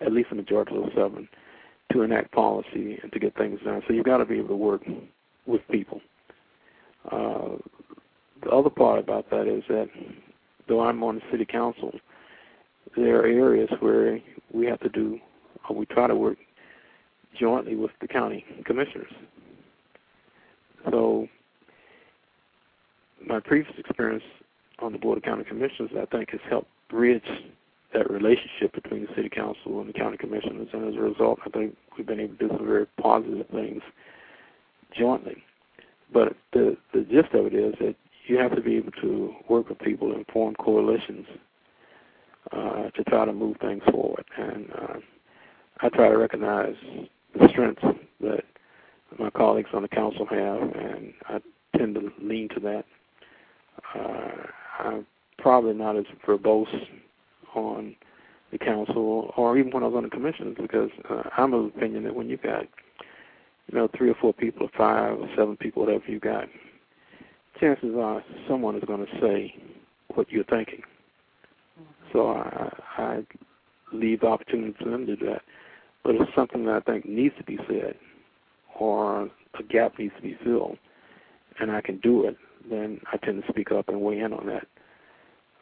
at 0.00 0.12
least 0.12 0.28
a 0.30 0.34
majority 0.34 0.76
of 0.76 0.84
those 0.84 0.92
seven, 0.94 1.28
to 1.92 2.02
enact 2.02 2.32
policy 2.32 2.98
and 3.02 3.12
to 3.12 3.18
get 3.18 3.36
things 3.36 3.58
done. 3.64 3.82
So 3.86 3.92
you've 3.92 4.04
got 4.04 4.18
to 4.18 4.24
be 4.24 4.38
able 4.38 4.48
to 4.48 4.56
work 4.56 4.82
with 5.46 5.60
people. 5.70 6.00
Uh, 7.10 7.56
the 8.42 8.50
other 8.50 8.70
part 8.70 8.98
about 8.98 9.28
that 9.30 9.46
is 9.46 9.62
that 9.68 9.88
though 10.68 10.80
I'm 10.80 11.02
on 11.02 11.16
the 11.16 11.22
city 11.30 11.44
council, 11.44 11.92
there 12.96 13.20
are 13.20 13.26
areas 13.26 13.68
where 13.80 14.20
we 14.52 14.66
have 14.66 14.80
to 14.80 14.88
do, 14.88 15.18
or 15.68 15.76
we 15.76 15.86
try 15.86 16.06
to 16.06 16.14
work 16.14 16.38
jointly 17.38 17.74
with 17.74 17.90
the 18.00 18.08
county 18.08 18.44
commissioners. 18.64 19.12
So 20.90 21.28
my 23.26 23.40
previous 23.40 23.74
experience 23.78 24.24
on 24.80 24.92
the 24.92 24.98
Board 24.98 25.18
of 25.18 25.24
County 25.24 25.44
Commissioners, 25.44 25.90
I 26.00 26.04
think, 26.06 26.30
has 26.30 26.40
helped 26.48 26.68
bridge 26.88 27.22
that 27.92 28.10
relationship 28.10 28.74
between 28.74 29.02
the 29.02 29.14
City 29.14 29.28
Council 29.28 29.80
and 29.80 29.88
the 29.88 29.92
County 29.92 30.16
Commissioners, 30.16 30.68
and 30.72 30.88
as 30.88 30.96
a 30.96 31.00
result, 31.00 31.38
I 31.46 31.50
think 31.50 31.76
we've 31.96 32.06
been 32.06 32.20
able 32.20 32.36
to 32.36 32.48
do 32.48 32.56
some 32.56 32.66
very 32.66 32.86
positive 33.00 33.46
things 33.48 33.82
jointly. 34.96 35.42
But 36.12 36.36
the 36.52 36.76
the 36.92 37.02
gist 37.02 37.32
of 37.34 37.46
it 37.46 37.54
is 37.54 37.74
that 37.80 37.94
you 38.26 38.36
have 38.38 38.54
to 38.54 38.60
be 38.60 38.76
able 38.76 38.92
to 39.02 39.34
work 39.48 39.68
with 39.68 39.78
people 39.78 40.12
and 40.14 40.26
form 40.32 40.54
coalitions 40.56 41.26
uh, 42.52 42.90
to 42.90 43.04
try 43.08 43.24
to 43.24 43.32
move 43.32 43.56
things 43.60 43.82
forward. 43.90 44.24
And 44.36 44.66
uh, 44.72 44.94
I 45.80 45.88
try 45.90 46.08
to 46.08 46.16
recognize 46.16 46.74
the 47.38 47.48
strengths 47.48 47.82
that 48.20 48.44
my 49.18 49.30
colleagues 49.30 49.70
on 49.72 49.82
the 49.82 49.88
council 49.88 50.26
have, 50.26 50.62
and 50.62 51.12
I 51.28 51.40
tend 51.76 51.94
to 51.94 52.12
lean 52.20 52.48
to 52.50 52.60
that. 52.60 52.84
Uh, 53.94 54.46
I'm 54.78 55.06
probably 55.38 55.74
not 55.74 55.96
as 55.96 56.04
verbose 56.26 56.66
on 57.54 57.94
the 58.52 58.58
council 58.58 59.32
or 59.36 59.58
even 59.58 59.72
when 59.72 59.82
I 59.82 59.86
was 59.86 59.96
on 59.96 60.04
the 60.04 60.10
commissions 60.10 60.56
because 60.60 60.90
uh, 61.10 61.22
I'm 61.36 61.52
of 61.52 61.64
the 61.64 61.78
opinion 61.78 62.04
that 62.04 62.14
when 62.14 62.28
you've 62.28 62.42
got 62.42 62.62
you 63.66 63.78
know 63.78 63.88
three 63.96 64.10
or 64.10 64.14
four 64.20 64.32
people 64.32 64.66
or 64.66 64.70
five 64.76 65.18
or 65.18 65.28
seven 65.36 65.56
people 65.56 65.84
whatever 65.84 66.04
you 66.06 66.20
got 66.20 66.48
chances 67.60 67.94
are 67.96 68.22
someone 68.48 68.76
is 68.76 68.84
going 68.84 69.04
to 69.04 69.20
say 69.20 69.54
what 70.14 70.30
you're 70.30 70.44
thinking. 70.44 70.82
So 72.12 72.30
I, 72.30 72.70
I 72.98 73.22
leave 73.92 74.20
the 74.20 74.26
opportunity 74.26 74.74
for 74.78 74.90
them 74.90 75.06
to 75.06 75.16
do 75.16 75.26
that. 75.26 75.42
But 76.04 76.16
if 76.16 76.28
something 76.34 76.64
that 76.66 76.74
I 76.74 76.80
think 76.80 77.06
needs 77.06 77.34
to 77.38 77.44
be 77.44 77.58
said 77.68 77.96
or 78.78 79.30
a 79.58 79.62
gap 79.68 79.98
needs 79.98 80.14
to 80.16 80.22
be 80.22 80.36
filled 80.44 80.78
and 81.60 81.70
I 81.70 81.80
can 81.80 81.98
do 81.98 82.26
it 82.26 82.36
then 82.70 83.00
I 83.12 83.18
tend 83.18 83.42
to 83.42 83.48
speak 83.48 83.70
up 83.72 83.88
and 83.88 84.00
weigh 84.00 84.20
in 84.20 84.32
on 84.32 84.46
that 84.46 84.66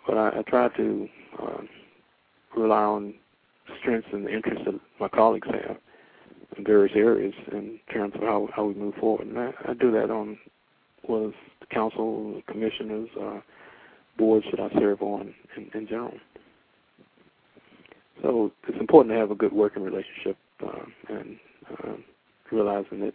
but 0.07 0.16
I, 0.16 0.38
I 0.38 0.42
try 0.42 0.68
to 0.68 1.09
uh, 1.40 1.61
rely 2.57 2.83
on 2.83 3.14
strengths 3.81 4.09
and 4.12 4.27
the 4.27 4.35
interests 4.35 4.64
that 4.66 4.79
my 5.01 5.09
colleagues 5.09 5.48
have 5.48 5.77
in 6.57 6.64
various 6.64 6.94
areas 6.96 7.35
in 7.53 7.79
terms 7.92 8.14
of 8.14 8.22
how 8.22 8.48
how 8.55 8.64
we 8.64 8.75
move 8.75 8.94
forward. 8.96 9.27
And 9.27 9.38
I, 9.38 9.53
I 9.68 9.75
do 9.75 9.90
that 9.92 10.11
on 10.11 10.38
it's 11.09 11.37
the 11.61 11.66
council, 11.66 12.35
the 12.35 12.53
commissioners, 12.53 13.09
uh, 13.20 13.40
boards 14.18 14.46
that 14.51 14.61
I 14.61 14.79
serve 14.79 15.03
on 15.03 15.35
in, 15.57 15.70
in 15.75 15.88
general. 15.88 16.14
So 18.22 18.53
it's 18.68 18.79
important 18.79 19.14
to 19.14 19.18
have 19.18 19.31
a 19.31 19.35
good 19.35 19.53
working 19.53 19.83
relationship 19.83 20.37
uh, 20.64 20.85
and 21.09 21.37
uh, 21.70 21.92
realizing 22.53 23.01
that 23.01 23.15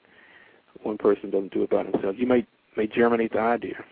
one 0.83 0.97
person 0.97 1.29
doesn't 1.29 1.53
do 1.53 1.63
it 1.63 1.69
by 1.69 1.83
themselves. 1.83 2.17
You 2.19 2.27
may 2.27 2.45
may 2.75 2.87
germinate 2.87 3.33
the 3.33 3.39
idea. 3.39 3.83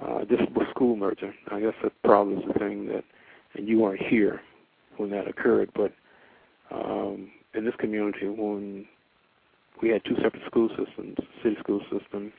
Uh, 0.00 0.20
this 0.20 0.40
was 0.54 0.66
school 0.70 0.96
merger. 0.96 1.34
I 1.50 1.60
guess 1.60 1.74
that 1.82 1.92
probably 2.04 2.36
is 2.36 2.44
the 2.46 2.58
thing 2.58 2.86
that, 2.86 3.04
and 3.54 3.68
you 3.68 3.80
weren't 3.80 4.00
here 4.00 4.40
when 4.96 5.10
that 5.10 5.26
occurred, 5.26 5.70
but 5.74 5.92
um, 6.70 7.30
in 7.54 7.64
this 7.64 7.74
community, 7.78 8.28
when 8.28 8.86
we 9.82 9.88
had 9.88 10.04
two 10.04 10.14
separate 10.22 10.44
school 10.46 10.68
systems, 10.68 11.16
city 11.42 11.56
school 11.58 11.80
system, 11.90 12.32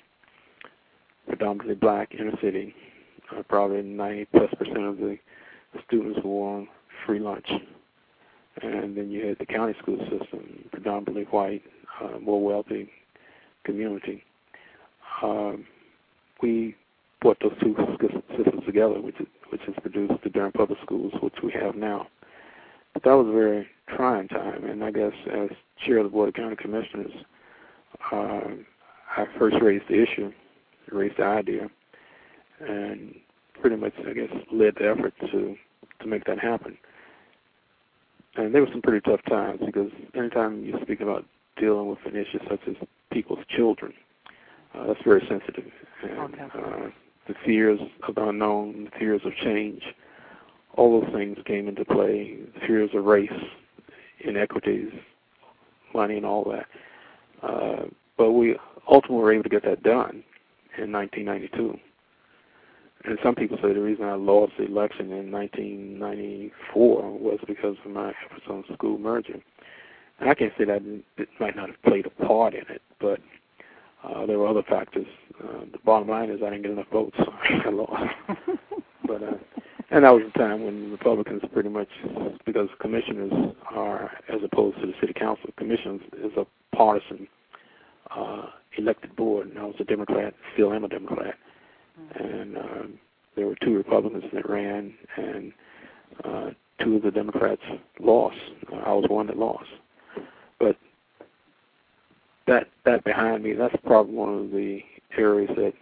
predominantly 1.27 1.75
black, 1.75 2.13
inner 2.17 2.37
city, 2.41 2.73
uh, 3.35 3.43
probably 3.43 3.81
90 3.81 4.25
plus 4.25 4.53
percent 4.57 4.85
of 4.85 4.97
the, 4.97 5.17
the 5.73 5.79
students 5.87 6.19
were 6.23 6.57
on 6.57 6.67
free 7.05 7.19
lunch. 7.19 7.47
And 8.61 8.97
then 8.97 9.09
you 9.09 9.25
had 9.25 9.39
the 9.39 9.45
county 9.45 9.73
school 9.81 9.97
system, 10.09 10.67
predominantly 10.71 11.23
white, 11.23 11.63
uh, 12.01 12.19
more 12.19 12.43
wealthy 12.43 12.89
community. 13.63 14.23
Um, 15.23 15.65
we 16.41 16.75
put 17.21 17.37
those 17.41 17.53
two 17.61 17.75
systems 18.35 18.65
together, 18.65 18.99
which 18.99 19.19
is, 19.19 19.27
which 19.49 19.61
has 19.67 19.75
produced 19.81 20.21
the 20.23 20.29
Durham 20.29 20.51
Public 20.51 20.79
Schools, 20.83 21.13
which 21.21 21.35
we 21.43 21.51
have 21.51 21.75
now. 21.75 22.07
But 22.93 23.03
that 23.03 23.13
was 23.13 23.27
a 23.27 23.31
very 23.31 23.67
trying 23.95 24.27
time, 24.27 24.65
and 24.65 24.83
I 24.83 24.91
guess 24.91 25.13
as 25.31 25.49
chair 25.85 25.99
of 25.99 26.05
the 26.05 26.09
Board 26.09 26.29
of 26.29 26.35
County 26.35 26.55
Commissioners, 26.55 27.11
uh, 28.11 28.41
I 29.17 29.25
first 29.37 29.57
raised 29.61 29.85
the 29.87 30.01
issue, 30.01 30.31
raised 30.91 31.17
the 31.17 31.23
idea, 31.23 31.69
and 32.59 33.15
pretty 33.61 33.75
much, 33.75 33.93
I 34.07 34.13
guess, 34.13 34.29
led 34.51 34.75
the 34.75 34.89
effort 34.89 35.13
to 35.31 35.55
to 35.99 36.07
make 36.07 36.25
that 36.25 36.39
happen. 36.39 36.77
And 38.35 38.53
there 38.53 38.61
were 38.61 38.71
some 38.71 38.81
pretty 38.81 39.01
tough 39.01 39.21
times 39.27 39.59
because 39.65 39.91
anytime 40.15 40.63
you're 40.63 40.81
speaking 40.81 41.07
about 41.07 41.25
dealing 41.57 41.89
with 41.89 41.99
an 42.05 42.15
issue 42.15 42.39
such 42.49 42.61
as 42.67 42.75
people's 43.11 43.45
children, 43.49 43.93
uh, 44.73 44.87
that's 44.87 45.03
very 45.03 45.25
sensitive. 45.27 45.71
And 46.03 46.35
uh, 46.39 46.89
the 47.27 47.35
fears 47.45 47.79
of 48.07 48.15
the 48.15 48.27
unknown, 48.29 48.85
the 48.85 48.97
fears 48.97 49.21
of 49.25 49.35
change, 49.35 49.83
all 50.75 51.01
those 51.01 51.13
things 51.13 51.37
came 51.45 51.67
into 51.67 51.83
play. 51.83 52.37
The 52.53 52.59
fears 52.65 52.91
of 52.93 53.03
race, 53.03 53.29
inequities, 54.19 54.91
money, 55.93 56.17
and 56.17 56.25
all 56.25 56.45
that. 56.45 56.67
Uh, 57.43 57.85
but 58.17 58.31
we 58.31 58.55
ultimately 58.89 59.17
were 59.23 59.33
able 59.33 59.43
to 59.43 59.49
get 59.49 59.63
that 59.63 59.83
done 59.83 60.23
in 60.77 60.91
1992. 60.91 61.77
And 63.03 63.17
some 63.23 63.35
people 63.35 63.57
say 63.61 63.73
the 63.73 63.81
reason 63.81 64.05
I 64.05 64.13
lost 64.13 64.53
the 64.57 64.65
election 64.65 65.11
in 65.11 65.31
1994 65.31 67.17
was 67.17 67.39
because 67.47 67.75
of 67.83 67.91
my 67.91 68.09
efforts 68.09 68.45
on 68.49 68.63
school 68.73 68.97
merger. 68.97 69.39
And 70.19 70.29
I 70.29 70.35
can't 70.35 70.53
say 70.57 70.65
that 70.65 70.81
it 71.17 71.29
might 71.39 71.55
not 71.55 71.69
have 71.69 71.81
played 71.81 72.05
a 72.05 72.25
part 72.25 72.53
in 72.53 72.61
it, 72.69 72.81
but 72.99 73.19
uh, 74.03 74.25
there 74.25 74.37
were 74.37 74.47
other 74.47 74.63
factors. 74.63 75.07
Uh, 75.43 75.65
the 75.71 75.79
bottom 75.83 76.09
line 76.09 76.29
is 76.29 76.41
I 76.45 76.49
didn't 76.49 76.63
get 76.63 76.71
enough 76.71 76.89
votes, 76.91 77.15
so 77.17 77.33
I 77.65 77.69
lost. 77.69 78.13
but 79.07 79.23
uh, 79.23 79.37
and 79.91 80.05
that 80.05 80.11
was 80.11 80.23
the 80.33 80.39
time 80.39 80.63
when 80.63 80.89
Republicans 80.89 81.41
pretty 81.51 81.67
much, 81.67 81.89
because 82.45 82.69
commissioners 82.79 83.53
are, 83.69 84.11
as 84.29 84.39
opposed 84.41 84.79
to 84.79 84.87
the 84.87 84.93
city 85.01 85.11
council, 85.11 85.49
commissions 85.57 86.01
is 86.13 86.31
a 86.37 86.45
partisan 86.73 87.27
uh, 88.15 88.45
elected 88.77 89.13
board, 89.17 89.49
and 89.49 89.59
I 89.59 89.63
was 89.63 89.75
a 89.79 89.83
Democrat, 89.83 90.33
still 90.53 90.71
am 90.71 90.85
a 90.85 90.87
Democrat, 90.87 91.35
and 92.15 92.57
uh, 92.57 92.83
there 93.35 93.47
were 93.47 93.55
two 93.63 93.75
Republicans 93.75 94.23
that 94.33 94.49
ran, 94.49 94.93
and 95.17 95.53
uh, 96.23 96.49
two 96.83 96.97
of 96.97 97.03
the 97.03 97.11
Democrats 97.11 97.61
lost. 97.99 98.37
Uh, 98.71 98.77
I 98.77 98.93
was 98.93 99.05
one 99.09 99.27
that 99.27 99.37
lost, 99.37 99.69
but 100.59 100.77
that 102.47 102.67
that 102.85 103.03
behind 103.03 103.43
me, 103.43 103.53
that's 103.53 103.75
probably 103.85 104.15
one 104.15 104.37
of 104.37 104.51
the 104.51 104.81
areas 105.17 105.49
that 105.55 105.73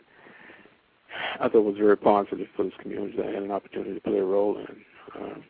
I 1.40 1.50
thought 1.50 1.64
was 1.64 1.78
very 1.78 1.98
positive 1.98 2.48
for 2.56 2.64
this 2.64 2.74
community 2.80 3.18
that 3.18 3.28
I 3.28 3.32
had 3.32 3.44
an 3.44 3.52
opportunity 3.52 3.96
to 3.96 4.02
play 4.02 4.20
a 4.20 4.24
role 4.24 4.58
in. 4.58 5.22
Um, 5.22 5.44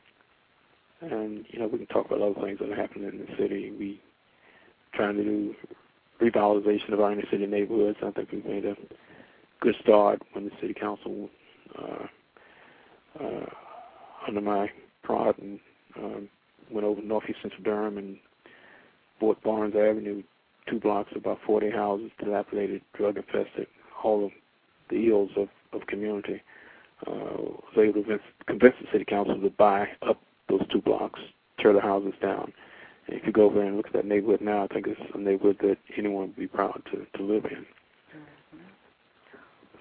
and 1.02 1.46
you 1.50 1.60
know, 1.60 1.68
we 1.68 1.78
can 1.78 1.88
talk 1.88 2.08
about 2.08 2.22
other 2.22 2.46
things 2.46 2.60
that 2.60 2.72
are 2.72 2.76
happening 2.76 3.10
in 3.10 3.20
the 3.20 3.38
city. 3.38 3.72
We 3.72 4.02
trying 4.94 5.18
to 5.18 5.24
do 5.24 5.56
revitalization 6.22 6.94
of 6.94 7.00
our 7.00 7.12
inner 7.12 7.24
city 7.32 7.46
neighborhoods. 7.46 7.98
I 8.04 8.12
think 8.12 8.32
we've 8.32 8.46
made 8.46 8.66
a 8.66 8.76
good 9.62 9.76
start 9.82 10.22
when 10.34 10.46
the 10.46 10.52
city 10.62 10.74
council, 10.74 11.30
uh, 11.78 12.06
uh, 13.20 13.46
under 14.28 14.42
my 14.42 14.70
prod, 15.04 15.38
and 15.40 15.60
um, 15.98 16.30
went 16.72 16.86
over 16.86 17.02
northeast 17.02 17.40
central 17.42 17.64
Durham 17.64 17.98
and 17.98 18.18
bought 19.20 19.42
Barnes 19.44 19.76
Avenue, 19.76 20.24
two 20.70 20.80
blocks, 20.80 21.12
about 21.16 21.40
40 21.46 21.72
houses, 21.72 22.12
dilapidated, 22.20 22.82
drug 22.94 23.18
infested, 23.18 23.68
all 24.04 24.26
of 24.26 24.32
the 24.90 25.08
ills 25.10 25.32
of, 25.36 25.50
of 25.74 25.88
community. 25.88 26.42
Uh, 27.08 27.12
was 27.12 27.78
able 27.78 27.94
to 27.94 28.04
convince, 28.04 28.22
convince 28.46 28.76
the 28.82 28.88
city 28.92 29.06
council 29.06 29.40
to 29.40 29.50
buy 29.52 29.88
up 30.08 30.22
those 30.50 30.66
two 30.70 30.82
blocks, 30.82 31.20
tear 31.60 31.72
the 31.72 31.80
houses 31.80 32.14
down. 32.22 32.52
And 33.08 33.18
if 33.18 33.26
you 33.26 33.32
go 33.32 33.44
over 33.44 33.62
and 33.62 33.78
look 33.78 33.88
at 33.88 33.94
that 33.94 34.06
neighborhood 34.06 34.42
now, 34.42 34.66
I 34.66 34.68
think 34.68 34.86
it's 34.88 35.00
a 35.14 35.18
neighborhood 35.18 35.58
that 35.62 35.78
anyone 35.98 36.28
would 36.28 36.36
be 36.36 36.48
proud 36.48 36.82
to, 36.92 37.06
to 37.18 37.24
live 37.24 37.46
in. 37.46 37.66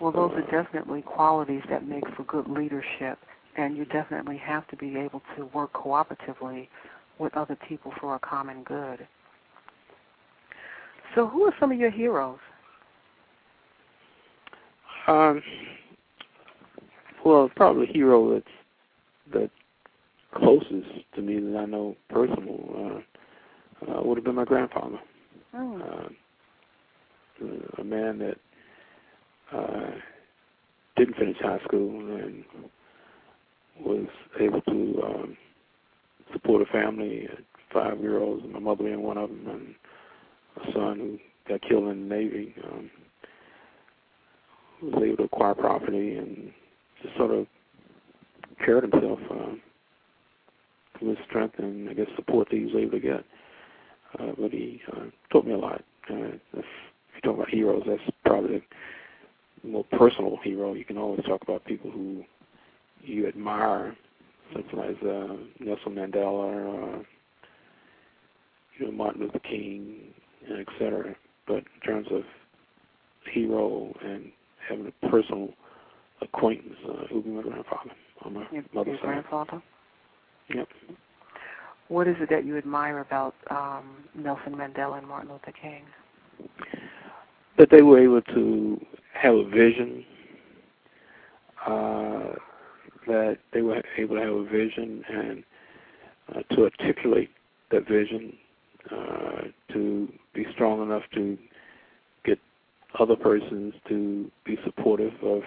Well, 0.01 0.13
those 0.13 0.33
are 0.33 0.63
definitely 0.63 1.03
qualities 1.03 1.63
that 1.69 1.87
make 1.87 2.05
for 2.17 2.23
good 2.25 2.49
leadership, 2.49 3.19
and 3.57 3.77
you 3.77 3.85
definitely 3.87 4.39
have 4.39 4.67
to 4.69 4.77
be 4.77 4.97
able 4.97 5.23
to 5.37 5.47
work 5.47 5.73
cooperatively 5.73 6.69
with 7.19 7.37
other 7.37 7.57
people 7.69 7.93
for 8.01 8.15
a 8.15 8.19
common 8.21 8.63
good. 8.63 9.07
So, 11.15 11.27
who 11.27 11.43
are 11.45 11.55
some 11.59 11.73
of 11.73 11.79
your 11.79 11.91
heroes? 11.91 12.39
Um, 15.09 15.43
well, 17.25 17.51
probably 17.57 17.89
a 17.89 17.93
hero 17.93 18.35
that's 18.35 18.47
that 19.33 19.51
closest 20.35 20.89
to 21.15 21.23
me 21.23 21.41
that 21.41 21.59
I 21.59 21.65
know 21.65 21.97
personal 22.09 23.03
uh, 23.87 23.91
uh, 23.91 24.03
would 24.03 24.19
have 24.19 24.25
been 24.25 24.35
my 24.35 24.45
grandfather. 24.45 24.99
Oh. 25.55 25.81
Uh, 25.81 26.09
a 27.79 27.85
man 27.85 28.19
that 28.19 28.37
uh, 29.53 29.91
didn't 30.97 31.17
finish 31.17 31.37
high 31.41 31.61
school 31.65 31.91
and 32.17 32.45
was 33.81 34.07
able 34.41 34.61
to 34.63 35.03
um, 35.05 35.37
support 36.33 36.63
a 36.63 36.73
family, 36.73 37.29
five 37.73 38.01
year 38.01 38.19
olds, 38.21 38.45
my 38.51 38.59
mother 38.59 38.85
being 38.85 39.03
one 39.03 39.19
of 39.19 39.29
them, 39.29 39.47
and 39.47 39.75
a 40.57 40.73
son 40.73 40.99
who 40.99 41.19
got 41.49 41.69
killed 41.69 41.89
in 41.89 42.09
the 42.09 42.15
Navy. 42.15 42.55
Um, 42.65 42.91
was 44.83 45.03
able 45.05 45.17
to 45.17 45.23
acquire 45.25 45.55
property 45.55 46.17
and 46.17 46.53
just 47.03 47.17
sort 47.17 47.33
of 47.33 47.47
carried 48.65 48.93
himself 48.93 49.19
um, 49.31 49.61
to 51.01 51.09
his 51.09 51.19
strength 51.29 51.57
and 51.59 51.89
I 51.89 51.95
guess 51.95 52.07
support 52.17 52.49
that 52.51 52.57
he 52.57 52.65
was 52.65 52.75
able 52.77 52.93
to 52.93 53.01
get. 53.01 53.25
Uh, 54.19 54.33
but 54.39 54.53
he 54.53 54.81
uh, 54.93 55.05
taught 55.31 55.47
me 55.47 55.53
a 55.53 55.59
lot. 55.59 55.83
Uh, 56.11 56.37
if 56.55 56.65
you 57.15 57.21
talk 57.23 57.35
about 57.35 57.51
heroes, 57.51 57.83
that's 57.87 58.01
probably 58.25 58.59
the 58.59 58.63
more 59.63 59.85
personal 59.93 60.39
hero. 60.43 60.75
You 60.75 60.85
can 60.85 60.99
always 60.99 61.25
talk 61.25 61.43
about 61.43 61.65
people 61.65 61.91
who 61.91 62.25
you 63.03 63.27
admire, 63.27 63.97
such 64.55 64.67
as 64.73 64.97
uh, 65.03 65.37
Nelson 65.61 65.95
Mandela, 65.95 66.25
or, 66.25 67.07
you 68.79 68.87
know, 68.87 68.93
Martin 68.93 69.23
Luther 69.23 69.39
King, 69.41 70.13
and 70.49 70.61
et 70.61 70.67
cetera. 70.79 71.15
But 71.47 71.57
in 71.59 71.81
terms 71.85 72.07
of 72.11 72.23
hero 73.33 73.95
and 74.05 74.31
having 74.69 74.87
a 74.87 75.09
personal 75.09 75.51
acquaintance, 76.23 76.75
uh, 76.89 77.05
it 77.05 77.13
would 77.15 77.25
be 77.25 77.31
my 77.31 77.43
grandfather 77.43 77.91
on 78.25 78.35
my 78.35 78.47
Your, 78.53 78.65
mother's 78.75 78.93
your 78.93 78.97
side. 78.97 79.03
grandfather? 79.03 79.63
Yep. 80.55 80.69
What 81.89 82.09
is 82.09 82.17
it 82.21 82.29
that 82.31 82.45
you 82.45 82.59
admire 82.59 83.01
about 83.01 83.35
um, 83.51 84.05
Nelson 84.15 84.55
Mandela 84.55 84.99
and 84.99 85.07
Martin 85.07 85.31
Luther 85.31 85.53
King? 85.53 85.85
That 87.57 87.71
they 87.71 87.83
were 87.83 87.99
able 87.99 88.23
to 88.23 88.81
have 89.21 89.35
a 89.35 89.45
vision, 89.45 90.05
uh, 91.66 92.35
that 93.07 93.39
they 93.53 93.62
were 93.62 93.83
able 93.97 94.16
to 94.16 94.23
have 94.23 94.35
a 94.35 94.45
vision 94.45 95.05
and 95.09 95.45
uh, 96.35 96.55
to 96.55 96.64
articulate 96.64 97.31
that 97.71 97.87
vision, 97.89 98.37
uh, 98.91 99.43
to 99.73 100.09
be 100.35 100.47
strong 100.53 100.83
enough 100.83 101.03
to 101.14 101.37
get 102.25 102.39
other 102.99 103.16
persons 103.16 103.75
to 103.89 104.31
be 104.45 104.57
supportive 104.64 105.12
of 105.23 105.43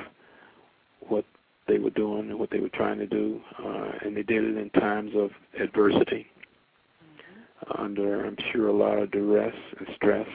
what 1.08 1.26
they 1.68 1.80
were 1.80 1.90
doing 1.92 2.30
and 2.30 2.40
what 2.40 2.50
they 2.50 2.60
were 2.60 2.70
trying 2.70 2.98
to 2.98 3.08
do, 3.08 3.40
uh, 3.64 3.92
and 4.04 4.16
they 4.18 4.24
did 4.24 4.44
it 4.44 4.58
in 4.58 4.70
times 4.72 5.12
of 5.16 5.30
adversity, 5.60 6.28
under 7.78 8.26
I'm 8.26 8.38
sure 8.52 8.68
a 8.68 8.74
lot 8.74 8.98
of 8.98 9.12
duress 9.12 9.56
and 9.80 9.88
stress, 9.96 10.28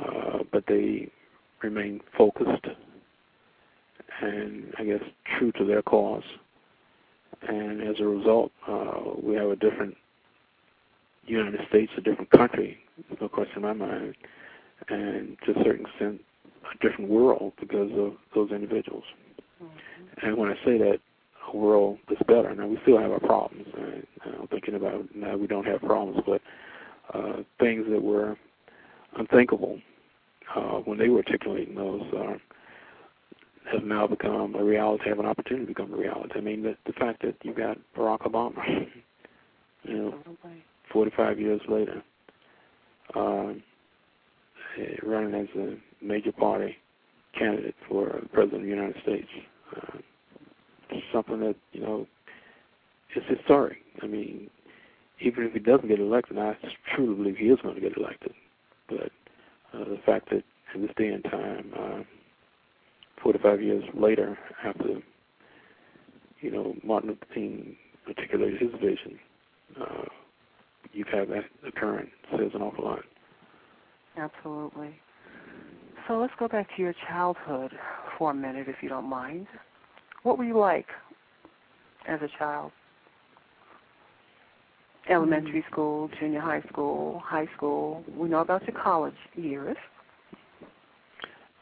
uh, 0.00 0.38
but 0.50 0.64
they 0.66 1.10
remained 1.62 2.02
focused 2.16 2.66
and 4.20 4.72
I 4.78 4.84
guess 4.84 5.02
true 5.38 5.52
to 5.52 5.64
their 5.64 5.82
cause. 5.82 6.24
And 7.48 7.82
as 7.82 8.00
a 8.00 8.04
result, 8.04 8.52
uh, 8.66 9.00
we 9.22 9.34
have 9.36 9.50
a 9.50 9.56
different 9.56 9.96
United 11.26 11.60
States, 11.68 11.92
a 11.96 12.00
different 12.00 12.30
country, 12.30 12.78
there's 13.08 13.20
no 13.20 13.28
question 13.28 13.56
in 13.56 13.62
my 13.62 13.72
mind, 13.72 14.14
and 14.88 15.36
to 15.44 15.52
a 15.52 15.64
certain 15.64 15.86
extent, 15.86 16.20
a 16.64 16.86
different 16.86 17.10
world 17.10 17.52
because 17.60 17.90
of 17.96 18.14
those 18.34 18.50
individuals. 18.50 19.04
And 20.22 20.36
when 20.36 20.50
I 20.50 20.54
say 20.64 20.78
that, 20.78 20.98
a 21.52 21.56
world 21.56 21.98
that's 22.08 22.22
better. 22.24 22.54
Now 22.54 22.66
we 22.66 22.78
still 22.82 22.98
have 22.98 23.10
our 23.10 23.20
problems. 23.20 23.66
And 23.76 24.06
I'm 24.38 24.48
thinking 24.48 24.74
about 24.74 25.04
now 25.14 25.36
we 25.36 25.46
don't 25.46 25.66
have 25.66 25.80
problems, 25.80 26.22
but 26.26 26.42
uh, 27.14 27.42
things 27.58 27.86
that 27.90 28.02
were 28.02 28.36
unthinkable 29.16 29.80
uh, 30.54 30.78
when 30.84 30.98
they 30.98 31.08
were 31.08 31.18
articulating 31.18 31.74
those 31.74 32.02
uh, 32.16 32.34
have 33.72 33.84
now 33.84 34.06
become 34.06 34.54
a 34.54 34.64
reality. 34.64 35.08
Have 35.08 35.18
an 35.18 35.26
opportunity 35.26 35.66
to 35.66 35.74
become 35.74 35.92
a 35.92 35.96
reality. 35.96 36.34
I 36.36 36.40
mean, 36.40 36.62
the, 36.62 36.76
the 36.86 36.92
fact 36.94 37.22
that 37.22 37.36
you 37.42 37.52
got 37.52 37.78
Barack 37.96 38.20
Obama, 38.20 38.62
you 39.82 39.96
know, 39.96 40.14
45 40.92 41.38
years 41.38 41.60
later, 41.68 42.02
eh, 43.14 44.96
running 45.02 45.34
as 45.34 45.48
a 45.56 45.76
major 46.02 46.32
party 46.32 46.76
candidate 47.38 47.74
for 47.88 48.20
president 48.32 48.62
of 48.62 48.62
the 48.62 48.68
United 48.68 48.96
States. 49.02 49.28
Uh, 49.76 49.98
something 51.12 51.40
that 51.40 51.56
you 51.72 51.80
know 51.80 52.06
is 53.14 53.22
historic. 53.28 53.76
I 54.02 54.06
mean, 54.06 54.48
even 55.20 55.44
if 55.44 55.52
he 55.52 55.58
doesn't 55.58 55.88
get 55.88 56.00
elected, 56.00 56.38
I 56.38 56.56
truly 56.94 57.14
believe 57.14 57.36
he 57.36 57.46
is 57.46 57.58
going 57.62 57.74
to 57.74 57.80
get 57.80 57.96
elected. 57.96 58.32
But 58.88 59.10
uh, 59.74 59.84
the 59.84 59.98
fact 60.04 60.30
that 60.30 60.42
in 60.74 60.82
this 60.82 60.90
day 60.96 61.08
and 61.08 61.24
time, 61.24 61.72
uh, 61.78 62.02
45 63.22 63.62
years 63.62 63.84
later, 63.94 64.38
after 64.64 65.00
you 66.40 66.50
know 66.50 66.74
Martin 66.84 67.10
Luther 67.10 67.26
King 67.34 67.76
articulated 68.06 68.60
his 68.60 68.72
vision, 68.80 69.18
uh, 69.80 70.04
you've 70.92 71.08
had 71.08 71.28
that 71.28 71.44
occurring 71.66 72.10
says 72.30 72.50
an 72.54 72.62
awful 72.62 72.84
lot. 72.84 73.04
Absolutely. 74.16 74.98
So 76.06 76.18
let's 76.18 76.32
go 76.38 76.48
back 76.48 76.68
to 76.76 76.82
your 76.82 76.94
childhood 77.06 77.72
for 78.16 78.30
a 78.30 78.34
minute, 78.34 78.68
if 78.68 78.76
you 78.82 78.88
don't 78.88 79.08
mind. 79.08 79.46
What 80.22 80.38
were 80.38 80.44
you 80.44 80.58
like 80.58 80.86
as 82.08 82.20
a 82.22 82.28
child? 82.38 82.72
Elementary 85.08 85.64
school, 85.70 86.10
junior 86.20 86.40
high 86.40 86.62
school, 86.68 87.22
high 87.24 87.46
school. 87.56 88.04
We 88.16 88.28
know 88.28 88.40
about 88.40 88.62
your 88.66 88.76
college 88.80 89.14
years. 89.34 89.76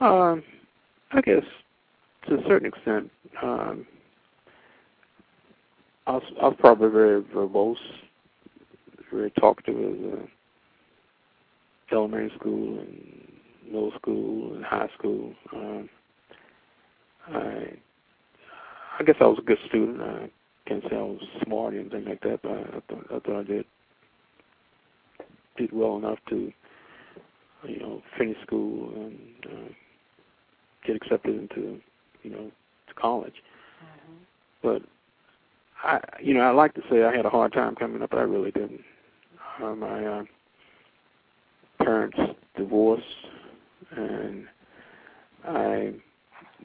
Um, 0.01 0.43
I 1.13 1.21
guess 1.21 1.45
to 2.29 2.35
a 2.35 2.43
certain 2.49 2.69
extent, 2.69 3.11
um, 3.43 3.87
I 6.07 6.13
was, 6.13 6.23
I 6.43 6.49
was 6.49 6.57
probably 6.59 6.91
very 6.91 7.23
verbose, 7.23 7.77
very 9.13 9.31
talkative 9.33 9.77
as 9.77 10.19
a 10.19 11.95
elementary 11.95 12.33
school 12.39 12.81
and 12.81 13.33
middle 13.65 13.93
school 13.97 14.55
and 14.55 14.65
high 14.65 14.89
school. 14.99 15.33
Um, 15.55 15.89
I 17.29 17.67
I 18.99 19.03
guess 19.05 19.17
I 19.21 19.25
was 19.25 19.39
a 19.39 19.43
good 19.43 19.59
student. 19.69 20.01
I 20.01 20.31
can't 20.67 20.83
say 20.91 20.97
I 20.97 21.03
was 21.03 21.21
smart 21.45 21.75
or 21.75 21.81
anything 21.81 22.05
like 22.05 22.21
that, 22.23 22.41
but 22.43 22.53
I, 22.53 22.81
thought 22.89 23.07
I 23.11 23.19
thought 23.21 23.41
I 23.41 23.43
did 23.45 23.65
did 25.57 25.73
well 25.73 25.97
enough 25.97 26.19
to 26.29 26.53
you 27.65 27.79
know 27.79 28.03
finish 28.19 28.37
school 28.43 28.93
and 28.95 29.19
uh, 29.47 29.73
get 30.87 30.97
accepted 30.97 31.35
into 31.35 31.81
you 32.23 32.31
know 32.31 32.51
to 32.89 32.95
college. 32.95 33.35
Mm-hmm. 33.83 34.15
But 34.63 34.83
I 35.83 36.01
you 36.23 36.35
know 36.35 36.41
I 36.41 36.51
like 36.51 36.75
to 36.75 36.83
say 36.91 37.05
I 37.05 37.15
had 37.15 37.27
a 37.27 37.31
hard 37.31 37.53
time 37.53 37.75
coming 37.75 38.03
up, 38.03 38.11
but 38.11 38.19
I 38.19 38.23
really 38.23 38.51
didn't. 38.51 38.83
Uh, 39.63 39.75
my 39.75 40.05
uh, 40.05 40.23
parents 41.79 42.19
divorced, 42.57 43.05
and 43.93 44.47
I 45.47 45.95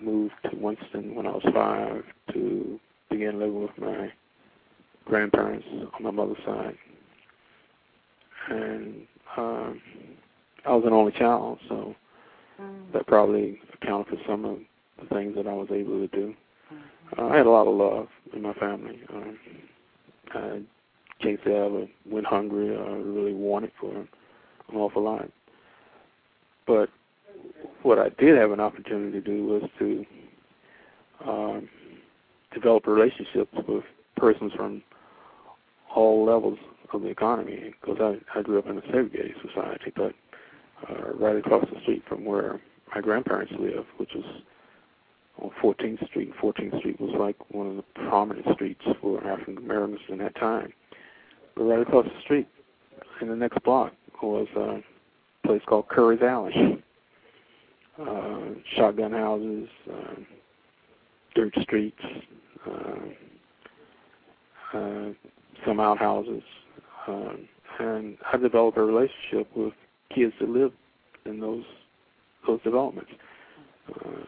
moved 0.02 0.34
to 0.49 0.58
Winston 0.58 1.16
when 1.16 1.26
I 1.26 1.32
was 1.32 1.43
five 1.54 2.04
to 2.34 2.80
begin 3.12 3.39
living 3.39 3.62
with 3.62 3.78
my 3.78 4.12
grandparents 5.05 5.66
on 5.93 6.03
my 6.03 6.12
mother's 6.12 6.38
side. 6.45 6.78
And 8.49 9.01
um, 9.38 9.82
I 10.66 10.74
was 10.74 10.84
an 10.86 10.93
only 10.93 11.12
child, 11.12 11.59
so 11.68 11.95
mm. 12.59 12.93
that 12.93 13.05
probably 13.07 13.59
accounted 13.74 14.18
for 14.18 14.24
some 14.28 14.45
of 14.45 14.57
the 14.99 15.14
things 15.14 15.36
that 15.36 15.47
I 15.47 15.53
was 15.53 15.68
able 15.72 15.99
to 15.99 16.07
do. 16.07 16.34
Mm-hmm. 16.74 17.22
Uh, 17.22 17.28
I 17.28 17.38
had 17.38 17.45
a 17.45 17.49
lot 17.49 17.68
of 17.68 17.76
love 17.76 18.07
in 18.34 18.41
my 18.41 18.53
family. 18.53 18.99
Um, 19.14 19.38
I 20.34 20.62
can't 21.22 21.39
say 21.45 21.51
I 21.51 21.66
ever 21.66 21.86
went 22.09 22.26
hungry 22.26 22.76
or 22.76 22.97
really 22.97 23.34
wanted 23.34 23.72
for 23.80 23.95
an 23.95 24.07
awful 24.76 25.03
lot. 25.03 25.30
But 26.66 26.89
what 27.84 27.99
I 27.99 28.09
did 28.18 28.38
have 28.38 28.51
an 28.51 28.59
opportunity 28.59 29.12
to 29.12 29.22
do 29.22 29.45
was 29.45 29.64
to 29.80 30.05
um, 31.28 31.70
develop 32.54 32.88
relationships 32.88 33.54
with 33.68 33.84
persons 34.18 34.52
from 34.56 34.84
all 35.95 36.26
levels 36.26 36.60
of 36.93 37.02
the 37.02 37.08
economy 37.08 37.74
because 37.82 37.97
I, 37.99 38.39
I 38.39 38.41
grew 38.41 38.60
up 38.60 38.68
in 38.68 38.78
a 38.78 38.82
segregated 38.82 39.36
society, 39.47 39.91
but 39.95 40.14
uh, 40.89 41.14
right 41.14 41.36
across 41.36 41.66
the 41.74 41.80
street 41.82 42.04
from 42.08 42.26
where 42.26 42.60
my 42.93 43.02
grandparents 43.02 43.54
lived, 43.58 43.88
which 43.97 44.12
was 44.16 44.26
on 45.39 45.52
14th 45.64 46.06
Street. 46.08 46.32
14th 46.41 46.80
Street 46.80 46.99
was 46.99 47.14
like 47.18 47.36
one 47.54 47.68
of 47.68 47.76
the 47.78 47.84
prominent 48.10 48.45
streets 48.54 48.82
for 49.02 49.26
African 49.26 49.58
Americans 49.58 49.99
in 50.10 50.18
that 50.20 50.36
time. 50.36 50.74
But 51.56 51.64
right 51.64 51.82
across 51.82 52.06
the 52.06 52.22
street, 52.24 52.47
in 53.22 53.28
the 53.28 53.36
next 53.36 53.62
block, 53.64 53.93
was 54.22 54.47
a 54.56 55.47
place 55.47 55.62
called 55.68 55.88
Curry's 55.89 56.22
Alley. 56.22 56.84
Uh, 57.99 58.39
shotgun 58.76 59.12
houses, 59.12 59.68
uh, 59.91 60.14
dirt 61.36 61.54
streets, 61.62 62.02
uh, 62.66 62.96
uh, 64.78 65.10
some 65.66 65.80
outhouses, 65.80 66.44
uh, 67.08 67.34
and 67.80 68.18
I 68.32 68.38
developed 68.38 68.78
a 68.78 68.84
relationship 68.84 69.48
with 69.56 69.74
kids 70.14 70.34
that 70.40 70.50
lived 70.50 70.76
in 71.26 71.40
those 71.40 71.64
those 72.48 72.62
developments. 72.64 73.12
Uh, 73.90 74.26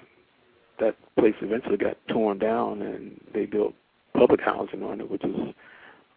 that 0.80 0.95
place 1.18 1.36
eventually 1.41 1.78
got 1.78 1.97
torn 2.10 2.39
down, 2.39 2.82
and 2.82 3.20
they 3.34 3.45
built 3.45 3.74
public 4.14 4.41
housing 4.41 4.84
on 4.84 4.99
it, 4.99 5.10
which 5.10 5.24
is 5.24 5.36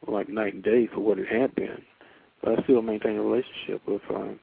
like 0.09 0.29
night 0.29 0.55
and 0.55 0.63
day 0.63 0.89
for 0.93 1.01
what 1.01 1.19
it 1.19 1.29
had 1.29 1.55
been. 1.55 1.83
But 2.43 2.59
I 2.59 2.63
still 2.63 2.83
maintain 2.83 3.17
a 3.17 3.23
relationship 3.23 3.83
with 3.87 4.03
uh, 4.15 4.35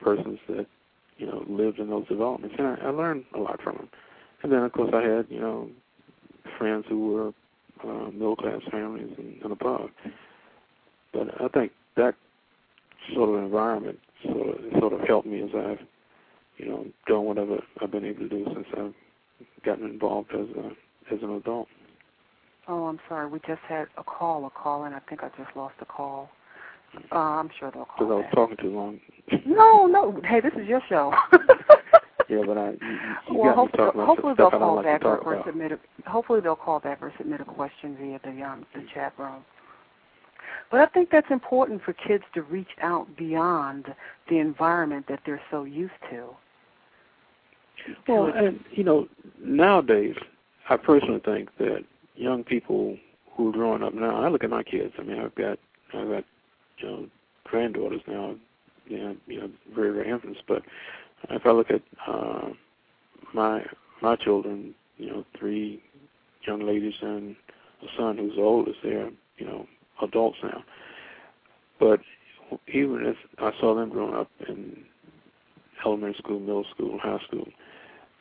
persons 0.00 0.38
that 0.48 0.66
you 1.18 1.26
know 1.26 1.44
lived 1.48 1.78
in 1.78 1.90
those 1.90 2.06
developments, 2.08 2.56
and 2.58 2.66
I, 2.66 2.74
I 2.86 2.90
learned 2.90 3.24
a 3.34 3.38
lot 3.38 3.60
from 3.62 3.76
them. 3.76 3.88
And 4.42 4.52
then, 4.52 4.60
of 4.60 4.72
course, 4.72 4.90
I 4.94 5.02
had 5.02 5.26
you 5.28 5.40
know 5.40 5.68
friends 6.58 6.84
who 6.88 7.12
were 7.12 7.32
uh, 7.84 8.10
middle 8.10 8.36
class 8.36 8.60
families 8.70 9.12
and, 9.18 9.42
and 9.42 9.52
above. 9.52 9.90
But 11.12 11.40
I 11.40 11.48
think 11.48 11.72
that 11.96 12.14
sort 13.14 13.30
of 13.30 13.44
environment 13.44 13.98
sort 14.24 14.48
of 14.48 14.56
sort 14.78 14.92
of 14.92 15.00
helped 15.00 15.26
me 15.26 15.42
as 15.42 15.50
I've 15.54 15.86
you 16.58 16.68
know 16.68 16.86
done 17.06 17.24
whatever 17.24 17.58
I've 17.80 17.90
been 17.90 18.04
able 18.04 18.20
to 18.20 18.28
do 18.28 18.44
since 18.54 18.66
I've 18.76 18.94
gotten 19.64 19.86
involved 19.86 20.30
as 20.32 20.46
a 20.56 21.14
as 21.14 21.22
an 21.22 21.30
adult. 21.36 21.68
Oh, 22.68 22.84
I'm 22.84 23.00
sorry. 23.08 23.28
We 23.28 23.38
just 23.46 23.62
had 23.66 23.86
a 23.96 24.04
call, 24.04 24.44
a 24.44 24.50
call, 24.50 24.84
and 24.84 24.94
I 24.94 25.00
think 25.08 25.22
I 25.22 25.28
just 25.38 25.56
lost 25.56 25.76
a 25.80 25.86
call. 25.86 26.28
Uh, 27.10 27.16
I'm 27.16 27.50
sure 27.58 27.70
they'll 27.70 27.86
call. 27.86 28.06
Because 28.06 28.10
I 28.12 28.14
was 28.16 28.26
talking 28.34 28.56
too 28.58 28.74
long. 28.74 29.00
no, 29.46 29.86
no. 29.86 30.20
Hey, 30.24 30.40
this 30.40 30.52
is 30.60 30.68
your 30.68 30.82
show. 30.88 31.14
yeah, 32.28 32.42
but 32.46 32.58
I. 32.58 32.70
You, 32.70 32.76
you 33.30 33.38
well, 33.38 33.54
hopefully, 33.54 34.04
hopefully 34.06 34.34
they'll 34.36 34.50
call 34.50 34.76
like 34.76 34.84
back 34.84 35.04
or, 35.04 35.18
or 35.18 35.42
submit 35.46 35.72
a. 35.72 35.78
Hopefully 36.08 36.40
they'll 36.40 36.56
call 36.56 36.80
back 36.80 36.98
or 37.00 37.12
submit 37.18 37.40
a 37.40 37.44
question 37.44 37.96
via 38.00 38.20
the 38.22 38.42
um 38.42 38.66
the 38.74 38.84
chat 38.94 39.12
room. 39.18 39.44
But 40.70 40.80
I 40.80 40.86
think 40.86 41.10
that's 41.10 41.30
important 41.30 41.82
for 41.82 41.92
kids 41.94 42.24
to 42.34 42.42
reach 42.42 42.68
out 42.82 43.16
beyond 43.16 43.86
the 44.28 44.38
environment 44.38 45.06
that 45.08 45.20
they're 45.24 45.40
so 45.50 45.64
used 45.64 45.92
to. 46.10 46.28
Well, 48.06 48.26
and 48.34 48.60
you 48.72 48.84
know, 48.84 49.08
nowadays, 49.42 50.16
I 50.68 50.76
personally 50.76 51.20
think 51.24 51.48
that 51.58 51.84
young 52.16 52.44
people 52.44 52.98
who 53.34 53.48
are 53.48 53.52
growing 53.52 53.82
up 53.82 53.94
now, 53.94 54.22
I 54.22 54.28
look 54.28 54.44
at 54.44 54.50
my 54.50 54.62
kids. 54.62 54.92
I 54.98 55.02
mean, 55.02 55.18
I've 55.18 55.34
got, 55.34 55.58
I've 55.94 56.08
got, 56.08 56.24
you 56.78 56.86
know, 56.86 57.06
granddaughters 57.44 58.02
now. 58.06 58.34
You 58.86 58.98
know, 58.98 59.16
you 59.26 59.40
know, 59.40 59.50
very, 59.74 59.92
very 59.92 60.10
infants. 60.10 60.40
But 60.46 60.62
if 61.30 61.46
I 61.46 61.50
look 61.50 61.70
at 61.70 61.82
uh, 62.06 62.48
my 63.34 63.64
my 64.02 64.16
children, 64.16 64.74
you 64.96 65.10
know, 65.10 65.24
three 65.38 65.82
young 66.46 66.66
ladies 66.66 66.94
and 67.02 67.36
a 67.82 67.86
son 67.96 68.18
who's 68.18 68.36
the 68.36 68.42
oldest, 68.42 68.78
they're, 68.82 69.10
you 69.38 69.46
know, 69.46 69.66
adults 70.02 70.38
now. 70.42 70.64
But 71.78 72.00
even 72.72 73.06
as 73.06 73.14
I 73.38 73.52
saw 73.60 73.74
them 73.74 73.90
growing 73.90 74.14
up 74.14 74.30
in 74.48 74.84
elementary 75.84 76.18
school, 76.18 76.40
middle 76.40 76.66
school, 76.74 76.98
high 77.00 77.18
school, 77.26 77.46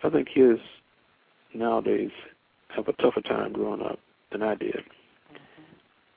I 0.03 0.09
think 0.09 0.29
kids 0.33 0.59
nowadays 1.53 2.11
have 2.75 2.87
a 2.87 2.93
tougher 2.93 3.21
time 3.21 3.53
growing 3.53 3.81
up 3.81 3.99
than 4.31 4.43
I 4.43 4.55
did. 4.55 4.81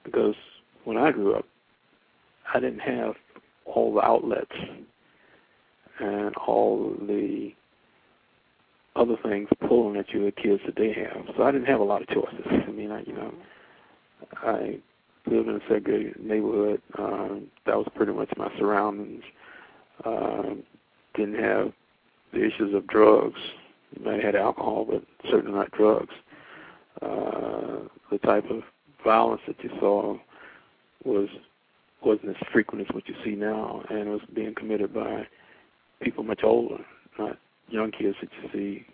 Because 0.05 0.35
when 0.85 0.97
I 0.97 1.12
grew 1.12 1.35
up, 1.35 1.47
I 2.53 2.61
didn't 2.61 2.81
have 2.81 3.14
all 3.64 3.95
the 3.95 4.01
outlets 4.01 4.53
and 6.01 6.35
all 6.37 6.95
the 7.01 7.53
other 8.97 9.17
things 9.23 9.49
pulling 9.67 9.97
at 9.97 10.11
you 10.11 10.25
that 10.25 10.37
kids 10.37 10.61
today 10.65 10.93
have. 10.93 11.27
So 11.37 11.43
I 11.43 11.51
didn't 11.51 11.67
have 11.69 11.81
a 11.81 11.85
lot 11.85 12.03
of 12.03 12.09
choices. 12.09 12.45
I 12.47 12.71
mean, 12.71 12.91
I, 12.91 13.03
you 13.03 13.13
know, 13.13 13.33
I 14.43 14.79
lived 15.27 15.49
in 15.49 15.57
a 15.57 15.61
segregated 15.69 16.21
neighborhood. 16.21 16.83
Um, 16.99 17.47
that 17.67 17.77
was 17.77 17.87
pretty 17.95 18.13
much 18.13 18.31
my 18.37 18.51
surroundings. 18.59 19.23
Um, 20.05 20.63
didn't 21.15 21.41
have 21.43 21.73
the 22.33 22.45
issues 22.45 22.75
of 22.75 22.87
drugs 22.87 23.39
you 23.99 24.21
had 24.23 24.37
alcohol, 24.37 24.87
but 24.89 25.03
certainly 25.31 25.57
not 25.57 25.71
drugs. 25.73 26.15
Uh, 27.03 27.89
the 28.11 28.19
type 28.19 28.45
of 28.51 28.63
violence 29.05 29.43
that 29.47 29.63
you 29.63 29.71
saw 29.81 30.17
was 31.05 31.29
wasn't 32.03 32.31
as 32.31 32.49
frequent 32.53 32.87
as 32.89 32.95
what 32.95 33.07
you 33.09 33.15
see 33.25 33.35
now, 33.35 33.83
and 33.91 34.01
it 34.01 34.09
was 34.09 34.21
being 34.35 34.55
committed 34.55 34.95
by 34.95 35.27
people 36.03 36.25
much 36.25 36.41
older, 36.43 36.79
not 37.19 37.39
young 37.69 37.91
kids 37.91 38.17
that 38.21 38.31
you 38.43 38.51
see. 38.53 38.87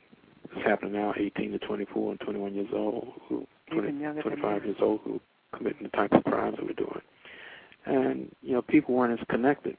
It's 0.45 0.67
happening 0.67 0.93
now, 0.93 1.13
18 1.17 1.53
to 1.53 1.59
24 1.59 2.13
and 2.13 2.21
21 2.21 2.55
years 2.55 2.69
old, 2.73 3.13
who 3.29 3.47
20, 3.73 3.93
25 4.23 4.65
years 4.65 4.77
old, 4.81 5.01
who 5.05 5.21
committing 5.57 5.85
the 5.85 5.89
types 5.91 6.17
of 6.17 6.25
crimes 6.25 6.57
that 6.57 6.65
we're 6.65 6.73
doing. 6.73 7.01
And 7.85 8.35
you 8.43 8.53
know, 8.53 8.63
people 8.63 8.95
weren't 8.95 9.19
as 9.19 9.27
connected 9.29 9.77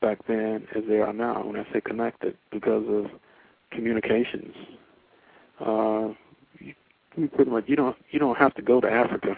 back 0.00 0.18
then 0.28 0.66
as 0.76 0.84
they 0.88 0.98
are 0.98 1.12
now. 1.12 1.44
When 1.44 1.56
I 1.56 1.66
say 1.72 1.80
connected, 1.80 2.36
because 2.50 2.84
of 2.88 3.06
communications. 3.70 4.54
Uh, 5.60 6.08
you, 6.58 6.74
you 7.16 7.28
pretty 7.28 7.50
much 7.50 7.64
you 7.66 7.76
don't 7.76 7.96
you 8.10 8.18
don't 8.18 8.36
have 8.36 8.54
to 8.54 8.62
go 8.62 8.80
to 8.80 8.88
Africa 8.88 9.36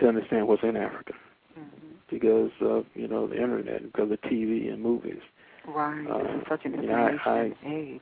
to 0.00 0.08
understand 0.08 0.46
what's 0.46 0.62
in 0.62 0.76
Africa 0.76 1.12
mm-hmm. 1.58 1.88
because 2.10 2.50
of 2.60 2.84
you 2.94 3.08
know 3.08 3.26
the 3.26 3.36
internet, 3.36 3.82
because 3.82 4.10
of 4.10 4.20
TV 4.22 4.72
and 4.72 4.82
movies. 4.82 5.20
Right. 5.68 6.06
Uh, 6.06 6.18
this 6.18 6.36
is 6.36 6.46
such 6.48 6.64
an 6.64 6.74
information 6.74 7.20
I, 7.24 7.30
I, 7.30 7.52
age. 7.66 8.00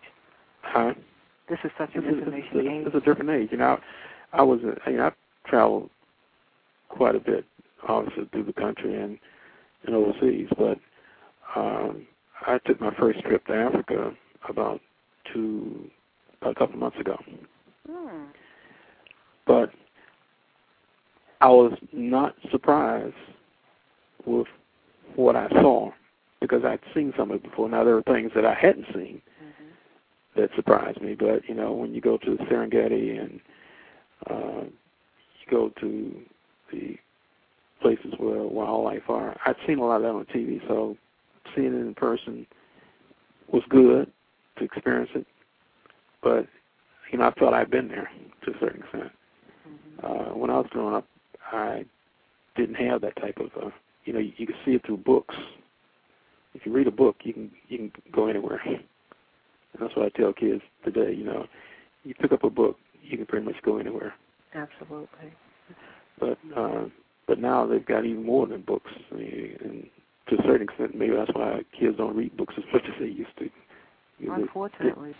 Huh? 0.63 0.95
This 1.49 1.59
is 1.65 1.71
such 1.79 1.91
an 1.95 2.05
information 2.05 2.61
is, 2.61 2.67
age. 2.67 2.87
It's 2.87 2.97
a 2.97 3.01
different 3.01 3.31
age. 3.31 3.49
You 3.53 3.59
know, 3.59 3.79
I, 4.33 4.39
I 4.39 4.43
was 4.43 4.61
uh, 4.65 4.91
you 4.91 4.97
know 4.99 5.07
I 5.07 5.49
traveled 5.49 5.91
quite 6.89 7.15
a 7.15 7.21
bit, 7.21 7.45
obviously 7.89 8.25
through 8.33 8.45
the 8.45 8.53
country 8.53 9.01
and 9.01 9.19
and 9.87 9.95
overseas, 9.95 10.49
but 10.57 10.79
um, 11.57 12.07
I 12.47 12.59
took 12.67 12.81
my 12.81 12.95
first 12.99 13.21
trip 13.21 13.47
to 13.47 13.55
Africa 13.55 14.13
about 14.49 14.81
to 15.33 15.91
a 16.43 16.55
couple 16.55 16.79
months 16.79 16.99
ago. 16.99 17.17
Hmm. 17.89 18.25
But 19.47 19.71
I 21.41 21.49
was 21.49 21.77
not 21.93 22.35
surprised 22.51 23.15
with 24.27 24.47
what 25.17 25.37
I 25.37 25.49
saw 25.51 25.93
because 26.47 26.65
I'd 26.65 26.81
seen 26.95 27.13
some 27.17 27.31
of 27.31 27.37
it 27.37 27.43
before. 27.43 27.69
Now 27.69 27.85
there 27.85 27.95
were 27.95 28.03
things 28.03 28.33
that 28.35 28.45
I 28.45 28.55
hadn't 28.55 28.87
seen 28.95 29.21
mm-hmm. 29.43 30.41
that 30.41 30.51
surprised 30.57 31.01
me. 31.01 31.15
But 31.15 31.49
you 31.49 31.55
know, 31.55 31.73
when 31.73 31.95
you 31.95 32.01
go 32.01 32.17
to 32.19 32.37
the 32.37 32.43
Serengeti 32.45 33.21
and 33.21 33.41
uh, 34.31 34.65
you 34.65 35.51
go 35.51 35.71
to 35.81 36.15
the 36.73 36.97
places 37.81 38.15
where 38.19 38.43
wildlife 38.43 39.09
are, 39.09 39.37
I'd 39.47 39.57
seen 39.67 39.79
a 39.79 39.85
lot 39.85 39.97
of 39.97 40.03
that 40.03 40.09
on 40.09 40.27
TV. 40.27 40.67
So 40.69 40.97
seeing 41.55 41.75
it 41.75 41.81
in 41.81 41.95
person 41.95 42.47
was 43.53 43.63
good 43.69 44.11
to 44.59 44.65
experience 44.65 45.11
it, 45.15 45.27
but 46.23 46.47
you 47.11 47.19
know 47.19 47.27
I 47.27 47.35
felt 47.39 47.55
I'd 47.55 47.71
been 47.71 47.89
there 47.89 48.11
to 48.45 48.51
a 48.51 48.59
certain 48.61 48.83
extent. 48.83 49.13
Mm-hmm. 49.69 50.07
Uh, 50.07 50.37
when 50.37 50.51
I 50.51 50.59
was 50.59 50.67
growing 50.71 50.95
up, 50.95 51.07
I 51.53 51.85
didn't 52.57 52.77
have 52.77 53.01
that 53.03 53.17
type 53.17 53.39
of 53.39 53.51
uh, 53.63 53.71
you 54.05 54.13
know 54.13 54.21
you, 54.21 54.33
you 54.37 54.47
can 54.47 54.57
see 54.65 54.73
it 54.73 54.87
through 54.87 54.99
books. 54.99 55.35
If 56.55 56.65
you 56.65 56.73
read 56.73 56.87
a 56.87 56.93
book, 56.93 57.17
you 57.25 57.33
can 57.33 57.51
you 57.69 57.79
can 57.79 57.93
go 58.13 58.29
anywhere. 58.29 58.61
And 58.65 58.83
That's 59.81 59.95
what 59.97 60.07
I 60.07 60.19
tell 60.19 60.33
kids 60.33 60.63
today. 60.85 61.13
You 61.13 61.25
know, 61.25 61.47
you 62.05 62.15
pick 62.15 62.33
up 62.33 62.45
a 62.45 62.51
book, 62.51 62.77
you 63.03 63.17
can 63.17 63.27
pretty 63.27 63.45
much 63.45 63.57
go 63.65 63.79
anywhere. 63.79 64.15
Absolutely. 64.55 65.33
But 66.19 66.39
uh, 66.57 66.85
but 67.27 67.41
now 67.41 67.67
they've 67.67 67.85
got 67.85 68.05
even 68.05 68.25
more 68.25 68.47
than 68.47 68.63
books, 68.63 68.91
and 69.11 69.89
to 70.29 70.37
a 70.37 70.43
certain 70.43 70.63
extent, 70.63 70.97
maybe 70.97 71.15
that's 71.17 71.33
why 71.35 71.63
kids 71.79 71.97
don't 71.97 72.17
read 72.17 72.37
books 72.37 72.55
as 72.57 72.65
much 72.73 72.83
as 72.87 72.95
they 73.01 73.07
used 73.07 73.37
to. 73.39 73.51
You 74.19 74.29
know, 74.29 74.35
Unfortunately. 74.35 75.15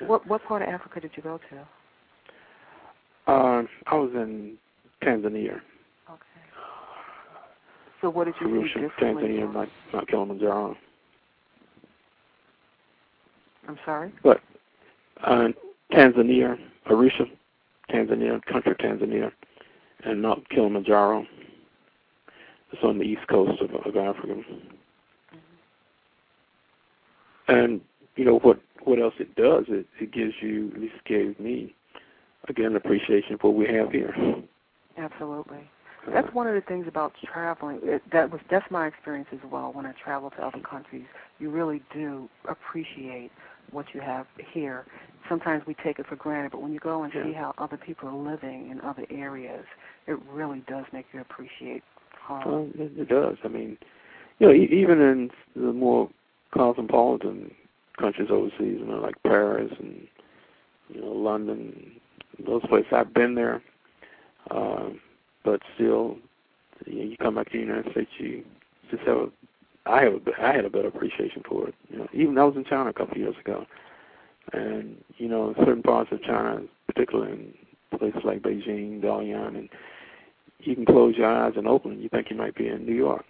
They, 0.00 0.06
what 0.06 0.26
what 0.26 0.42
part 0.44 0.62
of 0.62 0.68
Africa 0.68 1.00
did 1.00 1.12
you 1.16 1.22
go 1.22 1.38
to? 1.50 3.30
Uh, 3.30 3.62
I 3.86 3.94
was 3.94 4.10
in 4.14 4.56
Tanzania. 5.02 5.60
So 8.04 8.10
what 8.10 8.26
did 8.26 8.34
you 8.38 8.48
do 8.48 8.62
differently? 8.68 9.28
Tanzania, 9.28 9.50
not, 9.50 9.68
not 9.94 10.06
Kilimanjaro. 10.08 10.76
I'm 13.66 13.78
sorry? 13.86 14.12
But 14.22 14.42
uh, 15.26 15.48
Tanzania, 15.90 16.58
Arusha, 16.90 17.26
Tanzania, 17.90 18.44
country 18.44 18.74
Tanzania, 18.74 19.32
and 20.04 20.20
Mount 20.20 20.46
Kilimanjaro. 20.50 21.24
It's 22.72 22.82
on 22.84 22.98
the 22.98 23.04
east 23.04 23.26
coast 23.26 23.62
of, 23.62 23.70
of 23.70 23.96
Africa. 23.96 24.34
Mm-hmm. 24.34 25.38
And 27.48 27.80
you 28.16 28.26
know 28.26 28.38
what? 28.40 28.60
What 28.82 29.00
else 29.00 29.14
it 29.18 29.34
does? 29.34 29.64
It 29.68 29.86
it 29.98 30.12
gives 30.12 30.34
you, 30.42 30.70
at 30.74 30.80
least 30.82 31.02
gave 31.06 31.40
me, 31.40 31.74
again, 32.50 32.76
appreciation 32.76 33.38
for 33.40 33.50
what 33.50 33.66
we 33.66 33.74
have 33.74 33.92
here. 33.92 34.14
Absolutely. 34.98 35.70
That's 36.12 36.32
one 36.34 36.46
of 36.46 36.54
the 36.54 36.60
things 36.60 36.86
about 36.86 37.12
traveling. 37.24 37.80
It, 37.82 38.02
that 38.12 38.30
was 38.30 38.40
that's 38.50 38.70
my 38.70 38.86
experience 38.86 39.28
as 39.32 39.38
well. 39.50 39.72
When 39.72 39.86
I 39.86 39.92
travel 39.92 40.30
to 40.30 40.42
other 40.42 40.60
countries, 40.60 41.04
you 41.38 41.50
really 41.50 41.82
do 41.92 42.28
appreciate 42.48 43.30
what 43.70 43.86
you 43.94 44.00
have 44.00 44.26
here. 44.52 44.84
Sometimes 45.28 45.64
we 45.66 45.74
take 45.82 45.98
it 45.98 46.06
for 46.06 46.16
granted, 46.16 46.52
but 46.52 46.60
when 46.60 46.72
you 46.72 46.80
go 46.80 47.02
and 47.02 47.12
yeah. 47.14 47.24
see 47.24 47.32
how 47.32 47.54
other 47.58 47.76
people 47.76 48.08
are 48.08 48.30
living 48.32 48.70
in 48.70 48.80
other 48.82 49.06
areas, 49.10 49.64
it 50.06 50.18
really 50.30 50.62
does 50.68 50.84
make 50.92 51.06
you 51.12 51.20
appreciate 51.20 51.82
home. 52.20 52.44
Well, 52.46 52.86
it, 52.86 52.92
it 52.98 53.08
does. 53.08 53.36
I 53.44 53.48
mean, 53.48 53.78
you 54.38 54.46
know, 54.46 54.52
e- 54.52 54.68
even 54.70 55.00
in 55.00 55.30
the 55.56 55.72
more 55.72 56.10
cosmopolitan 56.52 57.50
countries 57.98 58.28
overseas, 58.30 58.78
you 58.80 58.84
know, 58.84 59.00
like 59.00 59.14
Paris 59.22 59.72
and 59.78 60.06
you 60.88 61.00
know 61.00 61.12
London, 61.12 61.92
those 62.44 62.62
places. 62.66 62.92
I've 62.92 63.14
been 63.14 63.34
there. 63.34 63.62
Uh, 64.50 64.90
but 65.44 65.60
still, 65.74 66.16
you, 66.86 66.98
know, 66.98 67.04
you 67.04 67.16
come 67.16 67.34
back 67.36 67.50
to 67.50 67.58
the 67.58 67.64
United 67.64 67.90
States, 67.92 68.10
you 68.18 68.44
just 68.90 69.02
have 69.04 69.16
a, 69.16 69.28
I 69.86 70.04
have 70.04 70.14
a, 70.14 70.20
I 70.42 70.56
had 70.56 70.64
a 70.64 70.70
better 70.70 70.88
appreciation 70.88 71.42
for 71.48 71.68
it. 71.68 71.74
You 71.90 71.98
know, 71.98 72.08
even 72.12 72.38
I 72.38 72.44
was 72.44 72.56
in 72.56 72.64
China 72.64 72.90
a 72.90 72.92
couple 72.94 73.12
of 73.12 73.18
years 73.18 73.36
ago, 73.38 73.66
and 74.52 74.96
you 75.18 75.28
know, 75.28 75.50
in 75.50 75.54
certain 75.56 75.82
parts 75.82 76.10
of 76.12 76.22
China, 76.22 76.62
particularly 76.86 77.32
in 77.32 77.98
places 77.98 78.22
like 78.24 78.42
Beijing, 78.42 79.02
Dalian, 79.02 79.56
and 79.56 79.68
you 80.60 80.74
can 80.74 80.86
close 80.86 81.16
your 81.16 81.26
eyes 81.26 81.54
and 81.56 81.68
open, 81.68 82.00
you 82.00 82.08
think 82.08 82.30
you 82.30 82.36
might 82.36 82.54
be 82.54 82.68
in 82.68 82.86
New 82.86 82.94
York 82.94 83.24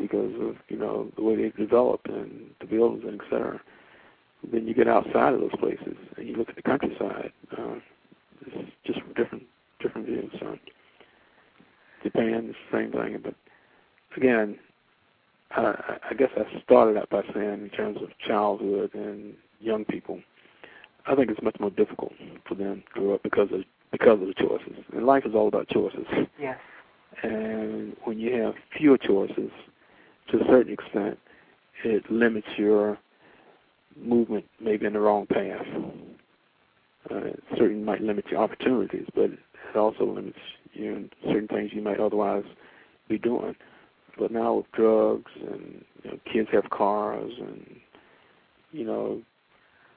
because 0.00 0.32
of 0.40 0.56
you 0.68 0.78
know 0.78 1.08
the 1.16 1.22
way 1.22 1.36
they've 1.36 1.56
developed 1.56 2.08
and 2.08 2.50
the 2.60 2.66
buildings 2.66 3.04
and 3.06 3.20
et 3.20 3.24
cetera. 3.30 3.60
Then 4.52 4.66
you 4.66 4.74
get 4.74 4.88
outside 4.88 5.34
of 5.34 5.40
those 5.40 5.56
places 5.58 5.96
and 6.16 6.26
you 6.26 6.36
look 6.36 6.48
at 6.48 6.56
the 6.56 6.62
countryside. 6.62 7.32
Uh, 7.56 7.76
it's 8.46 8.70
just 8.86 9.00
different 9.14 9.44
different 9.80 10.06
views. 10.06 10.30
So. 10.40 10.58
Japan, 12.04 12.54
the 12.54 12.76
same 12.76 12.92
thing. 12.92 13.18
But 13.22 13.34
again, 14.16 14.58
uh, 15.56 15.72
I 16.10 16.14
guess 16.14 16.30
I 16.36 16.62
started 16.62 16.96
out 16.96 17.10
by 17.10 17.22
saying 17.34 17.62
in 17.62 17.70
terms 17.70 17.98
of 18.02 18.08
childhood 18.26 18.94
and 18.94 19.34
young 19.60 19.84
people, 19.84 20.20
I 21.06 21.14
think 21.14 21.30
it's 21.30 21.42
much 21.42 21.56
more 21.60 21.70
difficult 21.70 22.12
for 22.46 22.54
them 22.54 22.82
to 22.94 23.00
grow 23.00 23.14
up 23.14 23.22
because 23.22 23.48
of 23.52 23.62
because 23.92 24.20
of 24.20 24.26
the 24.26 24.34
choices. 24.34 24.84
And 24.92 25.06
life 25.06 25.24
is 25.24 25.34
all 25.34 25.48
about 25.48 25.68
choices. 25.68 26.06
Yes. 26.38 26.58
And 27.22 27.96
when 28.04 28.18
you 28.18 28.34
have 28.42 28.54
fewer 28.76 28.98
choices, 28.98 29.50
to 30.30 30.40
a 30.40 30.44
certain 30.46 30.72
extent, 30.72 31.18
it 31.84 32.10
limits 32.10 32.48
your 32.56 32.98
movement 33.96 34.44
maybe 34.60 34.86
in 34.86 34.94
the 34.94 35.00
wrong 35.00 35.26
path. 35.26 35.66
Uh, 37.10 37.16
it 37.16 37.42
certainly 37.50 37.84
might 37.84 38.00
limit 38.00 38.24
your 38.30 38.40
opportunities, 38.40 39.06
but 39.14 39.30
it 39.30 39.76
also 39.76 40.04
limits 40.06 40.38
you 40.74 40.92
know, 40.92 41.08
certain 41.32 41.48
things 41.48 41.70
you 41.72 41.82
might 41.82 42.00
otherwise 42.00 42.44
be 43.08 43.18
doing. 43.18 43.54
But 44.18 44.30
now 44.30 44.54
with 44.54 44.66
drugs 44.72 45.30
and 45.40 45.84
you 46.02 46.10
know, 46.10 46.18
kids 46.32 46.48
have 46.52 46.70
cars 46.70 47.32
and 47.40 47.64
you 48.72 48.84
know, 48.84 49.22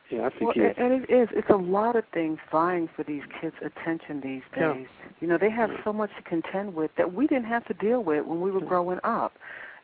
yeah, 0.10 0.28
I 0.28 0.40
see 0.40 0.46
well. 0.46 0.54
And 0.56 1.04
it 1.04 1.10
is. 1.10 1.28
It's 1.34 1.50
a 1.50 1.58
lot 1.58 1.96
of 1.96 2.04
things 2.14 2.40
vying 2.52 2.88
for 2.96 3.04
these 3.04 3.24
kids' 3.42 3.56
attention 3.66 4.22
these 4.22 4.42
days. 4.58 4.88
Yeah. 4.88 5.10
You 5.20 5.28
know, 5.28 5.38
they 5.38 5.50
have 5.50 5.70
so 5.84 5.92
much 5.92 6.12
to 6.16 6.24
contend 6.24 6.76
with 6.76 6.92
that 6.98 7.14
we 7.14 7.28
didn't 7.28 7.46
have 7.46 7.66
to 7.66 7.74
deal 7.74 8.04
with 8.04 8.26
when 8.26 8.40
we 8.40 8.52
were 8.52 8.62
growing 8.62 9.00
up, 9.04 9.34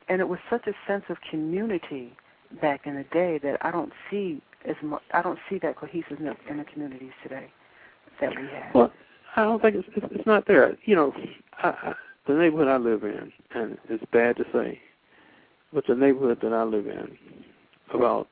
and 0.07 0.21
it 0.21 0.27
was 0.29 0.39
such 0.49 0.65
a 0.67 0.73
sense 0.87 1.03
of 1.09 1.17
community 1.29 2.13
back 2.61 2.81
in 2.85 2.95
the 2.95 3.03
day 3.11 3.39
that 3.43 3.57
I 3.61 3.71
don't 3.71 3.91
see 4.09 4.41
as 4.65 4.75
much. 4.81 5.01
I 5.13 5.21
don't 5.21 5.39
see 5.49 5.59
that 5.59 5.75
cohesiveness 5.75 6.37
in 6.49 6.57
the 6.57 6.63
communities 6.65 7.11
today 7.21 7.47
that 8.21 8.29
we 8.29 8.47
have. 8.47 8.73
Well, 8.73 8.93
I 9.35 9.43
don't 9.43 9.61
think 9.61 9.75
it's 9.75 9.87
it's, 10.11 10.25
not 10.25 10.45
there. 10.47 10.77
You 10.85 10.95
know, 10.95 11.13
I, 11.57 11.69
I, 11.69 11.93
the 12.27 12.33
neighborhood 12.33 12.67
I 12.67 12.77
live 12.77 13.03
in, 13.03 13.31
and 13.55 13.77
it's 13.89 14.03
bad 14.11 14.37
to 14.37 14.43
say, 14.53 14.79
but 15.73 15.85
the 15.87 15.95
neighborhood 15.95 16.39
that 16.43 16.53
I 16.53 16.63
live 16.63 16.87
in, 16.87 17.17
about 17.93 18.27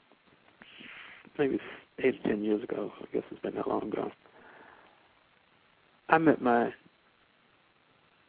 maybe 1.39 1.59
eight 1.99 2.21
to 2.21 2.29
ten 2.29 2.43
years 2.43 2.63
ago, 2.63 2.91
I 3.01 3.05
guess 3.13 3.23
it's 3.31 3.41
been 3.41 3.55
that 3.55 3.67
long 3.67 3.83
ago. 3.91 4.11
I 6.09 6.17
met 6.17 6.41
my 6.41 6.71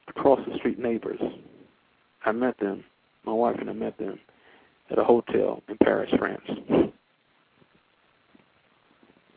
across 0.08 0.40
the 0.48 0.56
street 0.56 0.78
neighbors. 0.78 1.20
I 2.24 2.32
met 2.32 2.58
them, 2.58 2.84
my 3.24 3.32
wife 3.32 3.56
and 3.60 3.68
I 3.68 3.72
met 3.72 3.98
them 3.98 4.18
at 4.90 4.98
a 4.98 5.04
hotel 5.04 5.62
in 5.68 5.76
Paris, 5.78 6.10
France. 6.18 6.42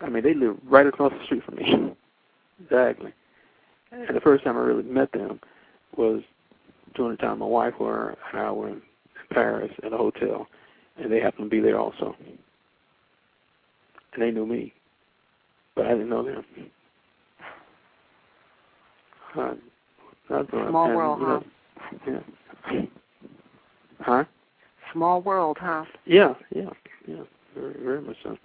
I 0.02 0.10
mean, 0.10 0.24
they 0.24 0.34
live 0.34 0.58
right 0.66 0.86
across 0.86 1.12
the 1.12 1.26
street 1.26 1.44
from 1.44 1.56
me. 1.56 1.96
Exactly. 2.64 3.14
And 3.96 4.16
the 4.16 4.22
first 4.22 4.44
time 4.44 4.58
I 4.58 4.62
really 4.62 4.84
met 4.84 5.12
them 5.14 5.40
was 5.96 6.22
during 6.96 7.12
the 7.12 7.18
time 7.18 7.40
my 7.40 7.46
wife 7.46 7.74
were 7.80 8.16
and 8.32 8.42
I 8.42 8.52
were 8.52 8.70
in 8.70 8.82
Paris 9.32 9.72
at 9.84 9.94
a 9.94 9.98
hotel, 9.98 10.48
and 10.98 11.12
they 11.12 11.20
happened 11.20 11.50
to 11.50 11.56
be 11.56 11.62
there 11.62 11.80
also. 11.80 12.16
And 14.14 14.22
they 14.22 14.32
knew 14.32 14.46
me, 14.46 14.74
but 15.76 15.86
I 15.86 15.92
didn't 15.92 16.10
know 16.10 16.24
them. 16.24 16.46
Uh, 19.38 19.54
that's 20.30 20.50
Small 20.50 20.88
and, 20.88 20.96
world, 20.96 21.20
you 21.20 21.28
know, 21.28 21.44
huh? 21.78 22.22
Yeah. 22.72 22.82
Huh? 24.00 24.24
Small 24.94 25.22
world, 25.22 25.58
huh? 25.60 25.84
Yeah, 26.06 26.34
yeah, 26.54 26.70
yeah. 27.08 27.24
Very, 27.54 27.74
very 27.82 28.02
much 28.02 28.18
so. 28.24 28.38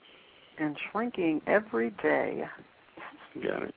And 0.58 0.76
shrinking 0.90 1.40
every 1.46 1.90
day. 2.02 2.44
Got 3.42 3.62
it. 3.64 3.74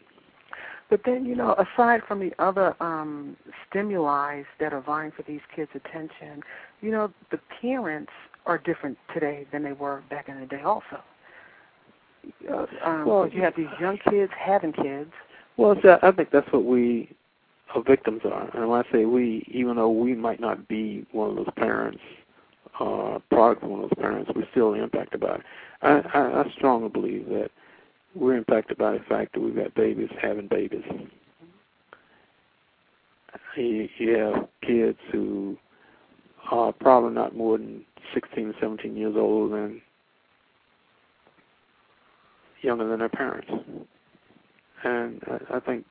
But 0.93 1.01
then, 1.05 1.25
you 1.25 1.35
know, 1.35 1.55
aside 1.55 2.01
from 2.07 2.19
the 2.19 2.31
other 2.37 2.75
um, 2.79 3.35
stimuli 3.67 4.43
that 4.59 4.73
are 4.73 4.81
vying 4.81 5.09
for 5.09 5.23
these 5.23 5.39
kids' 5.55 5.71
attention, 5.73 6.43
you 6.81 6.91
know, 6.91 7.11
the 7.31 7.39
parents 7.59 8.11
are 8.45 8.59
different 8.59 8.99
today 9.11 9.47
than 9.51 9.63
they 9.63 9.71
were 9.71 10.03
back 10.11 10.29
in 10.29 10.39
the 10.39 10.45
day 10.45 10.61
also. 10.61 11.01
Uh, 12.47 12.67
um, 12.85 13.07
Well, 13.07 13.27
you 13.27 13.41
have 13.41 13.55
these 13.57 13.65
young 13.81 13.97
kids 14.07 14.31
having 14.37 14.71
kids. 14.71 15.09
Well, 15.57 15.75
see, 15.81 15.89
I 15.89 16.11
think 16.11 16.29
that's 16.29 16.53
what 16.53 16.63
we 16.63 17.09
our 17.73 17.81
victims 17.81 18.21
are. 18.23 18.55
And 18.55 18.69
when 18.69 18.85
I 18.85 18.91
say 18.91 19.05
we, 19.05 19.49
even 19.51 19.77
though 19.77 19.89
we 19.89 20.13
might 20.13 20.39
not 20.39 20.67
be 20.67 21.07
one 21.11 21.31
of 21.31 21.37
those 21.37 21.49
parents, 21.57 22.01
uh, 22.79 23.17
product 23.31 23.63
of 23.63 23.71
one 23.71 23.83
of 23.83 23.89
those 23.89 23.99
parents, 23.99 24.29
we're 24.35 24.47
still 24.51 24.75
impacted 24.75 25.21
by 25.21 25.37
it. 25.37 25.41
I, 25.81 25.89
I, 26.13 26.43
I 26.43 26.51
strongly 26.55 26.89
believe 26.89 27.29
that 27.29 27.49
we're 28.15 28.37
impacted 28.37 28.77
by 28.77 28.93
the 28.93 29.03
fact 29.09 29.33
that 29.33 29.39
we've 29.41 29.55
got 29.55 29.73
babies 29.75 30.09
having 30.21 30.47
babies. 30.47 30.83
You, 33.55 33.87
have 34.17 34.47
kids 34.61 34.97
who 35.11 35.57
are 36.51 36.71
probably 36.71 37.13
not 37.13 37.35
more 37.35 37.57
than 37.57 37.85
16 38.13 38.53
17 38.59 38.95
years 38.97 39.15
old 39.15 39.51
and 39.53 39.79
younger 42.61 42.87
than 42.87 42.99
their 42.99 43.09
parents. 43.09 43.51
And 44.83 45.21
I, 45.27 45.57
I 45.57 45.59
think 45.59 45.85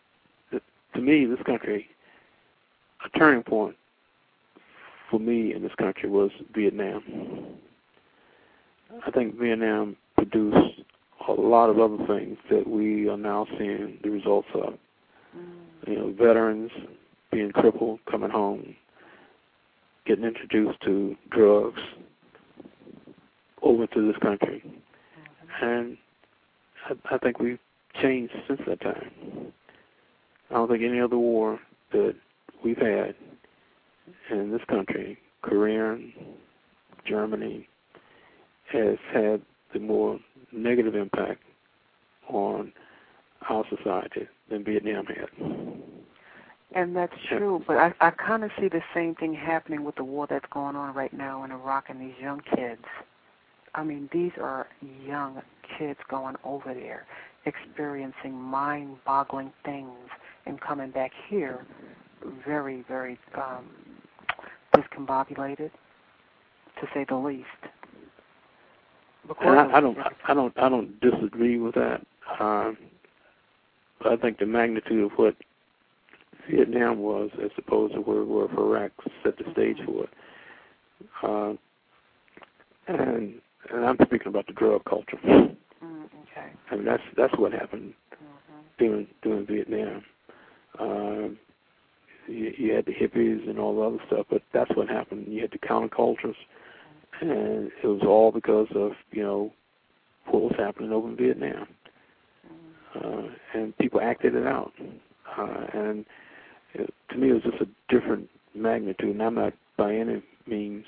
that 0.53 0.63
to 0.95 1.01
me, 1.01 1.25
this 1.25 1.43
country, 1.47 1.89
a 3.05 3.19
turning 3.19 3.43
point 3.43 3.77
for 5.11 5.21
me 5.21 5.55
in 5.55 5.63
this 5.63 5.75
country 5.79 6.09
was 6.09 6.31
Vietnam. 6.55 7.03
I 9.07 9.11
think 9.11 9.39
Vietnam 9.39 9.97
produced 10.17 10.82
a 11.29 11.33
lot 11.33 11.71
of 11.71 11.79
other 11.79 12.05
things 12.07 12.39
that 12.51 12.69
we 12.69 13.09
are 13.09 13.17
now 13.17 13.47
seeing 13.59 13.99
the 14.03 14.11
results 14.11 14.49
of. 14.55 14.75
Mm. 15.37 15.89
You 15.89 15.99
know, 15.99 16.13
veterans 16.13 16.71
being 17.31 17.51
crippled, 17.51 18.01
coming 18.11 18.31
home, 18.31 18.77
getting 20.07 20.25
introduced 20.25 20.81
to 20.83 21.17
drugs 21.31 21.81
over 23.63 23.87
to 23.87 24.07
this 24.07 24.17
country. 24.21 24.63
and 25.63 25.97
I, 26.89 27.15
I 27.15 27.19
think 27.19 27.39
we've 27.39 27.59
changed 28.01 28.35
since 28.49 28.61
that 28.67 28.81
time. 28.81 29.53
I 30.51 30.55
don't 30.55 30.69
think 30.69 30.83
any 30.83 31.01
other 31.01 31.19
war 31.19 31.59
that 31.93 32.15
we've 32.65 32.79
had 32.79 33.15
in 34.31 34.51
this 34.51 34.63
country, 34.69 35.19
Korean, 35.43 36.13
Germany, 37.07 37.69
has 38.73 38.99
had 39.13 39.43
the 39.73 39.81
more 39.81 40.19
negative 40.53 40.95
impact 40.95 41.43
on 42.29 42.73
our 43.49 43.65
society 43.69 44.29
than 44.51 44.65
Vietnam 44.65 45.07
had. 45.07 45.29
And 46.75 46.97
that's 46.97 47.13
true, 47.29 47.63
but 47.67 47.77
I, 47.77 47.93
I 48.01 48.11
kind 48.11 48.45
of 48.45 48.51
see 48.59 48.69
the 48.69 48.81
same 48.95 49.15
thing 49.15 49.35
happening 49.35 49.85
with 49.85 49.97
the 49.97 50.05
war 50.05 50.27
that's 50.29 50.47
going 50.51 50.75
on 50.75 50.95
right 50.95 51.13
now 51.13 51.45
in 51.45 51.53
Iraq 51.53 51.91
and 51.91 52.01
these 52.01 52.15
young 52.21 52.41
kids. 52.57 52.85
I 53.75 53.85
mean, 53.85 54.09
these 54.13 54.33
are 54.41 54.67
young 55.07 55.43
kids 55.79 55.99
going 56.09 56.37
over 56.45 56.73
there, 56.73 57.07
experiencing 57.45 58.35
mind 58.35 58.97
boggling 59.05 59.53
things, 59.65 59.91
and 60.47 60.61
coming 60.61 60.91
back 60.91 61.13
here 61.29 61.67
very, 62.47 62.85
very 62.89 63.19
um, 63.35 63.67
discombobulated, 64.75 65.71
to 66.81 66.87
say 66.95 67.05
the 67.09 67.17
least. 67.17 67.47
I, 69.41 69.77
I 69.77 69.81
don't, 69.81 69.99
I 70.27 70.35
don't, 70.35 70.59
I 70.59 70.69
don't 70.69 71.01
disagree 71.01 71.59
with 71.59 71.75
that. 71.75 72.05
Um, 72.41 72.77
I 74.05 74.17
think 74.17 74.39
the 74.39 74.47
magnitude 74.47 75.05
of 75.05 75.13
what 75.13 75.37
Vietnam 76.51 76.99
was, 76.99 77.31
as 77.43 77.51
opposed 77.57 77.95
to 77.95 78.01
where 78.01 78.25
War 78.25 78.45
of 78.45 78.53
Iraq, 78.53 78.91
set 79.23 79.37
the 79.39 79.45
stage 79.53 79.79
for 79.87 80.05
it. 80.05 80.11
Uh, 81.23 81.55
and 82.89 83.35
and 83.71 83.85
I'm 83.85 83.97
speaking 84.05 84.29
about 84.29 84.47
the 84.47 84.53
drug 84.53 84.85
culture. 84.85 85.19
Mm, 85.25 85.57
okay. 85.85 86.53
I 86.71 86.77
mean 86.77 86.85
that's 86.85 87.03
that's 87.17 87.37
what 87.39 87.53
happened 87.53 87.95
mm-hmm. 88.13 88.61
during 88.79 89.07
during 89.23 89.47
Vietnam. 89.47 90.03
Um, 90.79 91.39
you, 92.27 92.53
you 92.57 92.75
had 92.75 92.87
the 92.87 92.93
hippies 92.93 93.49
and 93.49 93.59
all 93.59 93.77
the 93.77 93.83
other 93.83 94.05
stuff, 94.07 94.27
but 94.31 94.43
that's 94.53 94.71
what 94.77 94.89
happened. 94.89 95.27
You 95.29 95.43
had 95.43 95.51
the 95.51 95.59
countercultures, 95.59 96.37
and 97.21 97.71
it 97.83 97.87
was 97.87 98.03
all 98.07 98.33
because 98.33 98.69
of 98.75 98.93
you 99.11 99.23
know 99.23 99.53
what 100.27 100.43
was 100.43 100.55
happening 100.59 100.93
over 100.93 101.09
in 101.09 101.17
Vietnam, 101.17 101.67
uh, 102.95 103.23
and 103.55 103.77
people 103.79 104.01
acted 104.01 104.35
it 104.35 104.47
out, 104.47 104.73
uh, 105.39 105.67
and 105.75 106.05
it, 106.75 106.93
to 107.11 107.17
me 107.17 107.31
it 107.31 107.35
was 107.35 107.43
just 107.43 107.63
a 107.63 107.69
different 107.95 108.29
magnitude. 108.55 109.11
And 109.11 109.23
I'm 109.23 109.35
not 109.35 109.53
by 109.77 109.95
any 109.95 110.23
means 110.47 110.85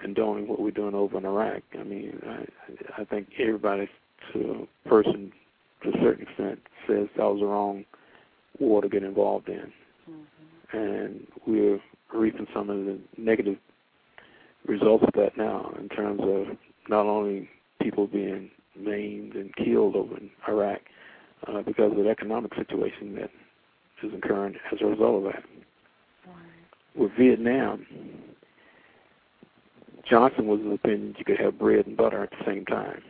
condoning 0.00 0.48
what 0.48 0.60
we're 0.60 0.70
doing 0.70 0.94
over 0.94 1.18
in 1.18 1.24
Iraq. 1.24 1.62
I 1.78 1.82
mean, 1.82 2.18
I, 2.26 3.02
I 3.02 3.04
think 3.04 3.28
everybody, 3.38 3.88
to 4.32 4.66
a 4.84 4.88
person, 4.88 5.32
to 5.82 5.90
a 5.90 5.92
certain 6.00 6.26
extent, 6.26 6.60
says 6.86 7.08
that 7.16 7.24
was 7.24 7.40
the 7.40 7.46
wrong 7.46 7.84
war 8.58 8.82
to 8.82 8.88
get 8.88 9.02
involved 9.02 9.48
in, 9.48 9.72
mm-hmm. 10.10 10.76
and 10.76 11.26
we're 11.46 11.80
reaping 12.14 12.46
some 12.52 12.70
of 12.70 12.84
the 12.84 12.98
negative 13.16 13.56
results 14.66 15.04
of 15.06 15.12
that 15.14 15.36
now 15.36 15.72
in 15.78 15.88
terms 15.88 16.20
of 16.22 16.56
not 16.88 17.06
only 17.06 17.48
people 17.80 18.06
being 18.06 18.50
maimed 18.78 19.34
and 19.34 19.54
killed 19.56 19.96
over 19.96 20.16
in 20.16 20.30
Iraq 20.48 20.80
uh, 21.46 21.62
because 21.62 21.92
of 21.92 21.98
the 21.98 22.08
economic 22.08 22.54
situation 22.54 23.14
that 23.16 23.30
is 24.02 24.12
occurring 24.14 24.54
as 24.72 24.78
a 24.80 24.86
result 24.86 25.24
of 25.24 25.32
that. 25.32 25.42
With 26.94 27.12
Vietnam, 27.18 27.86
Johnson 30.08 30.46
was 30.46 30.60
of 30.60 30.66
the 30.66 30.72
opinion 30.72 31.14
you 31.18 31.24
could 31.24 31.38
have 31.38 31.58
bread 31.58 31.86
and 31.86 31.96
butter 31.96 32.24
at 32.24 32.30
the 32.30 32.44
same 32.44 32.64
time. 32.64 33.02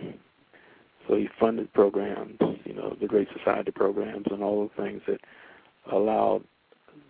So 1.08 1.16
he 1.16 1.28
funded 1.40 1.72
programs, 1.72 2.36
you 2.64 2.74
know, 2.74 2.96
the 3.00 3.06
Great 3.06 3.28
Society 3.36 3.70
programs 3.70 4.26
and 4.30 4.42
all 4.42 4.68
the 4.68 4.82
things 4.82 5.02
that 5.08 5.20
allowed 5.90 6.44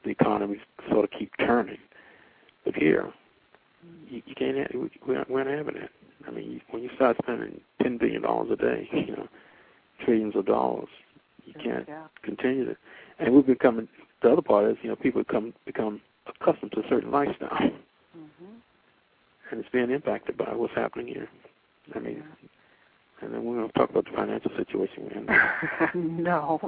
the 0.05 0.11
economy 0.11 0.57
to 0.57 0.91
sort 0.91 1.05
of 1.05 1.11
keep 1.19 1.33
turning. 1.39 1.79
But 2.65 2.77
here, 2.77 3.13
you, 4.09 4.23
you 4.27 4.35
can't. 4.35 4.57
Have, 4.57 4.91
we're 5.07 5.19
not, 5.19 5.31
we're 5.31 5.45
not 5.45 5.57
having 5.59 5.81
that. 5.81 5.91
I 6.27 6.31
mean, 6.31 6.61
when 6.71 6.83
you 6.83 6.91
start 6.95 7.17
spending 7.23 7.61
ten 7.83 7.99
billion 7.99 8.23
dollars 8.23 8.51
a 8.53 8.57
day, 8.57 8.89
you 8.93 9.17
know, 9.17 9.29
trillions 10.05 10.37
of 10.37 10.47
dollars, 10.47 10.89
you 11.45 11.55
can't 11.55 11.87
yeah. 11.89 12.05
continue 12.23 12.67
to. 12.67 12.77
And 13.19 13.35
we've 13.35 13.47
become. 13.47 13.89
The 14.23 14.33
other 14.33 14.43
part 14.43 14.71
is, 14.71 14.77
you 14.83 14.91
know, 14.91 14.97
people 14.97 15.23
become 15.23 15.55
become 15.65 16.01
accustomed 16.27 16.73
to 16.73 16.81
a 16.81 16.89
certain 16.89 17.11
lifestyle, 17.11 17.71
Mm-hmm. 18.19 18.55
and 19.51 19.61
it's 19.61 19.69
being 19.71 19.91
impacted 19.91 20.37
by 20.37 20.53
what's 20.53 20.75
happening 20.75 21.07
here. 21.07 21.29
I 21.95 22.01
mean, 22.01 22.25
and 23.23 23.35
then 23.35 23.45
we're 23.45 23.57
going 23.57 23.69
to 23.69 23.79
talk 23.79 23.91
about 23.91 24.07
the 24.07 24.13
financial 24.13 24.51
situation 24.57 25.05
we're 25.05 25.95
in. 25.95 26.23
no. 26.25 26.61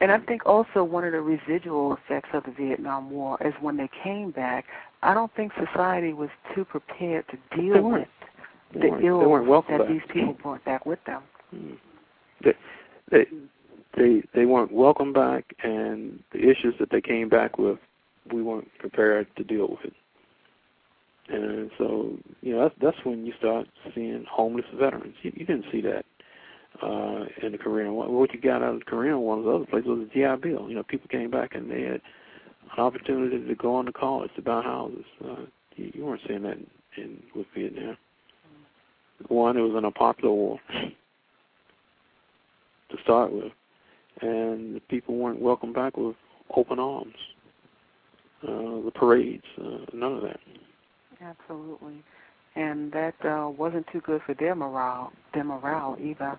And 0.00 0.12
I 0.12 0.18
think 0.18 0.46
also 0.46 0.84
one 0.84 1.04
of 1.04 1.12
the 1.12 1.20
residual 1.20 1.94
effects 1.94 2.30
of 2.32 2.44
the 2.44 2.52
Vietnam 2.52 3.10
War 3.10 3.36
is 3.44 3.52
when 3.60 3.76
they 3.76 3.90
came 4.02 4.30
back, 4.30 4.66
I 5.02 5.14
don't 5.14 5.34
think 5.34 5.52
society 5.54 6.12
was 6.12 6.30
too 6.54 6.64
prepared 6.64 7.24
to 7.28 7.56
deal 7.56 7.82
with 7.82 8.08
the 8.72 8.86
ills 8.86 9.00
they 9.00 9.26
weren't 9.26 9.48
welcome 9.48 9.78
that 9.78 9.86
back. 9.86 9.88
these 9.88 10.02
people 10.12 10.34
brought 10.34 10.64
back 10.64 10.86
with 10.86 10.98
them. 11.04 11.22
Mm. 11.54 11.76
They, 12.44 12.52
they 13.10 13.26
they 13.96 14.22
they 14.34 14.46
weren't 14.46 14.72
welcome 14.72 15.12
back, 15.12 15.44
and 15.62 16.20
the 16.32 16.38
issues 16.38 16.74
that 16.80 16.90
they 16.90 17.00
came 17.00 17.28
back 17.28 17.58
with, 17.58 17.78
we 18.32 18.42
weren't 18.42 18.68
prepared 18.78 19.26
to 19.36 19.44
deal 19.44 19.68
with 19.68 19.84
it. 19.84 19.92
And 21.28 21.70
so, 21.78 22.16
you 22.40 22.54
know, 22.54 22.62
that's 22.62 22.74
that's 22.80 23.04
when 23.04 23.26
you 23.26 23.32
start 23.38 23.68
seeing 23.94 24.24
homeless 24.30 24.64
veterans. 24.74 25.14
You, 25.22 25.32
you 25.34 25.46
didn't 25.46 25.66
see 25.70 25.82
that 25.82 26.04
uh, 26.82 27.26
in 27.42 27.52
the 27.52 27.58
Korean 27.58 27.92
War. 27.92 28.08
What 28.08 28.32
you 28.32 28.40
got 28.40 28.62
out 28.62 28.74
of 28.74 28.78
the 28.80 28.84
Korean 28.84 29.18
War 29.20 29.36
was 29.36 29.54
other 29.54 29.70
places 29.70 29.88
was 29.88 30.08
the 30.08 30.14
GI 30.14 30.48
Bill. 30.48 30.68
You 30.68 30.76
know, 30.76 30.82
people 30.82 31.08
came 31.08 31.30
back 31.30 31.54
and 31.54 31.70
they 31.70 31.82
had 31.82 32.00
an 32.76 32.82
opportunity 32.82 33.46
to 33.46 33.54
go 33.54 33.74
on 33.76 33.86
to 33.86 33.92
college 33.92 34.30
to 34.36 34.42
buy 34.42 34.62
houses. 34.62 35.04
Uh, 35.24 35.46
you, 35.76 35.92
you 35.94 36.04
weren't 36.04 36.20
seeing 36.26 36.42
that 36.42 36.56
in, 36.56 36.66
in 36.96 37.22
with 37.34 37.46
Vietnam. 37.56 37.96
One, 39.28 39.56
it 39.56 39.60
was 39.60 39.74
an 39.76 39.84
unpopular 39.84 40.34
war 40.34 40.58
to 40.74 40.92
start 43.02 43.32
with, 43.32 43.52
and 44.20 44.76
the 44.76 44.80
people 44.88 45.16
weren't 45.16 45.40
welcomed 45.40 45.74
back 45.74 45.96
with 45.96 46.16
open 46.54 46.78
arms. 46.78 47.14
Uh, 48.42 48.82
the 48.84 48.90
parades, 48.92 49.44
uh, 49.58 49.86
none 49.92 50.14
of 50.14 50.22
that. 50.22 50.40
Absolutely. 51.20 52.02
And 52.56 52.92
that 52.92 53.14
uh, 53.24 53.48
wasn't 53.48 53.86
too 53.92 54.00
good 54.00 54.20
for 54.26 54.34
their 54.34 54.54
morale, 54.54 55.12
their 55.32 55.44
morale 55.44 55.96
either. 56.02 56.38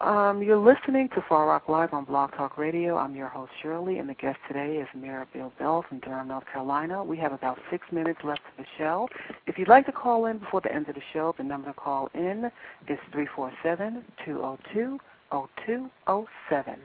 Um, 0.00 0.42
you're 0.42 0.56
listening 0.56 1.10
to 1.14 1.22
Far 1.28 1.46
Rock 1.46 1.68
Live 1.68 1.92
on 1.92 2.06
Blog 2.06 2.32
Talk 2.32 2.56
Radio. 2.56 2.96
I'm 2.96 3.14
your 3.14 3.28
host 3.28 3.52
Shirley, 3.62 3.98
and 3.98 4.08
the 4.08 4.14
guest 4.14 4.38
today 4.48 4.76
is 4.76 4.88
Mayor 4.98 5.26
Bill 5.34 5.52
Bell 5.58 5.84
from 5.86 5.98
Durham, 6.00 6.28
North 6.28 6.44
Carolina. 6.50 7.04
We 7.04 7.18
have 7.18 7.32
about 7.34 7.58
six 7.70 7.84
minutes 7.92 8.20
left 8.24 8.40
of 8.50 8.56
the 8.56 8.64
show. 8.78 9.08
If 9.46 9.58
you'd 9.58 9.68
like 9.68 9.84
to 9.86 9.92
call 9.92 10.24
in 10.24 10.38
before 10.38 10.62
the 10.62 10.74
end 10.74 10.88
of 10.88 10.94
the 10.94 11.02
show, 11.12 11.34
the 11.36 11.44
number 11.44 11.68
to 11.68 11.74
call 11.74 12.08
in 12.14 12.50
is 12.88 12.98
three 13.12 13.26
four 13.36 13.52
seven 13.62 14.02
two 14.24 14.36
zero 14.36 14.58
two 14.72 14.98
zero 15.30 15.50
two 15.66 15.90
zero 16.06 16.26
seven. 16.48 16.76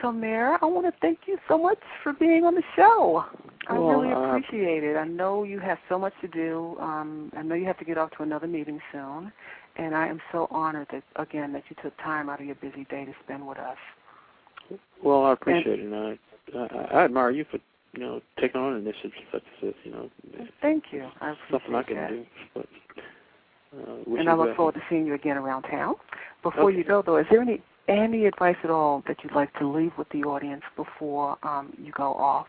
So, 0.00 0.12
Mayor, 0.12 0.56
I 0.62 0.66
want 0.66 0.86
to 0.86 0.98
thank 1.00 1.20
you 1.26 1.36
so 1.48 1.58
much 1.58 1.78
for 2.02 2.12
being 2.12 2.44
on 2.44 2.54
the 2.54 2.62
show. 2.76 3.24
I 3.68 3.74
Well, 3.78 4.00
really 4.00 4.14
uh, 4.14 4.20
appreciate 4.20 4.82
it. 4.82 4.96
I 4.96 5.04
know 5.04 5.42
you 5.44 5.58
have 5.58 5.78
so 5.88 5.98
much 5.98 6.14
to 6.22 6.28
do. 6.28 6.76
Um, 6.80 7.30
I 7.36 7.42
know 7.42 7.54
you 7.54 7.66
have 7.66 7.78
to 7.80 7.84
get 7.84 7.98
off 7.98 8.10
to 8.12 8.22
another 8.22 8.46
meeting 8.46 8.80
soon, 8.92 9.30
and 9.80 9.94
I 9.96 10.06
am 10.06 10.20
so 10.30 10.46
honored 10.50 10.88
that 10.92 11.02
again 11.16 11.52
that 11.54 11.64
you 11.70 11.76
took 11.82 11.96
time 11.98 12.28
out 12.28 12.40
of 12.40 12.46
your 12.46 12.56
busy 12.56 12.84
day 12.90 13.04
to 13.06 13.12
spend 13.24 13.46
with 13.46 13.58
us. 13.58 13.78
Well, 15.02 15.24
I 15.24 15.32
appreciate 15.32 15.80
it. 15.80 15.84
And 15.86 15.94
I, 15.94 16.18
I, 16.54 16.98
I 17.00 17.04
admire 17.04 17.30
you 17.30 17.44
for 17.50 17.58
you 17.92 18.00
know 18.00 18.20
taking 18.38 18.60
on 18.60 18.76
initiatives 18.76 19.14
such 19.32 19.42
as 19.42 19.62
this. 19.62 19.74
You 19.84 19.92
know, 19.92 20.10
Thank 20.60 20.84
you. 20.92 21.08
I 21.20 21.34
something 21.50 21.74
I 21.74 21.82
can 21.82 21.96
that. 21.96 22.10
do. 22.10 22.26
But 22.54 22.66
uh, 23.76 24.16
And 24.18 24.28
I 24.28 24.34
look 24.34 24.54
forward 24.54 24.74
to 24.74 24.82
seeing 24.90 25.06
you 25.06 25.14
again 25.14 25.38
around 25.38 25.62
town. 25.62 25.94
Before 26.42 26.70
Okay. 26.70 26.78
you 26.78 26.84
go, 26.84 27.02
though, 27.02 27.16
is 27.16 27.26
there 27.30 27.40
any 27.40 27.62
any 27.88 28.26
advice 28.26 28.56
at 28.62 28.70
all 28.70 29.02
that 29.08 29.16
you'd 29.24 29.34
like 29.34 29.52
to 29.58 29.66
leave 29.66 29.92
with 29.98 30.08
the 30.10 30.22
audience 30.22 30.62
before 30.76 31.36
um, 31.42 31.72
you 31.82 31.90
go 31.92 32.12
off, 32.14 32.46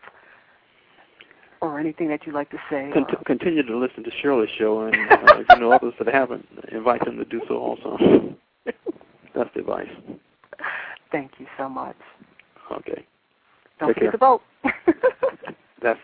or 1.62 1.78
anything 1.78 2.08
that 2.08 2.26
you'd 2.26 2.34
like 2.34 2.50
to 2.50 2.58
say? 2.68 2.90
Con- 2.92 3.06
or- 3.08 3.24
continue 3.24 3.62
to 3.62 3.76
listen 3.78 4.02
to 4.04 4.10
Shirley's 4.20 4.50
show, 4.58 4.82
and 4.82 4.94
uh, 4.94 5.16
if 5.38 5.46
you 5.48 5.60
know 5.60 5.72
others 5.72 5.94
that 5.98 6.12
haven't, 6.12 6.46
invite 6.70 7.04
them 7.04 7.16
to 7.16 7.24
do 7.24 7.40
so 7.48 7.56
also. 7.56 8.34
That's 9.34 9.48
the 9.54 9.60
advice. 9.60 9.88
Thank 11.10 11.32
you 11.38 11.46
so 11.56 11.68
much. 11.68 11.96
Okay. 12.70 13.06
Don't 13.78 13.88
Take 13.88 13.96
forget 13.96 14.00
care. 14.02 14.10
to 14.12 14.18
vote. 14.18 14.42
That's 15.82 15.98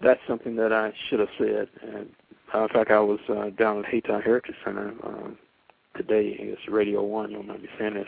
that's 0.00 0.20
something 0.28 0.54
that 0.56 0.72
I 0.72 0.92
should 1.08 1.18
have 1.18 1.28
said. 1.38 1.68
And 1.82 2.08
uh, 2.54 2.62
in 2.62 2.68
fact, 2.68 2.90
I 2.90 3.00
was 3.00 3.18
uh, 3.28 3.50
down 3.50 3.80
at 3.80 3.86
Hayti 3.86 4.08
Heritage 4.08 4.54
Center 4.64 4.92
uh, 5.04 5.30
today. 5.96 6.36
It's 6.38 6.68
Radio 6.68 7.02
One. 7.02 7.30
You'll 7.32 7.42
might 7.42 7.62
be 7.62 7.68
saying 7.78 7.94
this. 7.94 8.06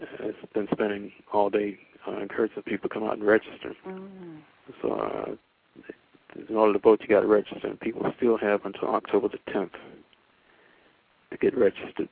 Uh, 0.00 0.06
it's 0.20 0.52
been 0.54 0.66
spending 0.72 1.12
all 1.32 1.50
day 1.50 1.78
uh, 2.08 2.18
encouraging 2.20 2.62
people 2.62 2.88
to 2.88 2.94
come 2.94 3.04
out 3.04 3.14
and 3.18 3.24
register. 3.26 3.74
mm. 3.86 4.38
So 4.80 4.92
uh, 4.92 5.34
in 6.48 6.56
order 6.56 6.72
to 6.72 6.78
vote, 6.78 7.00
you 7.02 7.08
got 7.08 7.20
to 7.20 7.26
register. 7.26 7.66
And 7.68 7.78
people 7.80 8.02
still 8.16 8.38
have 8.38 8.64
until 8.64 8.88
October 8.94 9.28
the 9.28 9.52
10th 9.52 9.70
to 11.30 11.36
get 11.38 11.56
registered. 11.56 12.08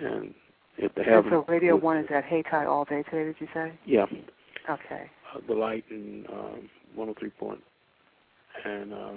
And 0.00 0.34
if 0.76 0.94
they 0.94 1.04
have 1.04 1.24
so 1.30 1.44
Radio 1.48 1.76
One 1.76 1.98
is 1.98 2.06
at 2.14 2.24
Hayti 2.24 2.48
all 2.52 2.84
day 2.84 3.02
today. 3.04 3.24
Did 3.24 3.36
you 3.40 3.48
say? 3.52 3.72
Yeah. 3.84 4.06
Okay. 4.70 5.10
Uh, 5.34 5.40
the 5.46 5.54
Light 5.54 5.84
and 5.90 6.26
um, 6.28 6.70
103 6.94 7.30
point 7.30 7.60
and 8.64 8.92
uh, 8.92 9.12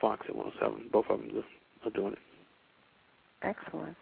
Fox 0.00 0.26
at 0.28 0.34
107. 0.34 0.90
Both 0.92 1.06
of 1.08 1.20
them 1.20 1.30
are, 1.38 1.88
are 1.88 1.90
doing 1.90 2.12
it. 2.12 2.18
Excellent. 3.42 3.96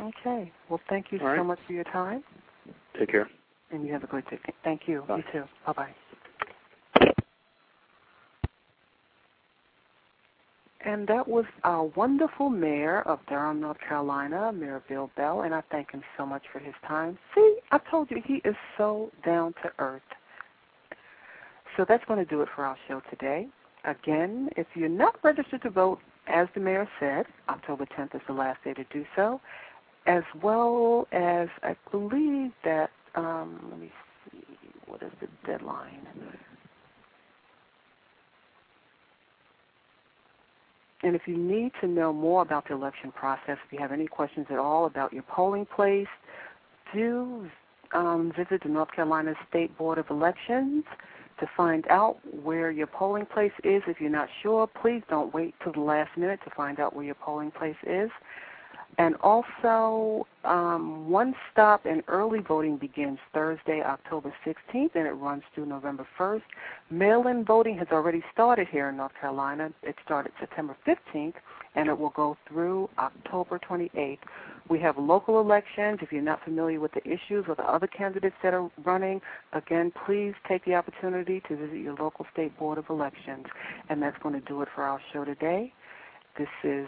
Okay. 0.00 0.52
Well, 0.68 0.80
thank 0.88 1.06
you 1.10 1.18
all 1.18 1.26
so 1.26 1.32
right. 1.32 1.46
much 1.46 1.58
for 1.66 1.72
your 1.72 1.84
time. 1.84 2.22
Take 2.98 3.10
care. 3.10 3.28
And 3.70 3.84
you 3.86 3.92
have 3.92 4.04
a 4.04 4.06
great 4.06 4.28
day. 4.30 4.38
Thank 4.62 4.82
you. 4.86 5.04
Bye. 5.08 5.18
You 5.18 5.24
too. 5.32 5.44
Bye 5.66 5.72
bye. 5.72 5.94
And 10.86 11.08
that 11.08 11.26
was 11.26 11.46
our 11.64 11.82
wonderful 11.96 12.48
mayor 12.48 13.02
of 13.02 13.18
Durham, 13.28 13.60
North 13.60 13.80
Carolina, 13.80 14.52
Mayor 14.52 14.80
Bill 14.88 15.10
Bell, 15.16 15.42
and 15.42 15.52
I 15.52 15.60
thank 15.72 15.90
him 15.90 16.04
so 16.16 16.24
much 16.24 16.44
for 16.52 16.60
his 16.60 16.74
time. 16.86 17.18
See, 17.34 17.58
I 17.72 17.78
told 17.90 18.08
you 18.08 18.22
he 18.24 18.34
is 18.44 18.54
so 18.78 19.10
down 19.24 19.52
to 19.64 19.72
earth. 19.80 20.00
So 21.76 21.84
that's 21.88 22.04
going 22.04 22.20
to 22.20 22.24
do 22.24 22.40
it 22.40 22.48
for 22.54 22.64
our 22.64 22.76
show 22.86 23.02
today. 23.10 23.48
Again, 23.84 24.48
if 24.56 24.68
you're 24.76 24.88
not 24.88 25.16
registered 25.24 25.62
to 25.62 25.70
vote, 25.70 25.98
as 26.28 26.46
the 26.54 26.60
mayor 26.60 26.88
said, 27.00 27.26
October 27.48 27.84
10th 27.84 28.14
is 28.14 28.22
the 28.28 28.32
last 28.32 28.62
day 28.62 28.72
to 28.74 28.84
do 28.84 29.04
so, 29.16 29.40
as 30.06 30.22
well 30.40 31.08
as 31.10 31.48
I 31.64 31.74
believe 31.90 32.52
that, 32.62 32.90
um, 33.16 33.58
let 33.72 33.80
me 33.80 33.90
see, 34.30 34.44
what 34.86 35.02
is 35.02 35.10
the 35.20 35.26
deadline? 35.44 36.06
And 41.02 41.14
if 41.14 41.22
you 41.26 41.36
need 41.36 41.72
to 41.80 41.86
know 41.86 42.12
more 42.12 42.42
about 42.42 42.68
the 42.68 42.74
election 42.74 43.12
process, 43.12 43.58
if 43.66 43.72
you 43.72 43.78
have 43.78 43.92
any 43.92 44.06
questions 44.06 44.46
at 44.50 44.58
all 44.58 44.86
about 44.86 45.12
your 45.12 45.22
polling 45.24 45.66
place, 45.66 46.06
do 46.94 47.48
um, 47.92 48.32
visit 48.36 48.62
the 48.62 48.68
North 48.68 48.92
Carolina 48.92 49.34
State 49.48 49.76
Board 49.76 49.98
of 49.98 50.08
Elections 50.10 50.84
to 51.38 51.46
find 51.56 51.86
out 51.88 52.18
where 52.42 52.70
your 52.70 52.86
polling 52.86 53.26
place 53.26 53.52
is. 53.62 53.82
If 53.86 54.00
you're 54.00 54.10
not 54.10 54.28
sure, 54.42 54.66
please 54.66 55.02
don't 55.08 55.34
wait 55.34 55.54
till 55.62 55.72
the 55.72 55.80
last 55.80 56.16
minute 56.16 56.40
to 56.44 56.50
find 56.50 56.80
out 56.80 56.96
where 56.96 57.04
your 57.04 57.14
polling 57.14 57.50
place 57.50 57.76
is. 57.86 58.10
And 58.98 59.14
also, 59.16 60.26
um, 60.44 61.10
one 61.10 61.34
stop 61.52 61.84
and 61.84 62.02
early 62.08 62.40
voting 62.40 62.78
begins 62.78 63.18
Thursday, 63.34 63.82
October 63.82 64.32
16th, 64.44 64.94
and 64.94 65.06
it 65.06 65.12
runs 65.12 65.42
through 65.54 65.66
November 65.66 66.06
1st. 66.18 66.42
Mail 66.90 67.26
in 67.26 67.44
voting 67.44 67.76
has 67.76 67.88
already 67.92 68.22
started 68.32 68.68
here 68.68 68.88
in 68.88 68.96
North 68.96 69.12
Carolina. 69.20 69.70
It 69.82 69.96
started 70.02 70.32
September 70.40 70.74
15th, 70.86 71.34
and 71.74 71.90
it 71.90 71.98
will 71.98 72.10
go 72.16 72.38
through 72.48 72.88
October 72.98 73.58
28th. 73.58 74.18
We 74.70 74.80
have 74.80 74.96
local 74.96 75.40
elections. 75.40 75.98
If 76.00 76.10
you're 76.10 76.22
not 76.22 76.42
familiar 76.42 76.80
with 76.80 76.92
the 76.92 77.06
issues 77.06 77.44
or 77.48 77.54
the 77.54 77.68
other 77.70 77.86
candidates 77.86 78.36
that 78.42 78.54
are 78.54 78.70
running, 78.82 79.20
again, 79.52 79.92
please 80.06 80.32
take 80.48 80.64
the 80.64 80.74
opportunity 80.74 81.42
to 81.48 81.56
visit 81.56 81.76
your 81.76 81.94
local 81.94 82.26
state 82.32 82.58
board 82.58 82.78
of 82.78 82.86
elections. 82.88 83.44
And 83.90 84.02
that's 84.02 84.16
going 84.22 84.40
to 84.40 84.46
do 84.48 84.62
it 84.62 84.68
for 84.74 84.84
our 84.84 85.00
show 85.12 85.24
today. 85.24 85.74
This 86.38 86.48
is 86.64 86.86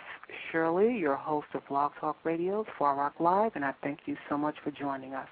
Shirley, 0.53 0.99
your 0.99 1.17
host 1.17 1.47
of 1.55 1.67
Blog 1.69 1.93
Talk 1.99 2.19
Radio's 2.23 2.67
Far 2.79 2.97
Rock 2.97 3.15
Live, 3.19 3.53
and 3.55 3.65
I 3.65 3.73
thank 3.83 4.01
you 4.05 4.15
so 4.29 4.37
much 4.37 4.57
for 4.63 4.71
joining 4.71 5.15
us. 5.15 5.29